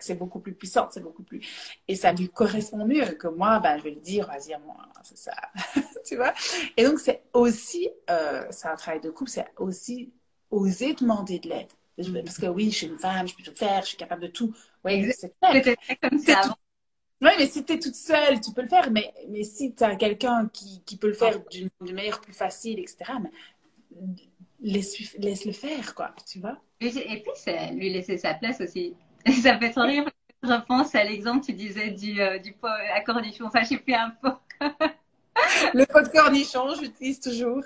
c'est 0.00 0.14
beaucoup 0.14 0.40
plus 0.40 0.54
puissant, 0.54 0.88
c'est 0.90 1.02
beaucoup 1.02 1.22
plus. 1.22 1.46
Et 1.88 1.94
ça 1.94 2.12
lui 2.12 2.28
correspond 2.28 2.84
mieux 2.86 3.04
que 3.12 3.28
moi, 3.28 3.60
ben 3.60 3.78
je 3.78 3.84
vais 3.84 3.90
lui 3.90 4.00
dire, 4.00 4.26
vas-y, 4.26 4.58
moi, 4.64 4.76
c'est 5.02 5.18
ça. 5.18 5.36
tu 6.06 6.16
vois? 6.16 6.32
Et 6.76 6.84
donc, 6.84 6.98
c'est 6.98 7.22
aussi, 7.32 7.90
euh, 8.10 8.44
c'est 8.50 8.68
un 8.68 8.76
travail 8.76 9.00
de 9.00 9.10
couple, 9.10 9.30
c'est 9.30 9.46
aussi 9.58 10.12
oser 10.50 10.94
demander 10.94 11.38
de 11.38 11.48
l'aide. 11.48 11.68
Mm. 11.98 12.24
Parce 12.24 12.38
que 12.38 12.46
oui, 12.46 12.70
je 12.70 12.76
suis 12.76 12.86
une 12.86 12.98
femme, 12.98 13.28
je 13.28 13.34
peux 13.36 13.42
tout 13.42 13.54
faire, 13.54 13.82
je 13.82 13.88
suis 13.88 13.96
capable 13.96 14.22
de 14.22 14.28
tout. 14.28 14.54
Oui, 14.84 15.12
c'est 15.12 15.32
ça 15.40 16.56
Oui, 17.20 17.30
mais 17.38 17.46
si 17.46 17.64
tu 17.64 17.72
es 17.72 17.78
toute 17.78 17.94
seule, 17.94 18.40
tu 18.40 18.52
peux 18.52 18.62
le 18.62 18.68
faire. 18.68 18.90
Mais, 18.90 19.12
mais 19.28 19.44
si 19.44 19.74
tu 19.74 19.82
as 19.82 19.96
quelqu'un 19.96 20.48
qui, 20.52 20.82
qui, 20.84 20.96
peut 20.96 21.08
le 21.08 21.14
faire 21.14 21.40
d'une 21.50 21.70
manière 21.80 22.20
plus 22.20 22.34
facile, 22.34 22.78
etc., 22.78 23.12
laisse, 24.60 25.16
laisse 25.16 25.44
le 25.44 25.52
faire, 25.52 25.94
quoi, 25.94 26.14
tu 26.30 26.40
vois. 26.40 26.58
Et, 26.80 26.90
puis, 26.90 27.32
c'est 27.34 27.72
lui 27.72 27.90
laisser 27.90 28.18
sa 28.18 28.34
place 28.34 28.60
aussi. 28.60 28.94
Ça 29.42 29.58
fait 29.58 29.70
trop 29.70 29.82
rire. 29.82 30.10
Je 30.42 30.52
repense 30.52 30.94
à 30.94 31.04
l'exemple, 31.04 31.44
tu 31.44 31.54
disais, 31.54 31.90
du, 31.90 32.20
euh, 32.20 32.38
du 32.38 32.52
pot 32.52 32.66
à 32.66 33.00
cornichon. 33.00 33.46
Enfin, 33.46 33.62
je 33.62 33.68
sais 33.68 33.78
plus 33.78 33.94
un 33.94 34.10
pot. 34.10 34.38
Le 35.74 35.84
pot 35.86 36.02
de 36.02 36.08
cornichon, 36.08 36.74
j'utilise 36.80 37.20
toujours. 37.20 37.62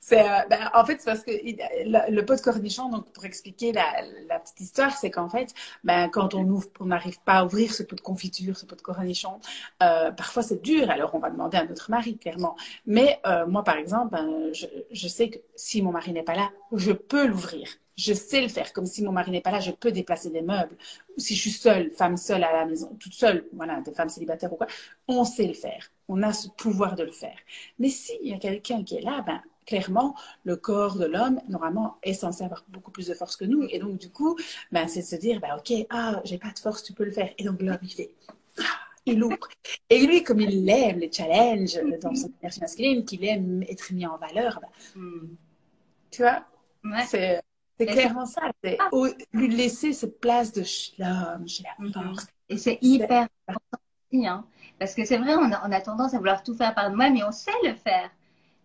C'est, 0.00 0.20
euh, 0.20 0.42
ben, 0.50 0.70
en 0.74 0.84
fait, 0.84 1.00
c'est 1.00 1.10
parce 1.10 1.22
que 1.22 1.30
le, 1.30 2.20
pot 2.22 2.36
de 2.36 2.40
cornichon, 2.40 2.88
donc 2.88 3.10
pour 3.12 3.24
expliquer 3.24 3.72
la, 3.72 4.38
petite 4.40 4.60
histoire, 4.60 4.92
c'est 4.96 5.10
qu'en 5.10 5.28
fait, 5.28 5.54
ben, 5.82 6.08
quand 6.08 6.34
on 6.34 6.44
ouvre, 6.48 6.68
on 6.80 6.86
n'arrive 6.86 7.20
pas 7.24 7.34
à 7.34 7.44
ouvrir 7.44 7.72
ce 7.72 7.82
pot 7.82 7.96
de 7.96 8.00
confiture, 8.00 8.56
ce 8.56 8.66
pot 8.66 8.76
de 8.76 8.82
cornichon, 8.82 9.40
euh, 9.82 10.10
parfois 10.10 10.42
c'est 10.42 10.62
dur. 10.62 10.90
Alors 10.90 11.14
on 11.14 11.18
va 11.18 11.30
demander 11.30 11.56
à 11.56 11.64
notre 11.64 11.90
mari, 11.90 12.18
clairement. 12.18 12.56
Mais 12.86 13.20
euh, 13.26 13.46
moi, 13.46 13.64
par 13.64 13.76
exemple, 13.76 14.10
ben, 14.12 14.52
je 14.52 15.08
sais 15.08 15.30
que 15.30 15.38
si 15.56 15.82
mon 15.82 15.92
mari 15.92 16.12
n'est 16.12 16.22
pas 16.22 16.34
là, 16.34 16.50
je 16.72 16.92
peux 16.92 17.26
l'ouvrir 17.26 17.68
je 17.96 18.12
sais 18.12 18.40
le 18.40 18.48
faire. 18.48 18.72
Comme 18.72 18.86
si 18.86 19.02
mon 19.02 19.12
mari 19.12 19.30
n'est 19.30 19.40
pas 19.40 19.50
là, 19.50 19.60
je 19.60 19.70
peux 19.70 19.92
déplacer 19.92 20.30
des 20.30 20.42
meubles. 20.42 20.76
Ou 21.16 21.20
si 21.20 21.34
je 21.34 21.40
suis 21.40 21.50
seule, 21.50 21.90
femme 21.90 22.16
seule 22.16 22.44
à 22.44 22.52
la 22.52 22.66
maison, 22.66 22.96
toute 22.98 23.14
seule, 23.14 23.46
voilà, 23.52 23.80
des 23.80 23.92
femmes 23.92 24.08
célibataires 24.08 24.52
ou 24.52 24.56
quoi, 24.56 24.66
on 25.08 25.24
sait 25.24 25.46
le 25.46 25.54
faire. 25.54 25.90
On 26.08 26.22
a 26.22 26.32
ce 26.32 26.48
pouvoir 26.48 26.96
de 26.96 27.04
le 27.04 27.12
faire. 27.12 27.36
Mais 27.78 27.88
s'il 27.88 28.26
y 28.26 28.32
a 28.32 28.38
quelqu'un 28.38 28.82
qui 28.82 28.96
est 28.96 29.00
là, 29.02 29.22
ben, 29.26 29.40
clairement, 29.66 30.14
le 30.44 30.56
corps 30.56 30.96
de 30.96 31.06
l'homme, 31.06 31.40
normalement, 31.48 31.96
est 32.02 32.14
censé 32.14 32.44
avoir 32.44 32.64
beaucoup 32.68 32.90
plus 32.90 33.06
de 33.06 33.14
force 33.14 33.36
que 33.36 33.44
nous. 33.44 33.66
Et 33.70 33.78
donc, 33.78 33.98
du 33.98 34.10
coup, 34.10 34.36
ben, 34.72 34.88
c'est 34.88 35.00
de 35.00 35.06
se 35.06 35.16
dire, 35.16 35.40
ben, 35.40 35.56
OK, 35.56 35.72
ah, 35.90 36.20
j'ai 36.24 36.38
pas 36.38 36.50
de 36.50 36.58
force, 36.58 36.82
tu 36.82 36.92
peux 36.92 37.04
le 37.04 37.12
faire. 37.12 37.32
Et 37.38 37.44
donc, 37.44 37.62
l'homme, 37.62 37.78
il 37.82 37.92
fait, 37.92 38.10
ah, 38.58 38.62
il 39.06 39.22
ouvre. 39.22 39.48
Et 39.88 40.06
lui, 40.06 40.22
comme 40.22 40.40
il 40.40 40.68
aime 40.68 40.98
les 40.98 41.12
challenges 41.12 41.80
dans 42.02 42.14
son 42.14 42.30
énergie 42.40 42.60
masculine, 42.60 43.04
qu'il 43.04 43.24
aime 43.24 43.62
être 43.68 43.92
mis 43.92 44.06
en 44.06 44.18
valeur, 44.18 44.60
ben, 44.60 45.00
hmm. 45.00 45.36
tu 46.10 46.22
vois, 46.22 46.44
c'est 47.06 47.40
c'est 47.78 47.86
clairement 47.86 48.26
ça. 48.26 48.42
C'est 48.62 48.78
ah. 48.80 48.88
lui 49.32 49.48
laisser 49.48 49.92
cette 49.92 50.20
place 50.20 50.52
de 50.52 50.62
l'homme, 50.98 51.46
j'ai 51.46 51.64
la 51.64 51.84
mhm. 51.84 51.92
force. 51.92 52.26
Et 52.48 52.56
c'est 52.56 52.78
hyper 52.82 53.28
important 53.48 53.78
aussi, 54.12 54.26
hein. 54.26 54.44
Parce 54.78 54.94
que 54.94 55.04
c'est 55.04 55.18
vrai, 55.18 55.34
on 55.36 55.52
a, 55.52 55.80
tendance 55.80 56.14
à 56.14 56.18
vouloir 56.18 56.42
tout 56.42 56.54
faire 56.54 56.74
par 56.74 56.90
nous-mêmes 56.90 57.16
et 57.16 57.24
on 57.24 57.32
sait 57.32 57.52
le 57.62 57.74
faire. 57.74 58.10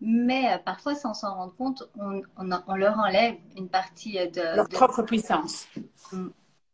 Mais 0.02 0.54
euh, 0.54 0.58
parfois, 0.58 0.96
sans 0.96 1.14
s'en 1.14 1.36
rendre 1.36 1.56
compte, 1.56 1.90
on, 2.00 2.22
on, 2.38 2.76
leur 2.76 2.98
enlève 2.98 3.36
une 3.58 3.70
partie 3.70 4.18
euh, 4.18 4.28
de 4.28 4.56
leur 4.56 4.70
propre 4.70 5.04
puissance. 5.04 5.68
Mm. 6.12 6.30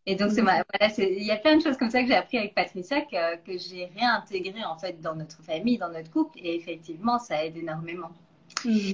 Et 0.06 0.16
donc, 0.16 0.32
c'est 0.32 0.42
mm. 0.42 0.46
voilà, 0.46 0.64
il 0.98 1.24
y 1.24 1.32
a 1.32 1.38
plein 1.38 1.58
de 1.58 1.62
choses 1.62 1.76
comme 1.78 1.90
ça 1.90 2.02
que 2.02 2.08
j'ai 2.08 2.16
appris 2.16 2.38
avec 2.38 2.54
Patricia 2.54 3.02
que, 3.02 3.38
que 3.38 3.58
j'ai 3.58 3.92
réintégré 3.98 4.64
en 4.64 4.78
fait 4.78 5.02
dans 5.02 5.16
notre 5.16 5.42
famille, 5.42 5.78
dans 5.78 5.90
notre 5.90 6.12
couple, 6.12 6.38
et 6.42 6.56
effectivement, 6.56 7.20
ça 7.20 7.44
aide 7.44 7.58
énormément. 7.58 8.12
Mm. 8.64 8.92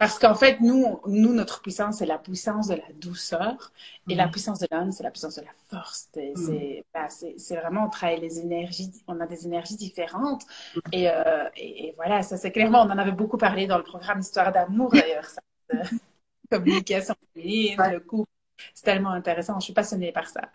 Parce 0.00 0.18
qu'en 0.18 0.34
fait, 0.34 0.62
nous, 0.62 0.98
nous, 1.04 1.34
notre 1.34 1.60
puissance, 1.60 1.98
c'est 1.98 2.06
la 2.06 2.16
puissance 2.16 2.68
de 2.68 2.76
la 2.76 2.90
douceur. 2.94 3.70
Et 4.08 4.14
la 4.14 4.28
mm. 4.28 4.30
puissance 4.30 4.58
de 4.58 4.66
l'homme, 4.72 4.92
c'est 4.92 5.02
la 5.02 5.10
puissance 5.10 5.34
de 5.34 5.42
la 5.42 5.52
force. 5.68 6.08
Mm. 6.16 6.80
Bah, 6.94 7.08
c'est 7.10 7.56
vraiment, 7.56 7.84
on 7.84 7.90
travaille 7.90 8.18
les 8.18 8.40
énergies, 8.40 8.90
on 9.06 9.20
a 9.20 9.26
des 9.26 9.44
énergies 9.44 9.76
différentes. 9.76 10.46
Et, 10.90 11.10
euh, 11.10 11.44
et, 11.54 11.92
voilà, 11.96 12.22
ça 12.22 12.38
c'est 12.38 12.50
clairement, 12.50 12.80
on 12.80 12.90
en 12.90 12.96
avait 12.96 13.12
beaucoup 13.12 13.36
parlé 13.36 13.66
dans 13.66 13.76
le 13.76 13.84
programme 13.84 14.20
Histoire 14.20 14.50
d'amour 14.52 14.90
d'ailleurs. 14.90 15.28
communication 16.50 17.14
féminine, 17.34 17.76
le 17.92 18.00
couple. 18.00 18.30
C'est 18.72 18.84
tellement 18.84 19.10
intéressant. 19.10 19.60
Je 19.60 19.64
suis 19.64 19.74
passionnée 19.74 20.12
par 20.12 20.28
ça. 20.28 20.48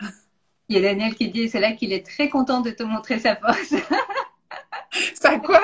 Il 0.70 0.76
y 0.76 0.80
a 0.80 0.82
Daniel 0.82 1.14
qui 1.14 1.30
dit, 1.30 1.50
c'est 1.50 1.60
là 1.60 1.74
qu'il 1.74 1.94
est 1.94 2.04
très 2.04 2.30
content 2.30 2.62
de 2.62 2.72
te 2.72 2.82
montrer 2.82 3.20
sa 3.20 3.36
force. 3.36 3.76
Ça 5.14 5.38
quoi? 5.38 5.62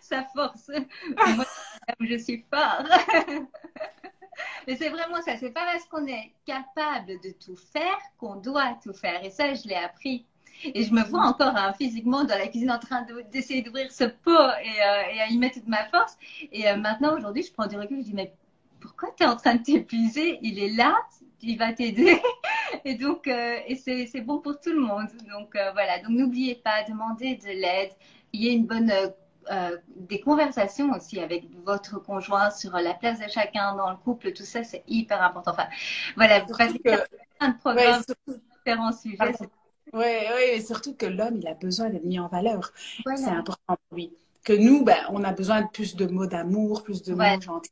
Ça 0.00 0.24
force. 0.34 0.70
Moi, 1.36 1.44
je 2.00 2.16
suis 2.16 2.44
fort. 2.52 2.84
Mais 4.66 4.76
c'est 4.76 4.88
vraiment 4.88 5.20
ça. 5.22 5.36
C'est 5.36 5.50
pas 5.50 5.64
parce 5.64 5.84
qu'on 5.86 6.06
est 6.06 6.32
capable 6.46 7.20
de 7.22 7.30
tout 7.44 7.56
faire 7.56 7.98
qu'on 8.18 8.36
doit 8.36 8.78
tout 8.82 8.92
faire. 8.92 9.24
Et 9.24 9.30
ça, 9.30 9.54
je 9.54 9.68
l'ai 9.68 9.74
appris. 9.74 10.26
Et 10.62 10.84
je 10.84 10.92
me 10.92 11.02
vois 11.02 11.26
encore 11.26 11.56
hein, 11.56 11.72
physiquement 11.74 12.24
dans 12.24 12.38
la 12.38 12.46
cuisine 12.46 12.70
en 12.70 12.78
train 12.78 13.04
d'essayer 13.32 13.62
d'ouvrir 13.62 13.90
ce 13.90 14.04
pot 14.04 14.30
et, 14.30 14.82
euh, 14.82 15.14
et, 15.14 15.20
à 15.20 15.26
y 15.28 15.36
mettre 15.36 15.56
toute 15.56 15.68
ma 15.68 15.84
force. 15.86 16.16
Et 16.52 16.68
euh, 16.68 16.76
maintenant, 16.76 17.16
aujourd'hui, 17.16 17.42
je 17.42 17.52
prends 17.52 17.66
du 17.66 17.76
recul. 17.76 17.98
Je 17.98 18.04
dis, 18.04 18.14
mais 18.14 18.32
pourquoi 18.80 19.10
tu 19.16 19.24
es 19.24 19.26
en 19.26 19.36
train 19.36 19.56
de 19.56 19.62
t'épuiser? 19.62 20.38
Il 20.42 20.58
est 20.58 20.70
là, 20.70 20.96
il 21.42 21.58
va 21.58 21.72
t'aider. 21.72 22.20
et 22.84 22.94
donc, 22.94 23.26
euh, 23.26 23.58
et 23.66 23.74
c'est 23.74 24.20
bon 24.20 24.38
pour 24.38 24.60
tout 24.60 24.72
le 24.72 24.80
monde. 24.80 25.08
Donc, 25.30 25.50
voilà. 25.52 25.98
Donc, 25.98 26.10
n'oubliez 26.10 26.54
pas, 26.54 26.82
demandez 26.88 27.34
de 27.36 27.48
l'aide. 27.48 27.90
Il 28.32 28.42
y 28.42 28.48
a 28.48 28.52
une 28.52 28.66
bonne 28.66 28.92
euh, 29.50 29.76
des 29.96 30.20
conversations 30.20 30.90
aussi 30.92 31.20
avec 31.20 31.44
votre 31.64 31.98
conjoint 31.98 32.50
sur 32.50 32.72
la 32.72 32.94
place 32.94 33.20
de 33.20 33.28
chacun 33.28 33.74
dans 33.76 33.90
le 33.90 33.96
couple, 33.96 34.32
tout 34.32 34.44
ça, 34.44 34.64
c'est 34.64 34.84
hyper 34.86 35.22
important. 35.22 35.52
Enfin, 35.52 35.66
voilà, 36.16 36.40
vous 36.40 36.56
passez 36.56 36.78
plein 36.78 37.48
de 37.48 37.58
programmes 37.58 38.02
sur 38.02 38.36
différents 38.58 38.92
sujets. 38.92 39.48
Oui, 39.92 40.02
oui, 40.02 40.42
et 40.54 40.60
surtout 40.60 40.94
que 40.94 41.06
l'homme, 41.06 41.36
il 41.36 41.46
a 41.46 41.54
besoin 41.54 41.90
d'être 41.90 42.04
mis 42.04 42.18
en 42.18 42.28
valeur. 42.28 42.72
C'est 43.16 43.26
important 43.26 43.76
pour 43.88 43.96
lui. 43.96 44.12
Que 44.42 44.52
nous, 44.52 44.84
ben, 44.84 44.98
on 45.10 45.24
a 45.24 45.32
besoin 45.32 45.62
de 45.62 45.68
plus 45.68 45.96
de 45.96 46.06
mots 46.06 46.26
d'amour, 46.26 46.82
plus 46.82 47.02
de 47.02 47.14
mots 47.14 47.40
gentils. 47.40 47.70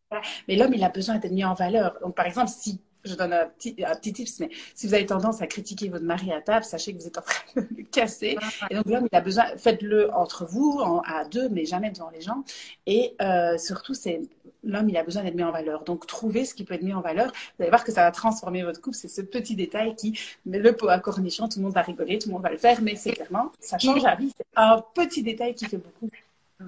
Mais 0.49 0.57
l'homme, 0.57 0.73
il 0.73 0.85
a 0.85 0.89
besoin 0.89 1.19
d'être 1.19 1.33
mis 1.33 1.45
en 1.45 1.55
valeur. 1.55 1.99
Donc, 2.01 2.15
par 2.15 2.27
exemple, 2.27 2.49
si 2.49 2.81
je 3.05 3.15
donne 3.15 3.33
un 3.33 3.47
petit, 3.47 3.77
un 3.85 3.95
petit 3.97 4.13
tips, 4.13 4.41
mais 4.41 4.51
si 4.75 4.87
vous 4.87 4.95
avez 4.95 5.07
tendance 5.07 5.43
à 5.43 5.47
critiquer 5.47 5.89
votre 5.89 6.05
mari 6.05 6.33
à 6.33 6.41
table, 6.41 6.65
sachez 6.65 6.93
que 6.93 7.01
vous 7.01 7.07
êtes 7.07 7.19
en 7.19 7.23
train 7.23 7.43
de 7.57 7.67
le 7.77 7.85
casser. 7.85 8.37
Et 8.71 8.75
donc 8.75 8.87
l'homme, 8.87 9.09
il 9.11 9.17
a 9.17 9.21
besoin, 9.21 9.45
faites-le 9.57 10.13
entre 10.15 10.47
vous, 10.47 10.81
à 11.05 11.25
deux, 11.25 11.49
mais 11.49 11.65
jamais 11.65 11.91
devant 11.91 12.11
les 12.11 12.21
gens. 12.21 12.45
Et 12.87 13.15
euh, 13.21 13.59
surtout, 13.59 13.95
c'est 13.95 14.21
l'homme, 14.65 14.89
il 14.89 14.97
a 14.97 15.03
besoin 15.03 15.23
d'être 15.23 15.35
mis 15.35 15.43
en 15.43 15.53
valeur. 15.53 15.85
Donc 15.85 16.07
trouvez 16.07 16.45
ce 16.45 16.55
qui 16.55 16.65
peut 16.65 16.75
être 16.75 16.83
mis 16.83 16.95
en 16.95 17.01
valeur. 17.01 17.33
Vous 17.57 17.63
allez 17.63 17.71
voir 17.71 17.85
que 17.85 17.93
ça 17.93 18.03
va 18.03 18.11
transformer 18.11 18.63
votre 18.63 18.81
couple. 18.81 18.97
C'est 18.97 19.09
ce 19.09 19.23
petit 19.23 19.57
détail 19.57 19.97
qui, 19.97 20.19
met 20.47 20.59
le 20.59 20.75
pot 20.75 20.89
à 20.89 20.99
cornichon, 20.99 21.49
tout 21.49 21.59
le 21.59 21.65
monde 21.65 21.75
va 21.75 21.83
rigoler, 21.83 22.19
tout 22.19 22.29
le 22.29 22.35
monde 22.35 22.43
va 22.43 22.51
le 22.51 22.59
faire, 22.59 22.81
mais 22.83 22.97
c'est 22.97 23.13
clairement, 23.13 23.53
ça 23.61 23.79
change 23.79 24.03
la 24.03 24.15
vie. 24.15 24.33
C'est 24.37 24.47
un 24.57 24.83
petit 24.95 25.23
détail 25.23 25.55
qui 25.55 25.67
fait 25.67 25.79
beaucoup. 25.79 26.11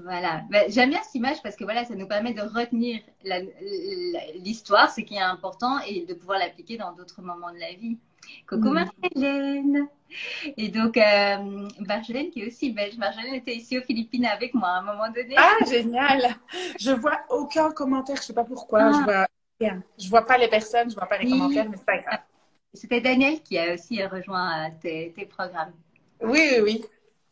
Voilà. 0.02 0.42
Ben, 0.50 0.70
j'aime 0.70 0.90
bien 0.90 1.00
cette 1.02 1.14
image 1.14 1.42
parce 1.42 1.56
que 1.56 1.64
voilà, 1.64 1.84
ça 1.84 1.94
nous 1.94 2.08
permet 2.08 2.32
de 2.32 2.42
retenir 2.42 3.00
l'histoire, 4.36 4.90
ce 4.90 5.00
qui 5.00 5.14
est 5.14 5.20
important, 5.20 5.78
et 5.86 6.04
de 6.06 6.14
pouvoir 6.14 6.38
l'appliquer 6.38 6.76
dans 6.76 6.92
d'autres 6.92 7.22
moments 7.22 7.52
de 7.52 7.58
la 7.58 7.72
vie. 7.72 7.98
Coucou 8.48 8.70
mm. 8.70 8.72
Marjolaine 8.72 9.88
Et 10.56 10.68
donc, 10.68 10.96
euh, 10.96 11.68
Marjolaine 11.80 12.30
qui 12.30 12.42
est 12.42 12.46
aussi 12.46 12.72
belge. 12.72 12.96
Marjolaine 12.96 13.34
était 13.34 13.54
ici 13.54 13.78
aux 13.78 13.82
Philippines 13.82 14.26
avec 14.26 14.54
moi 14.54 14.68
à 14.68 14.78
un 14.78 14.82
moment 14.82 15.08
donné. 15.08 15.34
Ah, 15.36 15.56
génial 15.68 16.36
Je 16.78 16.90
vois 16.92 17.20
aucun 17.30 17.70
commentaire, 17.72 18.16
je 18.16 18.22
sais 18.22 18.34
pas 18.34 18.44
pourquoi. 18.44 18.92
Je 18.92 18.98
ah. 18.98 19.04
vois 19.04 19.26
rien. 19.60 19.82
Je 19.98 20.08
vois 20.08 20.24
pas 20.24 20.38
les 20.38 20.48
personnes, 20.48 20.90
je 20.90 20.94
vois 20.94 21.06
pas 21.06 21.18
les 21.18 21.30
commentaires, 21.30 21.68
mais 21.68 21.76
c'est 21.76 21.86
pas 21.86 21.98
grave. 21.98 22.20
C'était 22.72 23.00
Daniel 23.00 23.40
qui 23.40 23.56
a 23.56 23.74
aussi 23.74 24.02
rejoint 24.04 24.66
euh, 24.66 24.70
tes, 24.82 25.12
tes 25.16 25.26
programmes. 25.26 25.72
Oui, 26.20 26.40
oui, 26.52 26.60
oui. 26.62 26.84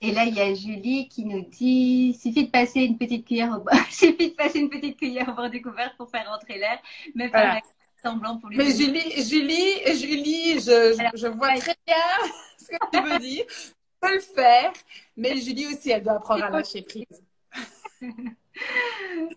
Et 0.05 0.11
là, 0.11 0.25
il 0.25 0.35
y 0.35 0.41
a 0.41 0.53
Julie 0.53 1.09
qui 1.09 1.25
nous 1.25 1.43
dit 1.43 2.19
suffit 2.21 2.47
de 2.47 2.51
passer 2.51 2.81
une 2.81 2.99
petite 2.99 3.25
cuillère 3.25 3.53
au 3.53 3.65
suffit 3.91 4.31
de 4.31 4.35
passer 4.35 4.59
une 4.59 4.69
petite 4.69 4.97
cuillère 4.99 5.29
au 5.29 5.33
bord 5.33 5.49
du 5.49 5.63
couvert 5.63 5.95
pour 5.97 6.11
faire 6.11 6.29
rentrer 6.29 6.59
l'air, 6.59 6.81
mais 7.15 7.29
faire 7.29 7.61
semblant 8.03 8.37
pour 8.39 8.51
lui. 8.51 8.57
Mais 8.57 8.73
Julie, 8.73 9.13
Julie, 9.23 9.97
Julie, 9.97 10.55
je, 10.55 11.11
je, 11.15 11.29
vois 11.29 11.57
très 11.57 11.77
bien 11.87 11.95
ce 12.59 12.67
que 12.67 12.77
tu 12.93 13.11
veux 13.11 13.19
dire. 13.21 13.45
Je 13.49 14.09
peux 14.09 14.15
le 14.15 14.21
faire, 14.21 14.73
mais 15.17 15.37
Julie 15.37 15.69
aussi, 15.69 15.91
elle 15.91 16.03
doit 16.03 16.15
apprendre 16.15 16.43
à 16.45 16.51
lâcher 16.51 16.83
prise. 16.83 17.23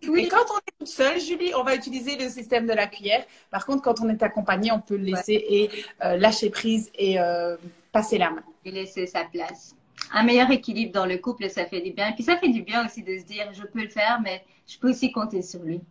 Oui. 0.10 0.26
Et 0.26 0.28
quand 0.28 0.44
on 0.52 0.58
est 0.58 0.78
toute 0.78 0.88
seule, 0.90 1.20
Julie, 1.22 1.54
on 1.56 1.64
va 1.64 1.74
utiliser 1.74 2.18
le 2.18 2.28
système 2.30 2.68
de 2.68 2.74
la 2.74 2.86
cuillère. 2.86 3.26
Par 3.50 3.66
contre, 3.66 3.82
quand 3.82 4.02
on 4.02 4.10
est 4.10 4.22
accompagné, 4.22 4.72
on 4.74 4.82
peut 4.82 4.98
le 4.98 5.06
laisser 5.06 5.44
et 5.48 5.70
euh, 6.04 6.18
lâcher 6.18 6.50
prise 6.50 6.92
et 6.96 7.18
euh, 7.20 7.56
passer 7.94 8.18
la 8.18 8.32
main. 8.32 8.44
Et 8.66 8.72
laisser 8.72 9.08
sa 9.08 9.24
place 9.24 9.75
un 10.12 10.24
meilleur 10.24 10.52
équilibre 10.52 10.94
dans 10.94 11.06
le 11.06 11.18
couple, 11.18 11.50
ça 11.50 11.66
fait 11.66 11.82
du 11.82 11.92
bien. 11.92 12.10
Et 12.10 12.14
puis 12.14 12.24
ça 12.24 12.38
fait 12.38 12.50
du 12.50 12.62
bien 12.64 12.86
aussi 12.86 13.04
de 13.04 13.18
se 13.18 13.26
dire, 13.26 13.52
je 13.54 13.64
peux 13.64 13.82
le 13.82 13.90
faire, 13.90 14.22
mais 14.22 14.44
je 14.68 14.78
peux 14.78 14.90
aussi 14.90 15.12
compter 15.12 15.42
sur 15.42 15.62
lui. 15.64 15.82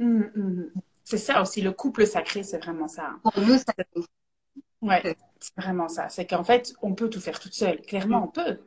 Hum, 0.00 0.30
hum, 0.34 0.42
hum. 0.74 0.82
C'est 1.04 1.18
ça 1.18 1.40
aussi, 1.40 1.62
le 1.62 1.70
couple 1.70 2.04
sacré, 2.06 2.42
c'est 2.42 2.58
vraiment 2.58 2.88
ça. 2.88 3.10
Pour 3.22 3.40
nous, 3.40 3.58
ça. 3.58 3.72
Ouais, 4.82 5.16
c'est 5.38 5.54
vraiment 5.56 5.88
ça. 5.88 6.08
C'est 6.08 6.26
qu'en 6.26 6.42
fait, 6.42 6.74
on 6.82 6.94
peut 6.94 7.08
tout 7.08 7.20
faire 7.20 7.38
toute 7.38 7.54
seule. 7.54 7.80
Clairement, 7.82 8.24
on 8.24 8.28
peut. 8.28 8.58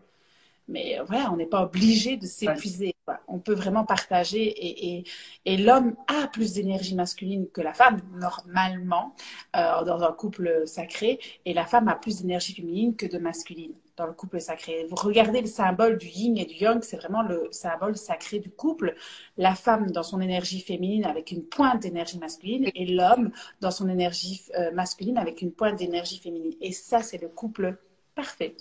Mais 0.69 0.99
voilà, 1.07 1.31
on 1.33 1.35
n'est 1.35 1.47
pas 1.47 1.63
obligé 1.63 2.15
de 2.15 2.27
s'épuiser. 2.27 2.95
On 3.27 3.39
peut 3.39 3.55
vraiment 3.55 3.85
partager 3.85 4.43
et, 4.43 4.99
et, 4.99 5.03
et 5.45 5.57
l'homme 5.57 5.95
a 6.07 6.27
plus 6.27 6.53
d'énergie 6.53 6.95
masculine 6.95 7.47
que 7.49 7.61
la 7.61 7.73
femme, 7.73 7.99
normalement, 8.13 9.15
euh, 9.55 9.83
dans 9.83 10.03
un 10.03 10.13
couple 10.13 10.67
sacré, 10.67 11.19
et 11.45 11.53
la 11.53 11.65
femme 11.65 11.87
a 11.87 11.95
plus 11.95 12.21
d'énergie 12.21 12.53
féminine 12.53 12.95
que 12.95 13.07
de 13.07 13.17
masculine 13.17 13.73
dans 13.99 14.07
le 14.07 14.13
couple 14.13 14.39
sacré. 14.39 14.87
Vous 14.89 14.95
regardez 14.95 15.41
le 15.41 15.47
symbole 15.47 15.97
du 15.97 16.07
yin 16.07 16.37
et 16.37 16.45
du 16.45 16.55
yang, 16.55 16.81
c'est 16.81 16.97
vraiment 16.97 17.21
le 17.21 17.49
symbole 17.51 17.97
sacré 17.97 18.39
du 18.39 18.49
couple. 18.49 18.95
La 19.37 19.53
femme 19.55 19.91
dans 19.91 20.03
son 20.03 20.21
énergie 20.21 20.61
féminine 20.61 21.05
avec 21.05 21.31
une 21.31 21.43
pointe 21.43 21.81
d'énergie 21.81 22.17
masculine 22.17 22.71
et 22.73 22.85
l'homme 22.85 23.31
dans 23.59 23.71
son 23.71 23.89
énergie 23.89 24.45
euh, 24.57 24.71
masculine 24.71 25.17
avec 25.17 25.41
une 25.41 25.51
pointe 25.51 25.77
d'énergie 25.77 26.17
féminine. 26.17 26.53
Et 26.61 26.71
ça, 26.71 27.03
c'est 27.03 27.21
le 27.21 27.27
couple 27.27 27.77
parfait. 28.15 28.55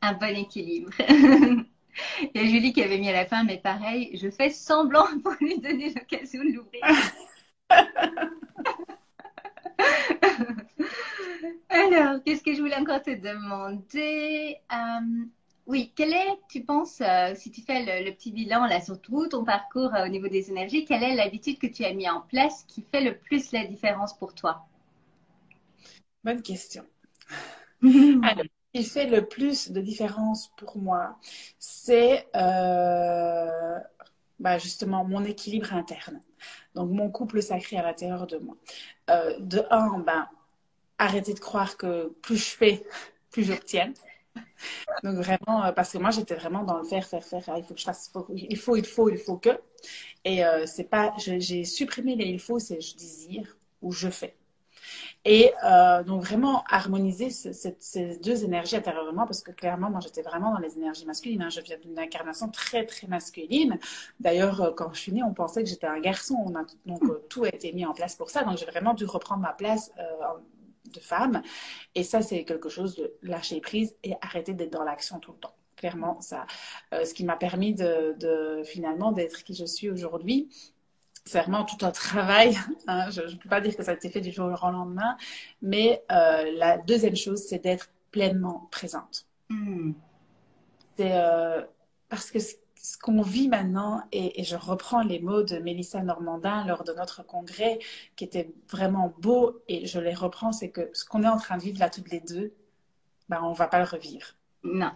Un 0.00 0.14
bon 0.14 0.34
équilibre. 0.36 0.90
Il 2.22 2.30
y 2.34 2.38
a 2.38 2.46
Julie 2.46 2.72
qui 2.72 2.82
avait 2.82 2.98
mis 2.98 3.10
à 3.10 3.12
la 3.12 3.26
fin, 3.26 3.44
mais 3.44 3.58
pareil, 3.58 4.16
je 4.16 4.30
fais 4.30 4.50
semblant 4.50 5.06
pour 5.24 5.34
lui 5.40 5.58
donner 5.58 5.92
l'occasion 5.92 6.42
de 6.42 6.52
l'ouvrir. 6.52 6.82
Alors, 11.72 12.22
qu'est-ce 12.22 12.42
que 12.42 12.54
je 12.54 12.60
voulais 12.60 12.76
encore 12.76 13.02
te 13.02 13.10
demander 13.10 14.58
euh, 14.70 15.24
Oui, 15.66 15.90
quel 15.96 16.12
est, 16.12 16.38
tu 16.50 16.62
penses, 16.62 17.00
euh, 17.00 17.32
si 17.34 17.50
tu 17.50 17.62
fais 17.62 18.04
le, 18.04 18.12
petit 18.12 18.30
bilan 18.30 18.66
là 18.66 18.82
sur 18.82 19.00
tout 19.00 19.26
ton 19.28 19.42
parcours 19.42 19.94
euh, 19.94 20.04
au 20.04 20.08
niveau 20.08 20.28
des 20.28 20.50
énergies, 20.50 20.84
quelle 20.84 21.02
est 21.02 21.14
l'habitude 21.14 21.58
que 21.58 21.66
tu 21.66 21.86
as 21.86 21.94
mis 21.94 22.10
en 22.10 22.20
place 22.20 22.64
qui 22.68 22.84
fait 22.92 23.00
le 23.00 23.16
plus 23.16 23.52
la 23.52 23.64
différence 23.64 24.14
pour 24.18 24.34
toi? 24.34 24.66
Bonne 26.22 26.42
question. 26.42 26.84
Alors, 27.82 28.44
ce 28.74 28.80
qui 28.80 28.84
fait 28.84 29.06
le 29.06 29.26
plus 29.26 29.70
de 29.70 29.80
différence 29.80 30.52
pour 30.58 30.76
moi, 30.76 31.18
c'est 31.58 32.26
bah, 32.34 34.58
justement 34.58 35.04
mon 35.04 35.24
équilibre 35.24 35.72
interne. 35.72 36.20
Donc, 36.74 36.90
mon 36.90 37.10
couple 37.10 37.40
sacré 37.40 37.78
à 37.78 37.82
l'intérieur 37.82 38.26
de 38.26 38.36
moi. 38.36 38.56
de 39.08 39.64
un, 39.70 40.00
ben, 40.00 40.28
arrêter 40.98 41.34
de 41.34 41.40
croire 41.40 41.76
que 41.76 42.08
plus 42.22 42.36
je 42.36 42.56
fais, 42.56 42.84
plus 43.30 43.44
j'obtiens. 43.44 43.92
Donc 45.02 45.16
vraiment, 45.16 45.64
euh, 45.64 45.72
parce 45.72 45.92
que 45.92 45.98
moi 45.98 46.10
j'étais 46.10 46.34
vraiment 46.34 46.62
dans 46.62 46.78
le 46.78 46.84
faire, 46.84 47.04
faire, 47.04 47.22
faire. 47.24 47.42
Ah, 47.48 47.58
il 47.58 47.64
faut 47.64 47.74
que 47.74 47.80
je 47.80 47.84
fasse, 47.84 48.12
il 48.34 48.56
faut, 48.56 48.76
il 48.76 48.86
faut, 48.86 49.08
il 49.08 49.18
faut 49.18 49.36
que. 49.36 49.50
Et 50.24 50.44
euh, 50.44 50.66
c'est 50.66 50.84
pas, 50.84 51.12
j'ai 51.18 51.64
supprimé 51.64 52.14
les 52.16 52.26
il 52.26 52.40
faut, 52.40 52.58
c'est 52.58 52.80
je 52.80 52.96
désire 52.96 53.56
ou 53.80 53.92
je 53.92 54.08
fais. 54.08 54.36
Et 55.24 55.52
euh, 55.64 56.02
donc 56.02 56.22
vraiment 56.22 56.64
harmoniser 56.68 57.30
ces 57.30 58.18
deux 58.22 58.44
énergies 58.44 58.76
intérieurement 58.76 59.26
parce 59.26 59.40
que 59.42 59.52
clairement 59.52 59.90
moi 59.90 60.00
j'étais 60.00 60.22
vraiment 60.22 60.52
dans 60.52 60.58
les 60.58 60.76
énergies 60.76 61.06
masculines. 61.06 61.42
Hein. 61.42 61.50
Je 61.50 61.60
viens 61.60 61.78
d'une 61.78 61.98
incarnation 61.98 62.48
très 62.48 62.84
très 62.86 63.06
masculine. 63.06 63.78
D'ailleurs 64.20 64.74
quand 64.76 64.92
je 64.92 64.98
suis 65.00 65.12
née 65.12 65.22
on 65.22 65.34
pensait 65.34 65.62
que 65.62 65.68
j'étais 65.68 65.86
un 65.86 66.00
garçon. 66.00 66.52
Donc 66.86 67.28
tout 67.28 67.44
a 67.44 67.48
été 67.48 67.72
mis 67.72 67.86
en 67.86 67.94
place 67.94 68.16
pour 68.16 68.30
ça. 68.30 68.42
Donc 68.44 68.58
j'ai 68.58 68.66
vraiment 68.66 68.94
dû 68.94 69.04
reprendre 69.04 69.42
ma 69.42 69.52
place 69.52 69.92
de 70.90 71.00
femmes. 71.00 71.42
Et 71.94 72.02
ça, 72.02 72.22
c'est 72.22 72.44
quelque 72.44 72.68
chose 72.68 72.96
de 72.96 73.14
lâcher 73.22 73.60
prise 73.60 73.96
et 74.02 74.14
arrêter 74.20 74.54
d'être 74.54 74.72
dans 74.72 74.84
l'action 74.84 75.18
tout 75.18 75.32
le 75.32 75.38
temps. 75.38 75.54
Clairement, 75.76 76.20
ça, 76.20 76.46
euh, 76.94 77.04
ce 77.04 77.14
qui 77.14 77.24
m'a 77.24 77.36
permis 77.36 77.74
de, 77.74 78.62
finalement 78.64 79.12
d'être 79.12 79.42
qui 79.42 79.54
je 79.54 79.64
suis 79.64 79.90
aujourd'hui. 79.90 80.48
C'est 81.24 81.40
vraiment 81.40 81.64
tout 81.64 81.84
un 81.84 81.90
travail. 81.90 82.56
Hein. 82.88 83.10
Je 83.10 83.22
ne 83.22 83.36
peux 83.36 83.48
pas 83.48 83.60
dire 83.60 83.76
que 83.76 83.82
ça 83.82 83.92
a 83.92 83.94
été 83.94 84.10
fait 84.10 84.20
du 84.20 84.32
jour 84.32 84.46
au 84.46 84.70
lendemain, 84.70 85.16
mais 85.60 86.02
euh, 86.10 86.50
la 86.56 86.78
deuxième 86.78 87.16
chose, 87.16 87.40
c'est 87.48 87.60
d'être 87.60 87.90
pleinement 88.10 88.68
présente. 88.72 89.26
Hmm. 89.48 89.92
C'est 90.96 91.12
euh, 91.12 91.62
parce 92.08 92.30
que 92.30 92.38
ce 92.38 92.54
qu'on 92.98 93.22
vit 93.22 93.48
maintenant, 93.48 94.02
et, 94.12 94.42
je 94.42 94.56
reprends 94.56 95.02
les 95.02 95.20
mots 95.20 95.42
de 95.42 95.58
Mélissa 95.58 96.02
Normandin 96.02 96.66
lors 96.66 96.84
de 96.84 96.92
notre 96.92 97.24
congrès, 97.24 97.78
qui 98.16 98.24
était 98.24 98.52
vraiment 98.70 99.14
beau, 99.18 99.62
et 99.68 99.86
je 99.86 100.00
les 100.00 100.14
reprends, 100.14 100.52
c'est 100.52 100.70
que 100.70 100.90
ce 100.92 101.04
qu'on 101.04 101.22
est 101.22 101.28
en 101.28 101.38
train 101.38 101.56
de 101.56 101.62
vivre 101.62 101.78
là 101.78 101.90
toutes 101.90 102.10
les 102.10 102.20
deux, 102.20 102.52
ben, 103.28 103.40
on 103.42 103.50
ne 103.50 103.56
va 103.56 103.68
pas 103.68 103.78
le 103.78 103.84
revivre. 103.84 104.34
Non, 104.64 104.92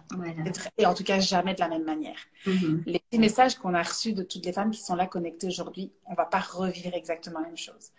Et 0.77 0.85
en 0.85 0.93
tout 0.93 1.03
cas, 1.03 1.19
jamais 1.19 1.53
de 1.53 1.59
la 1.59 1.67
même 1.67 1.83
manière. 1.83 2.19
Mm-hmm. 2.45 2.83
Les 2.85 2.99
petits 2.99 3.19
messages 3.19 3.55
qu'on 3.55 3.73
a 3.73 3.83
reçus 3.83 4.13
de 4.13 4.23
toutes 4.23 4.45
les 4.45 4.53
femmes 4.53 4.71
qui 4.71 4.79
sont 4.79 4.95
là 4.95 5.07
connectées 5.07 5.47
aujourd'hui, 5.47 5.91
on 6.05 6.11
ne 6.11 6.15
va 6.15 6.23
pas 6.23 6.39
revivre 6.39 6.93
exactement 6.93 7.41
la 7.41 7.47
même 7.47 7.57
chose. 7.57 7.91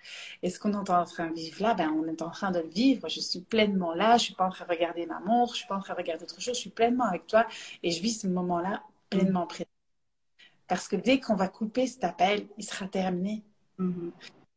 Et 0.43 0.49
ce 0.49 0.59
qu'on 0.59 0.73
est 0.73 0.91
en 0.91 1.05
train 1.05 1.29
de 1.29 1.35
vivre 1.35 1.63
là, 1.63 1.75
ben, 1.75 1.91
on 1.91 2.07
est 2.09 2.23
en 2.23 2.31
train 2.31 2.53
de 2.53 2.61
le 2.61 2.69
vivre. 2.69 3.07
Je 3.09 3.21
suis 3.21 3.41
pleinement 3.41 3.93
là, 3.93 4.11
je 4.11 4.15
ne 4.15 4.19
suis 4.19 4.35
pas 4.35 4.47
en 4.47 4.51
train 4.51 4.65
de 4.65 4.71
regarder 4.71 5.05
ma 5.05 5.21
montre, 5.21 5.53
je 5.53 5.57
ne 5.57 5.59
suis 5.59 5.69
pas 5.69 5.77
en 5.77 5.81
train 5.81 5.93
de 5.93 5.99
regarder 5.99 6.25
autre 6.25 6.41
chose, 6.41 6.55
je 6.55 6.61
suis 6.61 6.71
pleinement 6.71 7.05
avec 7.05 7.27
toi 7.27 7.47
et 7.83 7.91
je 7.91 8.01
vis 8.01 8.21
ce 8.21 8.27
moment-là 8.29 8.83
pleinement 9.11 9.47
présent. 9.47 9.69
Parce 10.69 10.87
que 10.87 10.97
dès 10.97 11.19
qu'on 11.19 11.35
va 11.35 11.49
couper 11.49 11.87
cet 11.87 12.05
appel, 12.05 12.47
il 12.59 12.65
sera 12.65 12.87
terminé. 12.87 13.43
Mhm. 13.79 14.13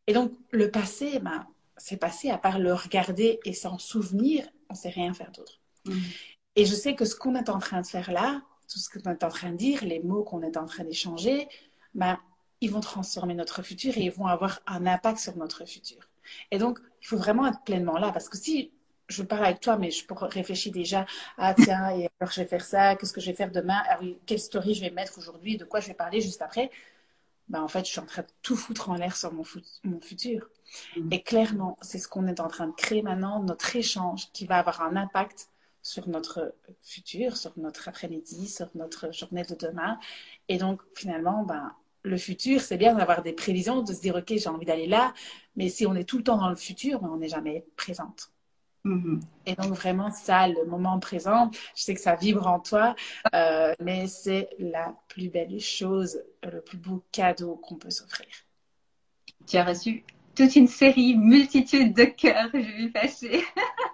Et 0.08 0.14
donc, 0.14 0.34
le 0.52 0.70
passé, 0.70 1.20
ben, 1.20 1.48
c'est 1.78 1.98
passé, 1.98 2.30
à 2.30 2.38
part 2.38 2.60
le 2.60 2.74
regarder 2.74 3.40
et 3.46 3.54
s'en 3.54 3.78
souvenir, 3.78 4.48
on 4.70 4.74
ne 4.74 4.78
sait 4.78 4.90
rien 4.90 5.14
faire 5.14 5.32
d'autre. 5.32 5.60
Mhm. 5.86 6.02
Et 6.58 6.66
je 6.66 6.76
sais 6.76 6.96
que 6.96 7.06
ce 7.06 7.16
qu'on 7.16 7.36
est 7.36 7.50
en 7.50 7.60
train 7.60 7.82
de 7.82 7.88
faire 7.88 8.12
là, 8.12 8.42
tout 8.70 8.78
ce 8.78 8.90
qu'on 8.90 9.10
est 9.10 9.24
en 9.24 9.30
train 9.30 9.52
de 9.52 9.58
dire, 9.58 9.84
les 9.84 10.02
mots 10.02 10.24
qu'on 10.24 10.44
est 10.44 10.58
en 10.58 10.66
train 10.66 10.84
d'échanger, 10.84 11.48
ben, 11.94 12.20
ils 12.60 12.72
vont 12.72 12.80
transformer 12.82 13.34
notre 13.34 13.64
futur 13.64 13.98
et 13.98 14.02
ils 14.02 14.12
vont 14.12 14.28
avoir 14.28 14.60
un 14.68 14.86
impact 14.86 15.20
sur 15.20 15.36
notre 15.38 15.66
futur. 15.66 16.10
Et 16.52 16.58
donc, 16.58 16.80
il 17.02 17.08
faut 17.08 17.18
vraiment 17.18 17.48
être 17.48 17.64
pleinement 17.64 17.98
là. 17.98 18.12
Parce 18.12 18.30
que 18.30 18.38
si 18.38 18.72
je 19.12 19.24
parle 19.24 19.46
avec 19.46 19.60
toi, 19.60 19.78
mais 19.78 19.92
je 19.92 20.04
réfléchir 20.10 20.72
déjà, 20.72 21.06
ah 21.38 21.54
tiens, 21.54 21.90
et 21.96 22.10
alors 22.20 22.32
je 22.32 22.42
vais 22.42 22.48
faire 22.48 22.64
ça, 22.64 22.96
qu'est-ce 22.96 23.14
que 23.14 23.22
je 23.22 23.28
vais 23.28 23.36
faire 23.36 23.52
demain, 23.52 23.82
ah 23.90 23.98
oui, 24.02 24.18
quelle 24.26 24.40
story 24.40 24.74
je 24.74 24.82
vais 24.82 24.92
mettre 24.92 25.18
aujourd'hui, 25.18 25.58
de 25.58 25.66
quoi 25.66 25.80
je 25.80 25.88
vais 25.88 25.94
parler 25.94 26.22
juste 26.22 26.42
après, 26.42 26.72
ben, 27.52 27.62
en 27.62 27.68
fait, 27.68 27.86
je 27.86 27.92
suis 27.92 28.00
en 28.00 28.06
train 28.06 28.22
de 28.22 28.28
tout 28.42 28.56
foutre 28.56 28.90
en 28.90 28.96
l'air 28.96 29.16
sur 29.18 29.34
mon, 29.34 29.44
mon 29.84 30.00
futur. 30.00 30.50
Mm. 30.96 31.12
Et 31.12 31.22
clairement, 31.22 31.78
c'est 31.82 32.00
ce 32.00 32.08
qu'on 32.08 32.28
est 32.28 32.40
en 32.40 32.48
train 32.48 32.68
de 32.68 32.74
créer 32.74 33.02
maintenant, 33.02 33.44
notre 33.44 33.76
échange 33.76 34.32
qui 34.32 34.46
va 34.46 34.58
avoir 34.60 34.82
un 34.82 34.96
impact 34.96 35.50
sur 35.82 36.08
notre 36.08 36.56
futur, 36.82 37.36
sur 37.38 37.52
notre 37.58 37.90
après-midi, 37.90 38.48
sur 38.48 38.70
notre 38.76 39.12
journée 39.14 39.44
de 39.44 39.56
demain. 39.56 40.00
Et 40.48 40.58
donc, 40.58 40.82
finalement, 40.96 41.44
ben, 41.44 41.76
le 42.04 42.18
futur, 42.18 42.62
c'est 42.62 42.78
bien 42.78 42.96
d'avoir 42.96 43.22
des 43.22 43.34
prévisions, 43.34 43.82
de 43.82 43.94
se 43.94 44.02
dire, 44.02 44.16
OK, 44.16 44.34
j'ai 44.36 44.48
envie 44.48 44.66
d'aller 44.66 44.88
là, 44.88 45.14
mais 45.56 45.70
si 45.70 45.86
on 45.86 45.96
est 45.96 46.06
tout 46.06 46.18
le 46.18 46.24
temps 46.24 46.38
dans 46.38 46.50
le 46.50 46.56
futur, 46.56 47.02
ben, 47.02 47.10
on 47.12 47.18
n'est 47.18 47.28
jamais 47.28 47.66
présente. 47.76 48.32
Mm-hmm. 48.86 49.22
Et 49.46 49.56
donc 49.56 49.74
vraiment 49.74 50.12
ça, 50.12 50.48
le 50.48 50.66
moment 50.66 51.00
présent, 51.00 51.52
je 51.76 51.84
sais 51.84 51.94
que 51.94 52.02
ça 52.02 52.16
vibre 52.16 52.48
en 52.48 52.60
toi, 52.60 52.96
euh, 53.36 53.74
mais 53.80 54.08
c'est 54.08 54.50
la 54.60 54.96
plus 55.08 55.30
belle 55.30 55.60
chose, 55.60 56.24
le 56.44 56.62
plus 56.62 56.78
beau 56.78 57.04
cadeau 57.12 57.56
qu'on 57.58 57.76
peut 57.76 57.92
s'offrir. 57.92 58.28
Tu 59.48 59.58
as 59.58 59.66
reçu 59.66 60.04
toute 60.36 60.56
une 60.56 60.68
série, 60.68 61.16
multitude 61.16 61.94
de 61.94 62.06
cœurs, 62.06 62.50
je 62.54 62.84
vais 62.84 62.90
passer. 62.90 63.44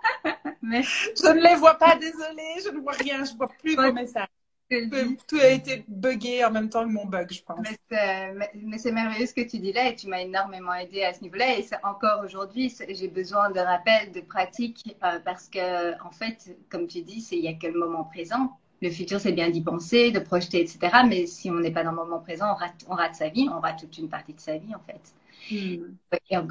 mais... 0.61 0.83
Je 0.83 1.33
ne 1.33 1.41
les 1.41 1.55
vois 1.55 1.75
pas, 1.75 1.95
désolée, 1.97 2.61
je 2.63 2.69
ne 2.69 2.79
vois 2.79 2.93
rien, 2.93 3.25
je 3.25 3.33
ne 3.33 3.37
vois 3.37 3.49
plus 3.59 3.75
vos 3.75 3.91
messages. 3.91 4.27
Tout 4.69 5.37
a 5.37 5.47
été 5.47 5.85
buggé 5.87 6.43
en 6.43 6.51
même 6.51 6.69
temps 6.69 6.83
que 6.83 6.91
mon 6.91 7.05
bug, 7.05 7.31
je 7.31 7.41
pense. 7.41 7.65
Mais 7.89 8.77
c'est 8.77 8.91
merveilleux 8.91 9.25
ce 9.25 9.33
que 9.33 9.47
tu 9.47 9.59
dis 9.59 9.71
là 9.71 9.87
et 9.87 9.95
tu 9.95 10.07
m'as 10.07 10.19
énormément 10.19 10.73
aidé 10.73 11.03
à 11.03 11.13
ce 11.13 11.21
niveau-là. 11.21 11.57
Et 11.57 11.65
encore 11.83 12.21
aujourd'hui, 12.23 12.73
j'ai 12.89 13.07
besoin 13.07 13.49
de 13.49 13.59
rappels, 13.59 14.11
de 14.11 14.21
pratiques 14.21 14.95
euh, 15.03 15.19
parce 15.23 15.47
que, 15.47 15.93
en 16.03 16.11
fait, 16.11 16.57
comme 16.69 16.87
tu 16.87 17.01
dis, 17.01 17.25
il 17.31 17.41
n'y 17.41 17.47
a 17.47 17.53
que 17.53 17.67
le 17.67 17.79
moment 17.79 18.03
présent. 18.03 18.57
Le 18.81 18.91
futur, 18.91 19.19
c'est 19.19 19.31
bien 19.31 19.49
d'y 19.49 19.61
penser, 19.61 20.11
de 20.11 20.19
projeter, 20.19 20.61
etc. 20.61 20.79
Mais 21.07 21.25
si 21.25 21.49
on 21.49 21.55
n'est 21.55 21.71
pas 21.71 21.83
dans 21.83 21.91
le 21.91 21.97
moment 21.97 22.19
présent, 22.19 22.51
on 22.51 22.55
rate, 22.55 22.85
on 22.89 22.95
rate 22.95 23.15
sa 23.15 23.29
vie, 23.29 23.49
on 23.51 23.59
rate 23.59 23.79
toute 23.79 23.97
une 23.97 24.09
partie 24.09 24.33
de 24.33 24.39
sa 24.39 24.57
vie, 24.57 24.75
en 24.75 24.81
fait. 24.85 25.01
Hmm. 25.49 25.95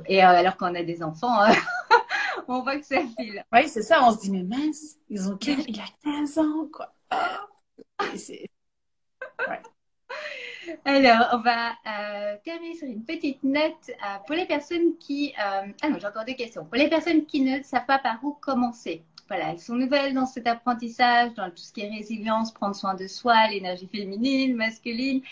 Et, 0.08 0.24
euh, 0.24 0.28
alors 0.28 0.56
qu'on 0.56 0.74
a 0.74 0.82
des 0.82 1.02
enfants, 1.02 1.36
on 2.48 2.62
voit 2.62 2.78
que 2.78 2.86
ça 2.86 3.00
file. 3.16 3.44
Oui, 3.52 3.68
c'est 3.68 3.82
ça. 3.82 4.02
On 4.02 4.12
se 4.12 4.22
dit, 4.22 4.30
mais 4.30 4.42
mince, 4.42 4.96
ils 5.10 5.28
ont 5.28 5.38
il 5.42 5.80
a 5.80 5.84
15 6.02 6.38
ans, 6.38 6.68
quoi. 6.72 6.92
Alors, 10.84 11.28
on 11.32 11.38
va 11.38 11.70
euh, 11.86 12.36
terminer 12.44 12.74
sur 12.74 12.88
une 12.88 13.04
petite 13.04 13.42
note 13.44 13.88
euh, 13.88 14.18
pour 14.26 14.34
les 14.34 14.46
personnes 14.46 14.96
qui. 14.98 15.32
Euh, 15.38 15.68
ah 15.82 15.88
non, 15.88 15.98
j'ai 16.00 16.06
encore 16.06 16.24
deux 16.24 16.34
questions. 16.34 16.64
Pour 16.64 16.76
les 16.76 16.88
personnes 16.88 17.26
qui 17.26 17.40
ne 17.40 17.62
savent 17.62 17.86
pas 17.86 17.98
par 17.98 18.22
où 18.24 18.32
commencer. 18.32 19.02
Voilà, 19.28 19.50
elles 19.50 19.58
sont 19.58 19.74
nouvelles 19.74 20.14
dans 20.14 20.26
cet 20.26 20.46
apprentissage, 20.46 21.34
dans 21.34 21.50
tout 21.50 21.56
ce 21.56 21.72
qui 21.72 21.80
est 21.80 21.90
résilience, 21.90 22.52
prendre 22.52 22.76
soin 22.76 22.94
de 22.94 23.08
soi, 23.08 23.48
l'énergie 23.48 23.88
féminine, 23.88 24.54
masculine. 24.54 25.22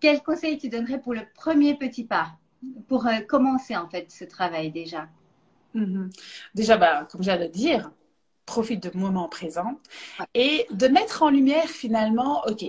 Quel 0.00 0.20
conseil 0.22 0.58
tu 0.58 0.68
donnerais 0.68 1.00
pour 1.00 1.14
le 1.14 1.22
premier 1.34 1.76
petit 1.76 2.04
pas, 2.04 2.32
pour 2.88 3.06
commencer 3.28 3.76
en 3.76 3.88
fait 3.88 4.10
ce 4.10 4.24
travail 4.24 4.72
déjà? 4.72 5.08
Mm-hmm. 5.76 6.10
Déjà, 6.54 6.76
bah, 6.76 7.06
comme 7.10 7.22
j'allais 7.22 7.48
dire, 7.48 7.92
profite 8.50 8.82
de 8.82 8.98
moment 8.98 9.28
présent 9.28 9.78
et 10.34 10.66
de 10.72 10.88
mettre 10.88 11.22
en 11.22 11.30
lumière 11.30 11.68
finalement, 11.68 12.42
ok, 12.48 12.64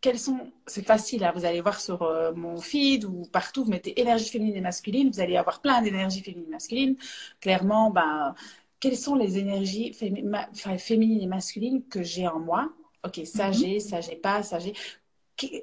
quels 0.00 0.18
sont, 0.18 0.50
c'est 0.66 0.84
facile, 0.84 1.22
hein, 1.22 1.32
vous 1.36 1.44
allez 1.44 1.60
voir 1.60 1.80
sur 1.80 2.02
euh, 2.02 2.32
mon 2.34 2.56
feed 2.56 3.04
ou 3.04 3.22
partout, 3.30 3.62
vous 3.64 3.70
mettez 3.70 4.00
énergie 4.00 4.28
féminine 4.28 4.56
et 4.56 4.60
masculine, 4.60 5.10
vous 5.12 5.20
allez 5.20 5.36
avoir 5.36 5.60
plein 5.60 5.80
d'énergie 5.80 6.22
féminine 6.22 6.48
et 6.48 6.50
masculine. 6.50 6.96
Clairement, 7.40 7.90
ben, 7.90 8.34
quelles 8.80 8.96
sont 8.96 9.14
les 9.14 9.38
énergies 9.38 9.92
féminines 9.92 11.22
et 11.22 11.28
masculines 11.28 11.84
que 11.88 12.02
j'ai 12.02 12.26
en 12.26 12.40
moi? 12.40 12.72
Ok, 13.06 13.20
ça 13.24 13.50
mm-hmm. 13.50 13.60
j'ai, 13.60 13.78
ça 13.78 14.00
j'ai 14.00 14.16
pas, 14.16 14.42
ça 14.42 14.58
j'ai 14.58 14.74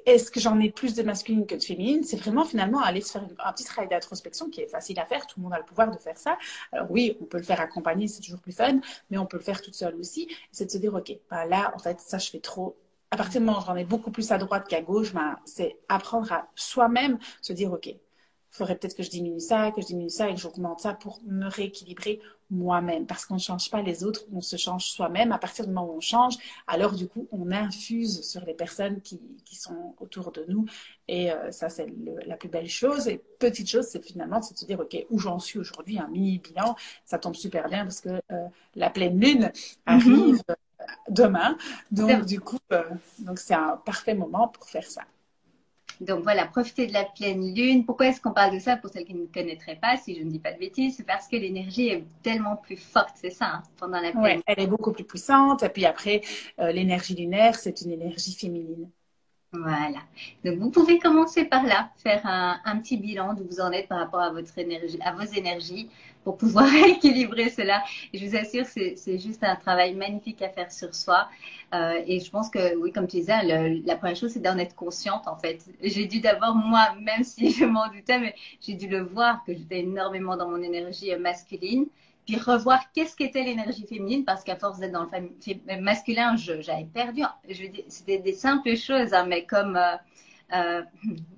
est-ce 0.06 0.30
que 0.30 0.40
j'en 0.40 0.58
ai 0.60 0.70
plus 0.70 0.94
de 0.94 1.02
masculine 1.02 1.46
que 1.46 1.54
de 1.54 1.62
féminine? 1.62 2.02
C'est 2.04 2.16
vraiment 2.16 2.44
finalement 2.44 2.80
aller 2.80 3.00
se 3.00 3.12
faire 3.12 3.26
un 3.44 3.52
petit 3.52 3.64
travail 3.64 3.88
d'introspection 3.88 4.48
qui 4.48 4.60
est 4.60 4.66
facile 4.66 4.98
à 4.98 5.06
faire. 5.06 5.26
Tout 5.26 5.38
le 5.38 5.44
monde 5.44 5.54
a 5.54 5.58
le 5.58 5.64
pouvoir 5.64 5.90
de 5.90 5.98
faire 5.98 6.18
ça. 6.18 6.38
Alors 6.72 6.90
oui, 6.90 7.16
on 7.20 7.24
peut 7.24 7.38
le 7.38 7.42
faire 7.42 7.60
accompagné, 7.60 8.08
c'est 8.08 8.20
toujours 8.20 8.40
plus 8.40 8.52
fun, 8.52 8.80
mais 9.10 9.18
on 9.18 9.26
peut 9.26 9.36
le 9.36 9.42
faire 9.42 9.60
toute 9.60 9.74
seule 9.74 9.94
aussi. 9.96 10.28
C'est 10.50 10.66
de 10.66 10.70
se 10.70 10.78
dire, 10.78 10.94
ok, 10.94 11.12
ben 11.30 11.44
là, 11.46 11.72
en 11.74 11.78
fait, 11.78 12.00
ça, 12.00 12.18
je 12.18 12.30
fais 12.30 12.40
trop. 12.40 12.76
À 13.10 13.16
partir 13.16 13.40
du 13.40 13.46
moment 13.46 13.58
où 13.58 13.64
j'en 13.66 13.76
ai 13.76 13.84
beaucoup 13.84 14.10
plus 14.10 14.30
à 14.32 14.38
droite 14.38 14.68
qu'à 14.68 14.82
gauche, 14.82 15.12
ben, 15.12 15.36
c'est 15.44 15.78
apprendre 15.88 16.32
à 16.32 16.48
soi-même 16.54 17.18
se 17.40 17.52
dire, 17.52 17.72
ok, 17.72 17.94
il 18.52 18.56
faudrait 18.56 18.76
peut-être 18.76 18.96
que 18.96 19.02
je 19.02 19.10
diminue 19.10 19.40
ça, 19.40 19.70
que 19.70 19.80
je 19.80 19.86
diminue 19.86 20.10
ça 20.10 20.28
et 20.28 20.34
que 20.34 20.40
j'augmente 20.40 20.80
ça 20.80 20.92
pour 20.92 21.20
me 21.24 21.48
rééquilibrer 21.48 22.20
moi-même. 22.50 23.06
Parce 23.06 23.24
qu'on 23.24 23.34
ne 23.34 23.40
change 23.40 23.70
pas 23.70 23.80
les 23.80 24.02
autres, 24.02 24.24
on 24.32 24.40
se 24.40 24.56
change 24.56 24.86
soi-même. 24.86 25.30
À 25.30 25.38
partir 25.38 25.66
du 25.66 25.72
moment 25.72 25.88
où 25.88 25.96
on 25.96 26.00
change, 26.00 26.34
alors 26.66 26.92
du 26.92 27.06
coup, 27.06 27.28
on 27.30 27.52
infuse 27.52 28.22
sur 28.22 28.44
les 28.44 28.54
personnes 28.54 29.00
qui, 29.02 29.20
qui 29.44 29.54
sont 29.54 29.94
autour 30.00 30.32
de 30.32 30.44
nous. 30.48 30.66
Et 31.06 31.30
euh, 31.30 31.52
ça, 31.52 31.68
c'est 31.68 31.86
la 32.26 32.36
plus 32.36 32.48
belle 32.48 32.68
chose. 32.68 33.06
Et 33.06 33.22
petite 33.38 33.68
chose, 33.68 33.86
c'est 33.86 34.04
finalement 34.04 34.40
de 34.40 34.44
se 34.44 34.64
dire, 34.64 34.80
OK, 34.80 34.96
où 35.10 35.18
j'en 35.20 35.38
suis 35.38 35.60
aujourd'hui, 35.60 36.00
un 36.00 36.08
mini-bilan. 36.08 36.74
Ça 37.04 37.18
tombe 37.18 37.36
super 37.36 37.68
bien 37.68 37.84
parce 37.84 38.00
que 38.00 38.20
euh, 38.32 38.46
la 38.74 38.90
pleine 38.90 39.20
lune 39.20 39.52
arrive 39.86 40.42
mm-hmm. 40.42 40.54
demain. 41.08 41.56
Donc, 41.92 42.26
du 42.26 42.40
coup, 42.40 42.58
euh, 42.72 42.82
donc 43.20 43.38
c'est 43.38 43.54
un 43.54 43.76
parfait 43.76 44.14
moment 44.14 44.48
pour 44.48 44.68
faire 44.68 44.90
ça. 44.90 45.02
Donc 46.00 46.22
voilà, 46.22 46.46
profiter 46.46 46.86
de 46.86 46.92
la 46.94 47.04
pleine 47.04 47.54
lune. 47.54 47.84
Pourquoi 47.84 48.06
est-ce 48.06 48.20
qu'on 48.20 48.32
parle 48.32 48.54
de 48.54 48.58
ça 48.58 48.76
pour 48.76 48.90
celles 48.90 49.04
qui 49.04 49.14
ne 49.14 49.26
connaîtraient 49.26 49.78
pas, 49.80 49.96
si 49.96 50.14
je 50.16 50.22
ne 50.22 50.30
dis 50.30 50.38
pas 50.38 50.52
de 50.52 50.58
bêtises? 50.58 50.96
C'est 50.96 51.06
parce 51.06 51.28
que 51.28 51.36
l'énergie 51.36 51.88
est 51.88 52.04
tellement 52.22 52.56
plus 52.56 52.76
forte, 52.76 53.14
c'est 53.16 53.30
ça, 53.30 53.46
hein, 53.46 53.62
pendant 53.76 54.00
la 54.00 54.12
pleine 54.12 54.36
lune. 54.36 54.42
elle 54.46 54.60
est 54.60 54.66
beaucoup 54.66 54.92
plus 54.92 55.04
puissante. 55.04 55.62
Et 55.62 55.68
puis 55.68 55.84
après, 55.84 56.22
euh, 56.58 56.72
l'énergie 56.72 57.14
lunaire, 57.14 57.54
c'est 57.54 57.82
une 57.82 57.92
énergie 57.92 58.32
féminine. 58.32 58.88
Voilà. 59.52 59.98
Donc 60.44 60.58
vous 60.58 60.70
pouvez 60.70 60.98
commencer 61.00 61.44
par 61.44 61.64
là, 61.64 61.90
faire 61.96 62.24
un, 62.24 62.60
un, 62.64 62.78
petit 62.78 62.96
bilan 62.96 63.34
d'où 63.34 63.44
vous 63.44 63.60
en 63.60 63.72
êtes 63.72 63.88
par 63.88 63.98
rapport 63.98 64.20
à 64.20 64.30
votre 64.30 64.56
énergie, 64.58 64.98
à 65.02 65.12
vos 65.12 65.22
énergies, 65.22 65.90
pour 66.24 66.36
pouvoir 66.36 66.72
équilibrer 66.86 67.48
cela. 67.50 67.82
Je 68.12 68.26
vous 68.26 68.36
assure, 68.36 68.66
c'est 68.66 69.18
juste 69.18 69.42
un 69.42 69.56
travail 69.56 69.94
magnifique 69.94 70.42
à 70.42 70.48
faire 70.48 70.70
sur 70.70 70.94
soi. 70.94 71.28
Euh, 71.74 72.02
et 72.06 72.20
je 72.20 72.30
pense 72.30 72.50
que, 72.50 72.76
oui, 72.76 72.92
comme 72.92 73.06
tu 73.06 73.18
disais, 73.18 73.42
la 73.84 73.96
première 73.96 74.16
chose, 74.16 74.32
c'est 74.32 74.42
d'en 74.42 74.58
être 74.58 74.74
consciente, 74.74 75.26
en 75.28 75.36
fait. 75.36 75.64
J'ai 75.82 76.06
dû 76.06 76.20
d'abord, 76.20 76.54
moi, 76.54 76.94
même 77.00 77.24
si 77.24 77.50
je 77.58 77.64
m'en 77.64 77.88
doutais, 77.88 78.18
mais 78.18 78.34
j'ai 78.60 78.74
dû 78.74 78.88
le 78.88 79.02
voir 79.02 79.44
que 79.44 79.54
j'étais 79.54 79.80
énormément 79.80 80.36
dans 80.36 80.48
mon 80.48 80.62
énergie 80.62 81.14
masculine. 81.16 81.86
Puis 82.26 82.36
revoir 82.36 82.80
qu'est-ce 82.92 83.16
qu'était 83.16 83.42
l'énergie 83.42 83.86
féminine, 83.86 84.24
parce 84.24 84.44
qu'à 84.44 84.56
force 84.56 84.78
d'être 84.78 84.92
dans 84.92 85.08
le 85.10 85.80
masculin, 85.80 86.36
j'avais 86.36 86.84
perdu. 86.84 87.22
Je 87.48 87.64
c'était 87.88 88.18
des 88.18 88.34
simples 88.34 88.76
choses, 88.76 89.12
hein, 89.14 89.26
mais 89.26 89.44
comme... 89.44 89.76
Euh, 89.76 89.96
euh, 90.52 90.82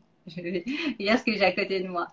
ce 0.26 1.24
que 1.24 1.32
j'ai 1.32 1.44
à 1.44 1.52
côté 1.52 1.80
de 1.80 1.88
moi. 1.88 2.08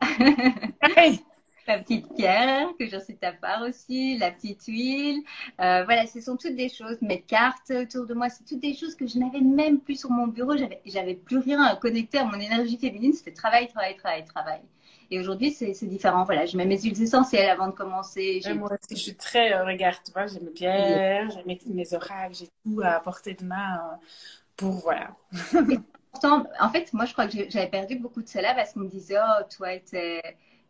La 1.70 1.80
petite 1.80 2.14
pierre 2.16 2.68
que 2.78 2.88
j'en 2.88 3.00
suis 3.00 3.16
ta 3.16 3.32
part 3.32 3.62
aussi, 3.62 4.18
la 4.18 4.32
petite 4.32 4.66
huile. 4.66 5.22
Euh, 5.62 5.84
voilà, 5.86 6.08
ce 6.08 6.20
sont 6.20 6.36
toutes 6.36 6.56
des 6.56 6.70
choses. 6.70 6.98
Mes 7.02 7.22
cartes 7.22 7.72
autour 7.72 8.08
de 8.08 8.14
moi, 8.14 8.30
c'est 8.30 8.44
toutes 8.44 8.60
des 8.60 8.74
choses 8.74 8.96
que 8.96 9.06
je 9.06 9.20
n'avais 9.20 9.42
même 9.42 9.80
plus 9.80 10.00
sur 10.00 10.10
mon 10.10 10.28
bureau. 10.28 10.56
J'avais, 10.86 11.14
plus 11.14 11.38
rien 11.38 11.62
à 11.62 11.76
connecter 11.76 12.18
à 12.18 12.26
mon 12.26 12.40
énergie 12.40 12.78
féminine. 12.78 13.14
C'était 13.14 13.34
travail, 13.34 13.68
travail, 13.68 13.96
travail, 13.98 14.26
travail. 14.26 14.62
Et 15.12 15.20
aujourd'hui, 15.20 15.52
c'est, 15.52 15.74
différent. 15.86 16.24
Voilà, 16.24 16.46
je 16.46 16.58
mets 16.58 16.66
mes 16.66 16.80
huiles 16.80 17.02
essentielles 17.02 17.50
avant 17.50 17.68
de 17.68 17.74
commencer. 17.74 18.42
moi 18.56 18.72
aussi, 18.72 18.96
je 18.96 19.04
suis 19.04 19.16
très, 19.16 19.54
euh, 19.54 19.64
regarde, 19.64 19.98
tu 20.04 20.12
vois, 20.12 20.28
j'ai 20.28 20.40
mes 20.40 20.52
pierres, 20.52 21.30
j'ai 21.32 21.44
mes, 21.46 21.60
mes 21.68 21.94
oracles, 21.94 22.36
j'ai 22.36 22.50
tout 22.64 22.82
à 22.84 23.00
portée 23.00 23.34
de 23.34 23.46
main 23.46 23.78
euh, 23.78 23.96
pour, 24.56 24.74
voilà. 24.80 25.12
en 26.60 26.70
fait, 26.70 26.94
moi, 26.94 27.06
je 27.06 27.14
crois 27.14 27.28
que 27.28 27.50
j'avais 27.50 27.70
perdu 27.70 27.96
beaucoup 27.96 28.22
de 28.22 28.28
cela 28.28 28.54
parce 28.54 28.74
qu'on 28.74 28.82
me 28.82 28.90
disait, 28.90 29.18
oh, 29.20 29.44
toi, 29.56 29.70
t'es 29.80 30.22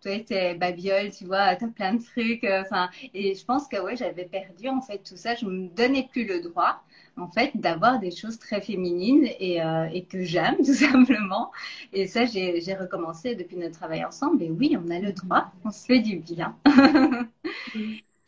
toi 0.01 0.19
t'es 0.19 0.55
babiole, 0.55 1.11
tu 1.11 1.25
vois, 1.25 1.55
t'as 1.55 1.67
plein 1.67 1.95
de 1.95 2.03
trucs. 2.03 2.43
Euh, 2.43 2.61
enfin, 2.61 2.89
et 3.13 3.35
je 3.35 3.45
pense 3.45 3.67
que 3.67 3.77
ouais, 3.81 3.95
j'avais 3.95 4.25
perdu 4.25 4.67
en 4.69 4.81
fait 4.81 4.99
tout 4.99 5.17
ça. 5.17 5.35
Je 5.35 5.45
me 5.45 5.67
donnais 5.69 6.07
plus 6.11 6.25
le 6.25 6.41
droit 6.41 6.81
en 7.17 7.27
fait 7.27 7.51
d'avoir 7.55 7.99
des 7.99 8.11
choses 8.11 8.39
très 8.39 8.61
féminines 8.61 9.27
et, 9.39 9.61
euh, 9.61 9.89
et 9.91 10.05
que 10.05 10.23
j'aime 10.23 10.57
tout 10.65 10.73
simplement. 10.73 11.51
Et 11.93 12.07
ça, 12.07 12.25
j'ai 12.25 12.75
recommencé 12.79 13.35
depuis 13.35 13.57
notre 13.57 13.77
travail 13.77 14.03
ensemble. 14.05 14.43
Et 14.43 14.51
oui, 14.51 14.77
on 14.77 14.89
a 14.89 14.99
le 14.99 15.11
droit, 15.11 15.51
on 15.65 15.71
se 15.71 15.85
fait 15.85 15.99
du 15.99 16.17
bien. 16.17 16.55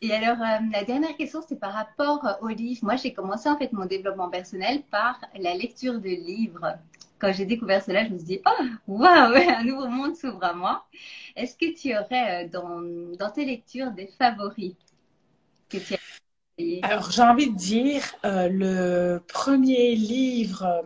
Et 0.02 0.12
alors, 0.12 0.40
euh, 0.42 0.58
la 0.72 0.84
dernière 0.84 1.16
question, 1.16 1.40
c'est 1.46 1.60
par 1.60 1.72
rapport 1.72 2.38
aux 2.40 2.48
livres. 2.48 2.80
Moi, 2.82 2.96
j'ai 2.96 3.12
commencé 3.12 3.48
en 3.48 3.56
fait 3.56 3.72
mon 3.72 3.86
développement 3.86 4.28
personnel 4.28 4.82
par 4.90 5.20
la 5.38 5.54
lecture 5.54 6.00
de 6.00 6.08
livres 6.08 6.76
quand 7.22 7.32
j'ai 7.32 7.46
découvert 7.46 7.82
cela, 7.82 8.04
je 8.04 8.10
me 8.10 8.18
suis 8.18 8.26
dit, 8.26 8.40
oh, 8.44 8.64
waouh, 8.88 9.34
un 9.56 9.64
nouveau 9.64 9.88
monde 9.88 10.16
s'ouvre 10.16 10.42
à 10.42 10.52
moi. 10.52 10.84
Est-ce 11.36 11.56
que 11.56 11.72
tu 11.72 11.96
aurais 11.96 12.48
dans, 12.48 12.82
dans 13.16 13.30
tes 13.30 13.44
lectures 13.44 13.92
des 13.92 14.08
favoris 14.08 14.74
que 15.70 15.78
tu 15.78 15.94
as 15.94 16.86
Alors, 16.86 17.10
j'ai 17.12 17.22
envie 17.22 17.50
de 17.50 17.56
dire, 17.56 18.02
le 18.24 19.18
premier 19.28 19.94
livre 19.94 20.84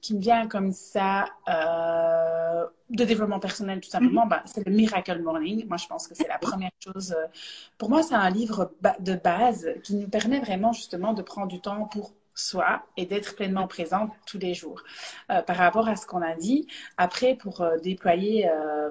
qui 0.00 0.14
me 0.14 0.20
vient 0.20 0.48
comme 0.48 0.72
ça 0.72 1.26
euh, 1.48 2.66
de 2.90 3.04
développement 3.04 3.38
personnel 3.38 3.80
tout 3.80 3.90
simplement, 3.90 4.26
mm-hmm. 4.26 4.30
bah, 4.30 4.42
c'est 4.46 4.66
le 4.66 4.72
Miracle 4.72 5.22
Morning. 5.22 5.66
Moi, 5.68 5.76
je 5.76 5.86
pense 5.86 6.08
que 6.08 6.14
c'est 6.14 6.28
la 6.28 6.38
première 6.38 6.70
chose. 6.82 7.12
Euh, 7.12 7.26
pour 7.78 7.90
moi, 7.90 8.02
c'est 8.02 8.14
un 8.14 8.30
livre 8.30 8.72
de 9.00 9.14
base 9.14 9.68
qui 9.82 9.94
nous 9.94 10.08
permet 10.08 10.40
vraiment 10.40 10.72
justement 10.72 11.12
de 11.12 11.22
prendre 11.22 11.48
du 11.48 11.60
temps 11.60 11.84
pour 11.86 12.12
soi 12.34 12.82
et 12.96 13.06
d'être 13.06 13.34
pleinement 13.36 13.66
présente 13.66 14.12
tous 14.26 14.38
les 14.38 14.54
jours. 14.54 14.82
Euh, 15.30 15.42
par 15.42 15.56
rapport 15.56 15.88
à 15.88 15.96
ce 15.96 16.06
qu'on 16.06 16.22
a 16.22 16.34
dit, 16.34 16.66
après, 16.96 17.34
pour 17.34 17.64
déployer 17.82 18.48
euh, 18.48 18.90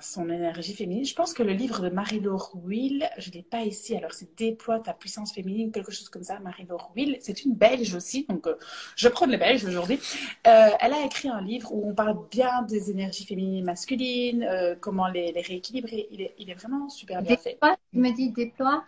son 0.00 0.28
énergie 0.28 0.74
féminine. 0.74 1.04
Je 1.04 1.14
pense 1.14 1.32
que 1.32 1.42
le 1.42 1.52
livre 1.52 1.80
de 1.80 1.88
Marie-Laure 1.88 2.52
Will, 2.64 3.08
je 3.18 3.30
ne 3.30 3.34
l'ai 3.34 3.42
pas 3.42 3.60
ici, 3.60 3.96
alors 3.96 4.12
c'est 4.12 4.36
Déploie 4.36 4.80
ta 4.80 4.92
puissance 4.92 5.32
féminine, 5.32 5.70
quelque 5.70 5.92
chose 5.92 6.08
comme 6.08 6.24
ça, 6.24 6.38
Marie-Laure 6.40 6.92
Will. 6.96 7.16
C'est 7.20 7.44
une 7.44 7.54
Belge 7.54 7.94
aussi, 7.94 8.26
donc 8.28 8.46
euh, 8.46 8.56
je 8.96 9.08
prends 9.08 9.26
les 9.26 9.36
Belges 9.36 9.64
aujourd'hui. 9.64 10.00
Euh, 10.46 10.68
elle 10.80 10.92
a 10.92 11.04
écrit 11.04 11.28
un 11.28 11.40
livre 11.40 11.72
où 11.72 11.88
on 11.88 11.94
parle 11.94 12.18
bien 12.30 12.62
des 12.62 12.90
énergies 12.90 13.24
féminines 13.24 13.58
et 13.58 13.62
masculines, 13.62 14.76
comment 14.80 15.06
les, 15.06 15.30
rééquilibrer. 15.30 16.08
Il 16.10 16.22
est, 16.22 16.34
il 16.38 16.50
est, 16.50 16.54
vraiment 16.54 16.88
super 16.88 17.22
bien 17.22 17.36
fait. 17.36 17.58
Tu 17.92 17.98
me 17.98 18.10
dis 18.10 18.30
Déploie 18.30 18.84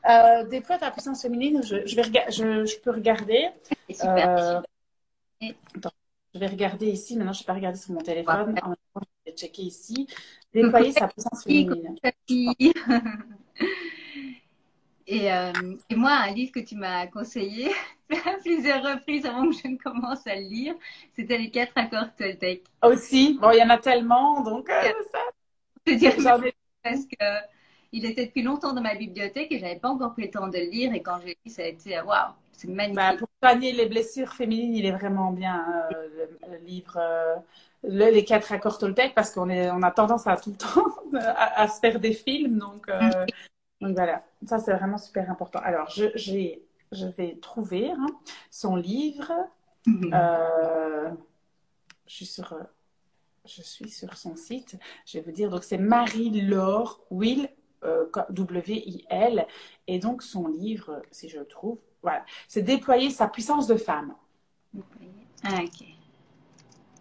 Déploie 0.50 0.78
ta 0.78 0.90
puissance 0.90 1.22
féminine, 1.22 1.62
je, 1.62 1.86
je 1.86 1.96
vais 1.96 2.02
je, 2.30 2.64
je, 2.64 2.78
peux 2.80 2.90
regarder. 2.90 3.48
Super. 3.88 4.62
Attends, 5.76 5.90
je 6.34 6.40
vais 6.40 6.46
regarder 6.46 6.86
ici, 6.86 7.16
maintenant 7.16 7.32
je 7.32 7.38
ne 7.38 7.42
vais 7.42 7.46
pas 7.46 7.54
regarder 7.54 7.78
sur 7.78 7.92
mon 7.92 8.00
téléphone. 8.00 8.56
Checker 9.36 9.62
ici. 9.62 10.06
Déployer 10.52 10.92
sa 10.92 11.08
puissance 11.08 11.44
féminine. 11.44 11.96
Et, 15.06 15.30
euh, 15.30 15.52
et, 15.90 15.96
moi, 15.96 16.12
un 16.12 16.30
livre 16.30 16.52
que 16.52 16.60
tu 16.60 16.76
m'as 16.76 17.06
conseillé 17.08 17.70
à 18.10 18.38
plusieurs 18.40 18.82
reprises 18.82 19.26
avant 19.26 19.48
que 19.48 19.54
je 19.54 19.68
ne 19.68 19.76
commence 19.76 20.26
à 20.26 20.34
le 20.34 20.42
lire, 20.42 20.74
c'était 21.14 21.36
Les 21.36 21.50
quatre 21.50 21.72
accords 21.76 22.14
Toltec. 22.16 22.62
Aussi, 22.82 23.38
bon, 23.40 23.50
il 23.50 23.58
y 23.58 23.62
en 23.62 23.70
a 23.70 23.78
tellement, 23.78 24.42
donc 24.42 24.70
euh, 24.70 24.82
ça. 25.12 25.18
C'est 25.86 25.96
dire 25.96 26.14
parce 26.82 27.04
que 27.04 27.24
il 27.92 28.04
était 28.06 28.26
depuis 28.26 28.42
longtemps 28.42 28.72
dans 28.72 28.80
ma 28.80 28.94
bibliothèque 28.94 29.52
et 29.52 29.58
j'avais 29.58 29.76
pas 29.78 29.88
encore 29.88 30.14
pris 30.14 30.24
le 30.24 30.30
temps 30.30 30.48
de 30.48 30.58
le 30.58 30.64
lire. 30.64 30.94
Et 30.94 31.02
quand 31.02 31.20
j'ai 31.20 31.36
lu, 31.44 31.50
ça 31.50 31.62
a 31.62 31.66
été 31.66 32.00
waouh, 32.00 32.32
c'est 32.52 32.68
magnifique. 32.68 32.96
Bah, 32.96 33.14
pour 33.16 33.28
soigner 33.42 33.72
les 33.72 33.86
blessures 33.86 34.32
féminines, 34.32 34.74
il 34.74 34.86
est 34.86 34.92
vraiment 34.92 35.30
bien 35.32 35.64
euh, 35.92 36.26
le, 36.50 36.56
livre. 36.66 36.98
Les 37.86 38.24
quatre 38.24 38.52
accords 38.52 38.78
Toltec 38.78 39.14
parce 39.14 39.30
qu'on 39.30 39.50
est, 39.50 39.70
on 39.70 39.82
a 39.82 39.90
tendance 39.90 40.26
à 40.26 40.36
tout 40.36 40.50
le 40.50 40.56
temps 40.56 40.94
à, 41.14 41.68
se 41.68 41.80
faire 41.80 42.00
des 42.00 42.12
films. 42.12 42.58
Donc, 42.58 42.88
euh, 42.88 43.26
donc 43.80 43.94
voilà, 43.94 44.24
ça 44.46 44.58
c'est 44.58 44.72
vraiment 44.74 44.98
super 44.98 45.30
important. 45.30 45.60
Alors, 45.62 45.90
je, 45.90 46.06
j'ai, 46.14 46.62
je 46.92 47.06
vais 47.06 47.36
trouver 47.40 47.90
hein, 47.90 48.06
son 48.50 48.76
livre. 48.76 49.32
Mhm. 49.86 50.10
Euh, 50.14 51.10
je 52.06 52.14
suis 52.14 52.26
sur, 52.26 52.56
je 53.44 53.62
suis 53.62 53.90
sur 53.90 54.16
son 54.16 54.36
site. 54.36 54.78
Je 55.06 55.18
vais 55.18 55.24
vous 55.24 55.32
dire. 55.32 55.50
Donc 55.50 55.64
c'est 55.64 55.78
Marie-Laure 55.78 57.00
Will 57.10 57.48
euh, 57.84 58.06
W-I-L 58.30 59.46
et 59.86 59.98
donc 59.98 60.22
son 60.22 60.48
livre, 60.48 61.02
si 61.10 61.28
je 61.28 61.38
le 61.38 61.44
trouve, 61.44 61.78
voilà, 62.02 62.24
c'est 62.48 62.62
déployer 62.62 63.10
sa 63.10 63.28
puissance 63.28 63.66
de 63.66 63.76
femme. 63.76 64.14
Ah, 65.42 65.60
ok. 65.62 65.93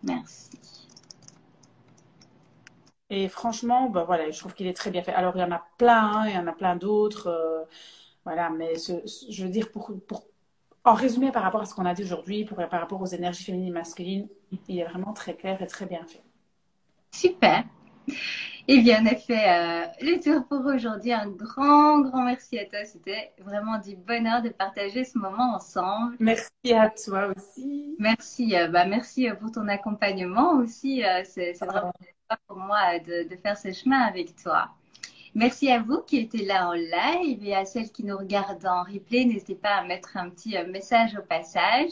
Merci. 0.04 0.52
Et 3.10 3.28
franchement, 3.28 3.90
bah 3.90 4.04
voilà, 4.06 4.30
je 4.32 4.40
trouve 4.40 4.54
qu'il 4.54 4.68
est 4.68 4.74
très 4.74 4.90
bien 4.90 5.04
fait. 5.04 5.14
Alors, 5.14 5.36
il 5.36 5.40
y 5.40 5.44
en 5.44 5.52
a 5.52 5.64
plein, 5.78 6.12
hein, 6.14 6.28
il 6.28 6.34
y 6.34 6.38
en 6.38 6.48
a 6.48 6.52
plein 6.54 6.76
d'autres. 6.76 7.28
Euh, 7.28 7.64
voilà, 8.26 8.50
mais 8.50 8.74
je 8.76 9.44
veux 9.44 9.50
dire, 9.50 9.72
pour, 9.72 9.92
pour, 10.08 10.24
en 10.84 10.94
résumé 10.94 11.32
par 11.32 11.44
rapport 11.44 11.62
à 11.62 11.66
ce 11.66 11.76
qu'on 11.76 11.86
a 11.86 11.94
dit 11.94 12.04
aujourd'hui, 12.04 12.46
par 12.46 12.70
rapport 12.72 13.02
aux 13.02 13.06
énergies 13.06 13.44
féminines 13.44 13.70
et 13.70 13.72
masculines, 13.72 14.28
il 14.68 14.80
est 14.80 14.86
vraiment 14.86 15.14
très 15.14 15.36
clair 15.36 15.62
et 15.62 15.68
très 15.68 15.86
bien 15.86 16.04
fait. 16.06 16.24
Super. 17.12 17.64
Eh 18.68 18.80
bien, 18.82 19.04
on 19.04 19.08
a 19.08 19.16
fait 19.16 19.50
euh, 19.50 19.86
le 20.02 20.22
tour 20.22 20.48
pour 20.48 20.66
aujourd'hui. 20.66 21.12
Un 21.12 21.28
grand, 21.28 22.00
grand 22.00 22.24
merci 22.24 22.58
à 22.58 22.66
toi. 22.66 22.86
C'était 22.86 23.34
vraiment 23.40 23.78
du 23.78 23.96
bonheur 23.96 24.42
de 24.42 24.50
partager 24.50 25.04
ce 25.04 25.18
moment 25.18 25.56
ensemble. 25.56 26.16
Merci 26.20 26.74
à 26.74 26.90
toi 26.90 27.34
aussi. 27.36 27.96
Merci, 28.00 28.56
euh, 28.56 28.70
bah, 28.70 28.86
merci 28.86 29.28
pour 29.40 29.52
ton 29.52 29.68
accompagnement 29.68 30.54
aussi. 30.54 31.04
c'est 31.26 31.54
vraiment 31.60 31.92
pour 32.48 32.58
moi 32.58 33.00
de, 33.00 33.28
faire 33.42 33.58
ce 33.58 33.72
chemin 33.72 34.00
avec 34.00 34.36
toi. 34.36 34.70
Merci 35.36 35.72
à 35.72 35.80
vous 35.80 36.02
qui 36.02 36.18
étiez 36.20 36.46
là 36.46 36.70
en 36.70 36.74
live 36.74 37.44
et 37.44 37.56
à 37.56 37.66
celles 37.66 37.92
qui 37.92 38.04
nous 38.04 38.18
regardent 38.18 38.66
en 38.66 38.84
replay. 38.84 39.26
N'hésitez 39.26 39.56
pas 39.56 39.78
à 39.78 39.84
mettre 39.84 40.16
un 40.16 40.30
petit 40.30 40.56
euh, 40.56 40.68
message 40.68 41.16
au 41.18 41.24
passage 41.24 41.92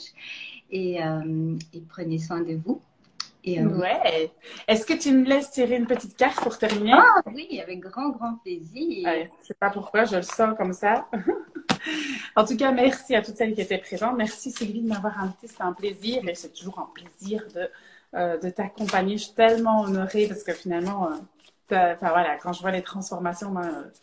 et, 0.70 1.04
euh, 1.04 1.58
prenez 1.90 2.20
soin 2.20 2.42
de 2.42 2.54
vous. 2.54 2.82
Et, 3.44 3.60
euh, 3.60 3.68
ouais. 3.68 4.32
Est-ce 4.68 4.86
que 4.86 4.94
tu 4.94 5.12
me 5.12 5.26
laisses 5.26 5.52
tirer 5.52 5.76
une 5.76 5.88
petite 5.88 6.16
carte 6.16 6.42
pour 6.42 6.58
terminer? 6.58 6.94
Ah 6.94 7.22
oui, 7.26 7.60
avec 7.60 7.80
grand, 7.80 8.10
grand 8.10 8.36
plaisir. 8.36 9.10
Je 9.10 9.24
ne 9.24 9.44
sais 9.44 9.54
pas 9.56 9.70
pourquoi, 9.70 10.06
je 10.06 10.18
le 10.18 10.22
sens 10.22 10.56
comme 10.58 10.74
ça. 10.74 11.08
en 12.36 12.46
tout 12.46 12.56
cas, 12.56 12.72
merci 12.72 13.16
à 13.16 13.22
toutes 13.22 13.38
celles 13.38 13.56
qui 13.56 13.62
étaient 13.62 13.80
présentes. 13.80 14.16
Merci 14.16 14.52
Sylvie 14.52 14.82
de 14.82 14.90
m'avoir 14.90 15.20
invitée. 15.24 15.48
C'était 15.48 15.64
un 15.64 15.74
plaisir 15.74 16.28
et 16.28 16.36
c'est 16.36 16.54
toujours 16.54 16.80
un 16.80 16.90
plaisir 16.94 17.44
de 17.56 17.70
euh, 18.14 18.38
de 18.38 18.50
t'accompagner. 18.50 19.18
Je 19.18 19.24
suis 19.24 19.34
tellement 19.34 19.84
honorée 19.84 20.28
parce 20.28 20.44
que 20.44 20.52
finalement, 20.52 21.08
euh, 21.08 21.16
enfin 21.70 22.10
voilà, 22.10 22.36
quand 22.36 22.52
je 22.52 22.60
vois 22.60 22.72
les 22.72 22.82
transformations, 22.82 23.54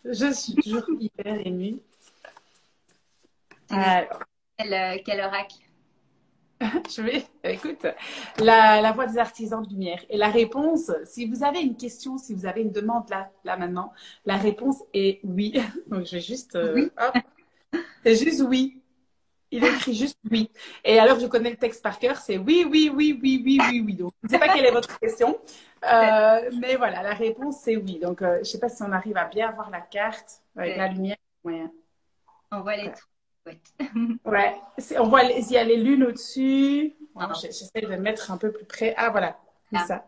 je 0.03 0.33
suis 0.33 0.55
toujours 0.55 0.87
hyper 0.99 1.47
émue. 1.47 1.79
Quel, 3.69 5.03
quel, 5.05 5.21
oracle 5.21 5.59
Je 6.91 7.03
vais, 7.03 7.25
écoute, 7.45 7.87
la, 8.39 8.81
la, 8.81 8.93
voix 8.93 9.07
des 9.07 9.19
artisans 9.19 9.63
de 9.63 9.69
lumière. 9.69 10.05
Et 10.11 10.17
la 10.17 10.29
réponse, 10.29 10.91
si 11.05 11.27
vous 11.27 11.45
avez 11.45 11.61
une 11.61 11.77
question, 11.77 12.19
si 12.19 12.35
vous 12.35 12.47
avez 12.47 12.63
une 12.63 12.73
demande 12.73 13.09
là, 13.11 13.31
là 13.45 13.57
maintenant, 13.57 13.93
la 14.25 14.37
réponse 14.37 14.83
est 14.93 15.21
oui. 15.25 15.61
Donc 15.87 16.05
je 16.07 16.17
vais 16.17 16.21
juste, 16.21 16.59
oui. 16.75 16.91
c'est 18.03 18.17
juste 18.17 18.43
oui. 18.47 18.83
Il 19.51 19.65
écrit 19.65 19.95
juste 19.95 20.19
oui. 20.31 20.51
Et 20.85 20.99
alors, 20.99 21.19
je 21.19 21.27
connais 21.27 21.51
le 21.51 21.57
texte 21.57 21.83
par 21.83 21.99
cœur, 21.99 22.17
c'est 22.17 22.37
oui, 22.37 22.67
oui, 22.71 22.91
oui, 22.95 23.19
oui, 23.23 23.43
oui, 23.43 23.59
oui, 23.71 23.83
oui. 23.87 23.95
Donc, 23.95 24.13
je 24.23 24.27
ne 24.27 24.33
sais 24.33 24.39
pas 24.39 24.53
quelle 24.53 24.67
est 24.67 24.71
votre 24.71 24.99
question. 24.99 25.39
Euh, 25.91 26.51
mais 26.61 26.77
voilà, 26.77 27.03
la 27.03 27.15
réponse, 27.15 27.61
c'est 27.63 27.77
oui. 27.77 27.99
Donc, 27.99 28.21
euh, 28.21 28.35
je 28.37 28.39
ne 28.41 28.45
sais 28.45 28.59
pas 28.59 28.69
si 28.69 28.83
on 28.83 28.93
arrive 28.93 29.17
à 29.17 29.25
bien 29.25 29.51
voir 29.53 29.71
la 29.71 29.81
carte 29.81 30.43
avec 30.55 30.77
la 30.77 30.89
lumière. 30.89 31.17
Ouais. 31.45 31.65
On 32.53 32.61
voit 32.61 32.77
les 32.77 32.89
Ouais, 32.89 32.93
on 34.99 35.09
voit 35.09 35.23
il 35.25 35.51
y 35.51 35.57
a 35.57 35.65
les 35.65 35.77
lunes 35.77 36.05
au-dessus. 36.05 36.95
J'essaie 37.43 37.81
de 37.81 37.97
mettre 37.97 38.31
un 38.31 38.37
peu 38.37 38.53
plus 38.53 38.65
près. 38.65 38.95
Ah, 38.97 39.11
voilà, 39.11 39.39
c'est 39.73 39.79
ah. 39.79 39.87
ça. 39.87 40.05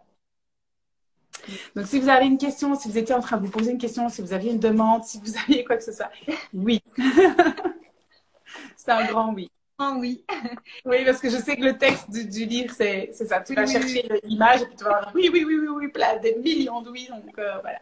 Donc, 1.74 1.86
si 1.86 1.98
vous 2.00 2.08
avez 2.08 2.26
une 2.26 2.38
question, 2.38 2.74
si 2.74 2.88
vous 2.88 2.98
étiez 2.98 3.14
en 3.14 3.20
train 3.20 3.38
de 3.38 3.46
vous 3.46 3.50
poser 3.50 3.72
une 3.72 3.78
question, 3.78 4.08
si 4.08 4.20
vous 4.22 4.32
aviez 4.32 4.52
une 4.52 4.58
demande, 4.58 5.04
si 5.04 5.18
vous 5.18 5.36
aviez 5.48 5.64
quoi 5.64 5.76
que 5.76 5.84
ce 5.84 5.92
soit, 5.92 6.10
oui. 6.52 6.82
C'est 8.76 8.90
un 8.90 9.06
grand 9.06 9.32
oui. 9.32 9.50
Un 9.78 9.96
oui. 9.96 10.24
oui, 10.84 11.04
parce 11.06 11.20
que 11.20 11.30
je 11.30 11.38
sais 11.38 11.56
que 11.56 11.62
le 11.62 11.78
texte 11.78 12.10
du, 12.10 12.44
livre, 12.44 12.74
c'est 12.76 13.12
ça. 13.14 13.40
Tu 13.40 13.54
vas 13.54 13.66
chercher 13.66 14.06
l'image 14.24 14.62
et 14.62 14.66
puis 14.66 14.76
tu 14.76 14.84
vas 14.84 14.96
avoir 14.96 15.14
oui, 15.14 15.30
oui, 15.32 15.44
oui, 15.46 15.56
oui, 15.58 15.68
oui, 15.68 15.88
plein, 15.88 16.18
des 16.18 16.34
millions 16.34 16.82
de 16.82 16.90
oui. 16.90 17.08
Donc 17.08 17.38
euh, 17.38 17.58
voilà. 17.62 17.78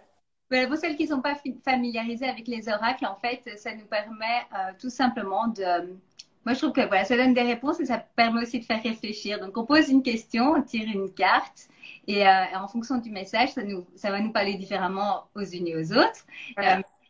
Pour 0.48 0.76
celles 0.76 0.96
qui 0.96 1.04
ne 1.04 1.08
sont 1.08 1.20
pas 1.20 1.36
familiarisées 1.64 2.28
avec 2.28 2.46
les 2.48 2.68
oracles, 2.68 3.06
en 3.06 3.16
fait, 3.16 3.42
ça 3.58 3.74
nous 3.74 3.86
permet 3.86 4.24
euh, 4.52 4.72
tout 4.80 4.90
simplement 4.90 5.48
de. 5.48 5.96
Moi, 6.44 6.54
je 6.54 6.58
trouve 6.58 6.72
que 6.72 6.86
voilà, 6.86 7.04
ça 7.04 7.16
donne 7.16 7.34
des 7.34 7.42
réponses 7.42 7.78
et 7.80 7.86
ça 7.86 7.98
permet 7.98 8.42
aussi 8.42 8.60
de 8.60 8.64
faire 8.64 8.82
réfléchir. 8.82 9.38
Donc, 9.40 9.56
on 9.58 9.66
pose 9.66 9.88
une 9.88 10.02
question, 10.02 10.52
on 10.52 10.62
tire 10.62 10.88
une 10.88 11.12
carte 11.12 11.68
et 12.06 12.26
euh, 12.26 12.44
en 12.54 12.68
fonction 12.68 12.96
du 12.96 13.10
message, 13.10 13.50
ça, 13.50 13.62
nous, 13.62 13.86
ça 13.96 14.10
va 14.10 14.20
nous 14.20 14.32
parler 14.32 14.54
différemment 14.54 15.24
aux 15.34 15.44
unes 15.44 15.66
et 15.66 15.76
aux 15.76 15.92
autres 15.92 16.24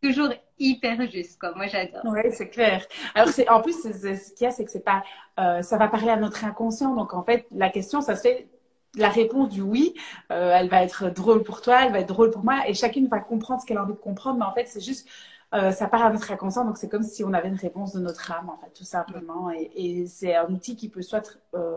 toujours 0.03 0.32
hyper 0.59 1.11
juste, 1.11 1.39
quoi. 1.39 1.55
Moi, 1.55 1.66
j'adore. 1.66 2.03
Oui, 2.05 2.20
c'est 2.32 2.49
clair. 2.49 2.84
Alors, 3.14 3.28
c'est, 3.28 3.49
en 3.49 3.61
plus, 3.61 3.80
ce 3.82 4.34
qu'il 4.34 4.45
y 4.45 4.47
a, 4.47 4.51
c'est 4.51 4.64
que 4.64 4.70
c'est 4.70 4.84
pas, 4.84 5.03
euh, 5.39 5.62
ça 5.62 5.76
va 5.76 5.89
parler 5.89 6.11
à 6.11 6.16
notre 6.16 6.45
inconscient. 6.45 6.95
Donc, 6.95 7.14
en 7.14 7.22
fait, 7.22 7.47
la 7.53 7.70
question, 7.70 8.01
ça 8.01 8.16
se 8.16 8.22
fait, 8.22 8.49
la 8.97 9.09
réponse 9.09 9.51
du 9.51 9.61
oui, 9.61 9.95
euh, 10.32 10.53
elle 10.55 10.68
va 10.68 10.82
être 10.82 11.11
drôle 11.11 11.43
pour 11.43 11.61
toi, 11.61 11.84
elle 11.84 11.93
va 11.93 12.01
être 12.01 12.09
drôle 12.09 12.30
pour 12.30 12.45
moi, 12.45 12.68
et 12.68 12.74
chacune 12.74 13.07
va 13.09 13.20
comprendre 13.20 13.61
ce 13.61 13.66
qu'elle 13.66 13.78
a 13.78 13.82
envie 13.82 13.93
de 13.93 13.99
comprendre. 13.99 14.39
Mais 14.39 14.45
en 14.45 14.53
fait, 14.53 14.66
c'est 14.66 14.80
juste, 14.80 15.09
euh, 15.55 15.70
ça 15.72 15.89
part 15.89 16.03
à 16.05 16.11
notre 16.11 16.30
inconscient, 16.30 16.64
donc 16.64 16.78
c'est 16.78 16.89
comme 16.89 17.03
si 17.03 17.24
on 17.24 17.32
avait 17.32 17.49
une 17.49 17.57
réponse 17.57 17.93
de 17.93 18.01
notre 18.01 18.30
âme, 18.32 18.49
en 18.49 18.57
fait, 18.59 18.70
tout 18.74 18.84
simplement. 18.84 19.51
Et, 19.51 19.70
et 19.74 20.07
c'est 20.07 20.34
un 20.34 20.49
outil 20.53 20.76
qui 20.76 20.89
peut 20.89 21.03
soit 21.03 21.39
euh, 21.55 21.76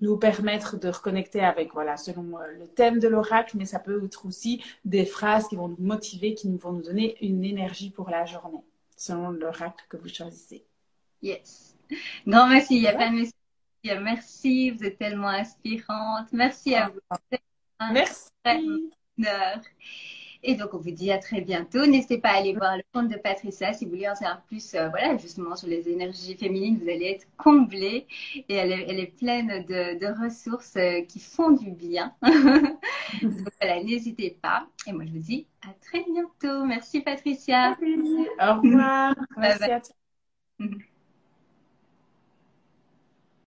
nous 0.00 0.16
permettre 0.16 0.78
de 0.78 0.88
reconnecter 0.88 1.40
avec, 1.40 1.72
voilà, 1.74 1.96
selon 1.96 2.38
le 2.58 2.66
thème 2.66 2.98
de 2.98 3.08
l'oracle, 3.08 3.56
mais 3.56 3.66
ça 3.66 3.78
peut 3.78 4.04
être 4.04 4.26
aussi 4.26 4.62
des 4.84 5.04
phrases 5.04 5.48
qui 5.48 5.56
vont 5.56 5.68
nous 5.68 5.76
motiver, 5.80 6.34
qui 6.34 6.54
vont 6.56 6.72
nous 6.72 6.82
donner 6.82 7.16
une 7.24 7.44
énergie 7.44 7.90
pour 7.90 8.10
la 8.10 8.24
journée, 8.24 8.62
selon 8.96 9.30
l'oracle 9.30 9.84
que 9.88 9.96
vous 9.96 10.08
choisissez. 10.08 10.64
Yes. 11.22 11.76
Non, 12.26 12.46
merci. 12.48 12.76
Il 12.76 12.82
y 12.82 12.88
a 12.88 12.94
plein 12.94 13.12
de 13.12 13.16
Merci, 13.84 14.70
vous 14.70 14.84
êtes 14.84 14.98
tellement 14.98 15.28
inspirante. 15.28 16.28
Merci 16.32 16.74
à 16.74 16.88
vous. 16.88 17.00
Merci. 17.92 18.30
Et 20.44 20.56
donc, 20.56 20.74
on 20.74 20.78
vous 20.78 20.90
dit 20.90 21.12
à 21.12 21.18
très 21.18 21.40
bientôt. 21.40 21.86
N'hésitez 21.86 22.18
pas 22.18 22.30
à 22.30 22.38
aller 22.38 22.52
voir 22.52 22.76
le 22.76 22.82
compte 22.92 23.08
de 23.08 23.16
Patricia 23.16 23.72
si 23.72 23.84
vous 23.84 23.92
voulez 23.92 24.08
en 24.08 24.16
savoir 24.16 24.42
plus, 24.42 24.74
euh, 24.74 24.88
voilà, 24.88 25.16
justement 25.16 25.54
sur 25.54 25.68
les 25.68 25.88
énergies 25.88 26.36
féminines. 26.36 26.78
Vous 26.82 26.88
allez 26.88 27.10
être 27.10 27.26
comblée 27.36 28.08
et 28.34 28.54
elle 28.54 28.72
est, 28.72 28.86
elle 28.88 28.98
est 28.98 29.16
pleine 29.16 29.64
de, 29.64 29.98
de 30.00 30.24
ressources 30.24 30.74
euh, 30.76 31.02
qui 31.02 31.20
font 31.20 31.52
du 31.52 31.70
bien. 31.70 32.12
donc, 32.22 33.52
voilà, 33.60 33.82
n'hésitez 33.84 34.36
pas. 34.42 34.66
Et 34.86 34.92
moi, 34.92 35.04
je 35.06 35.12
vous 35.12 35.18
dis 35.20 35.46
à 35.62 35.72
très 35.80 36.02
bientôt. 36.02 36.64
Merci, 36.64 37.02
Patricia. 37.02 37.76
Au 38.40 38.60
revoir. 38.60 39.14
Merci 39.36 39.70
à 39.70 39.80
toi. 39.80 39.94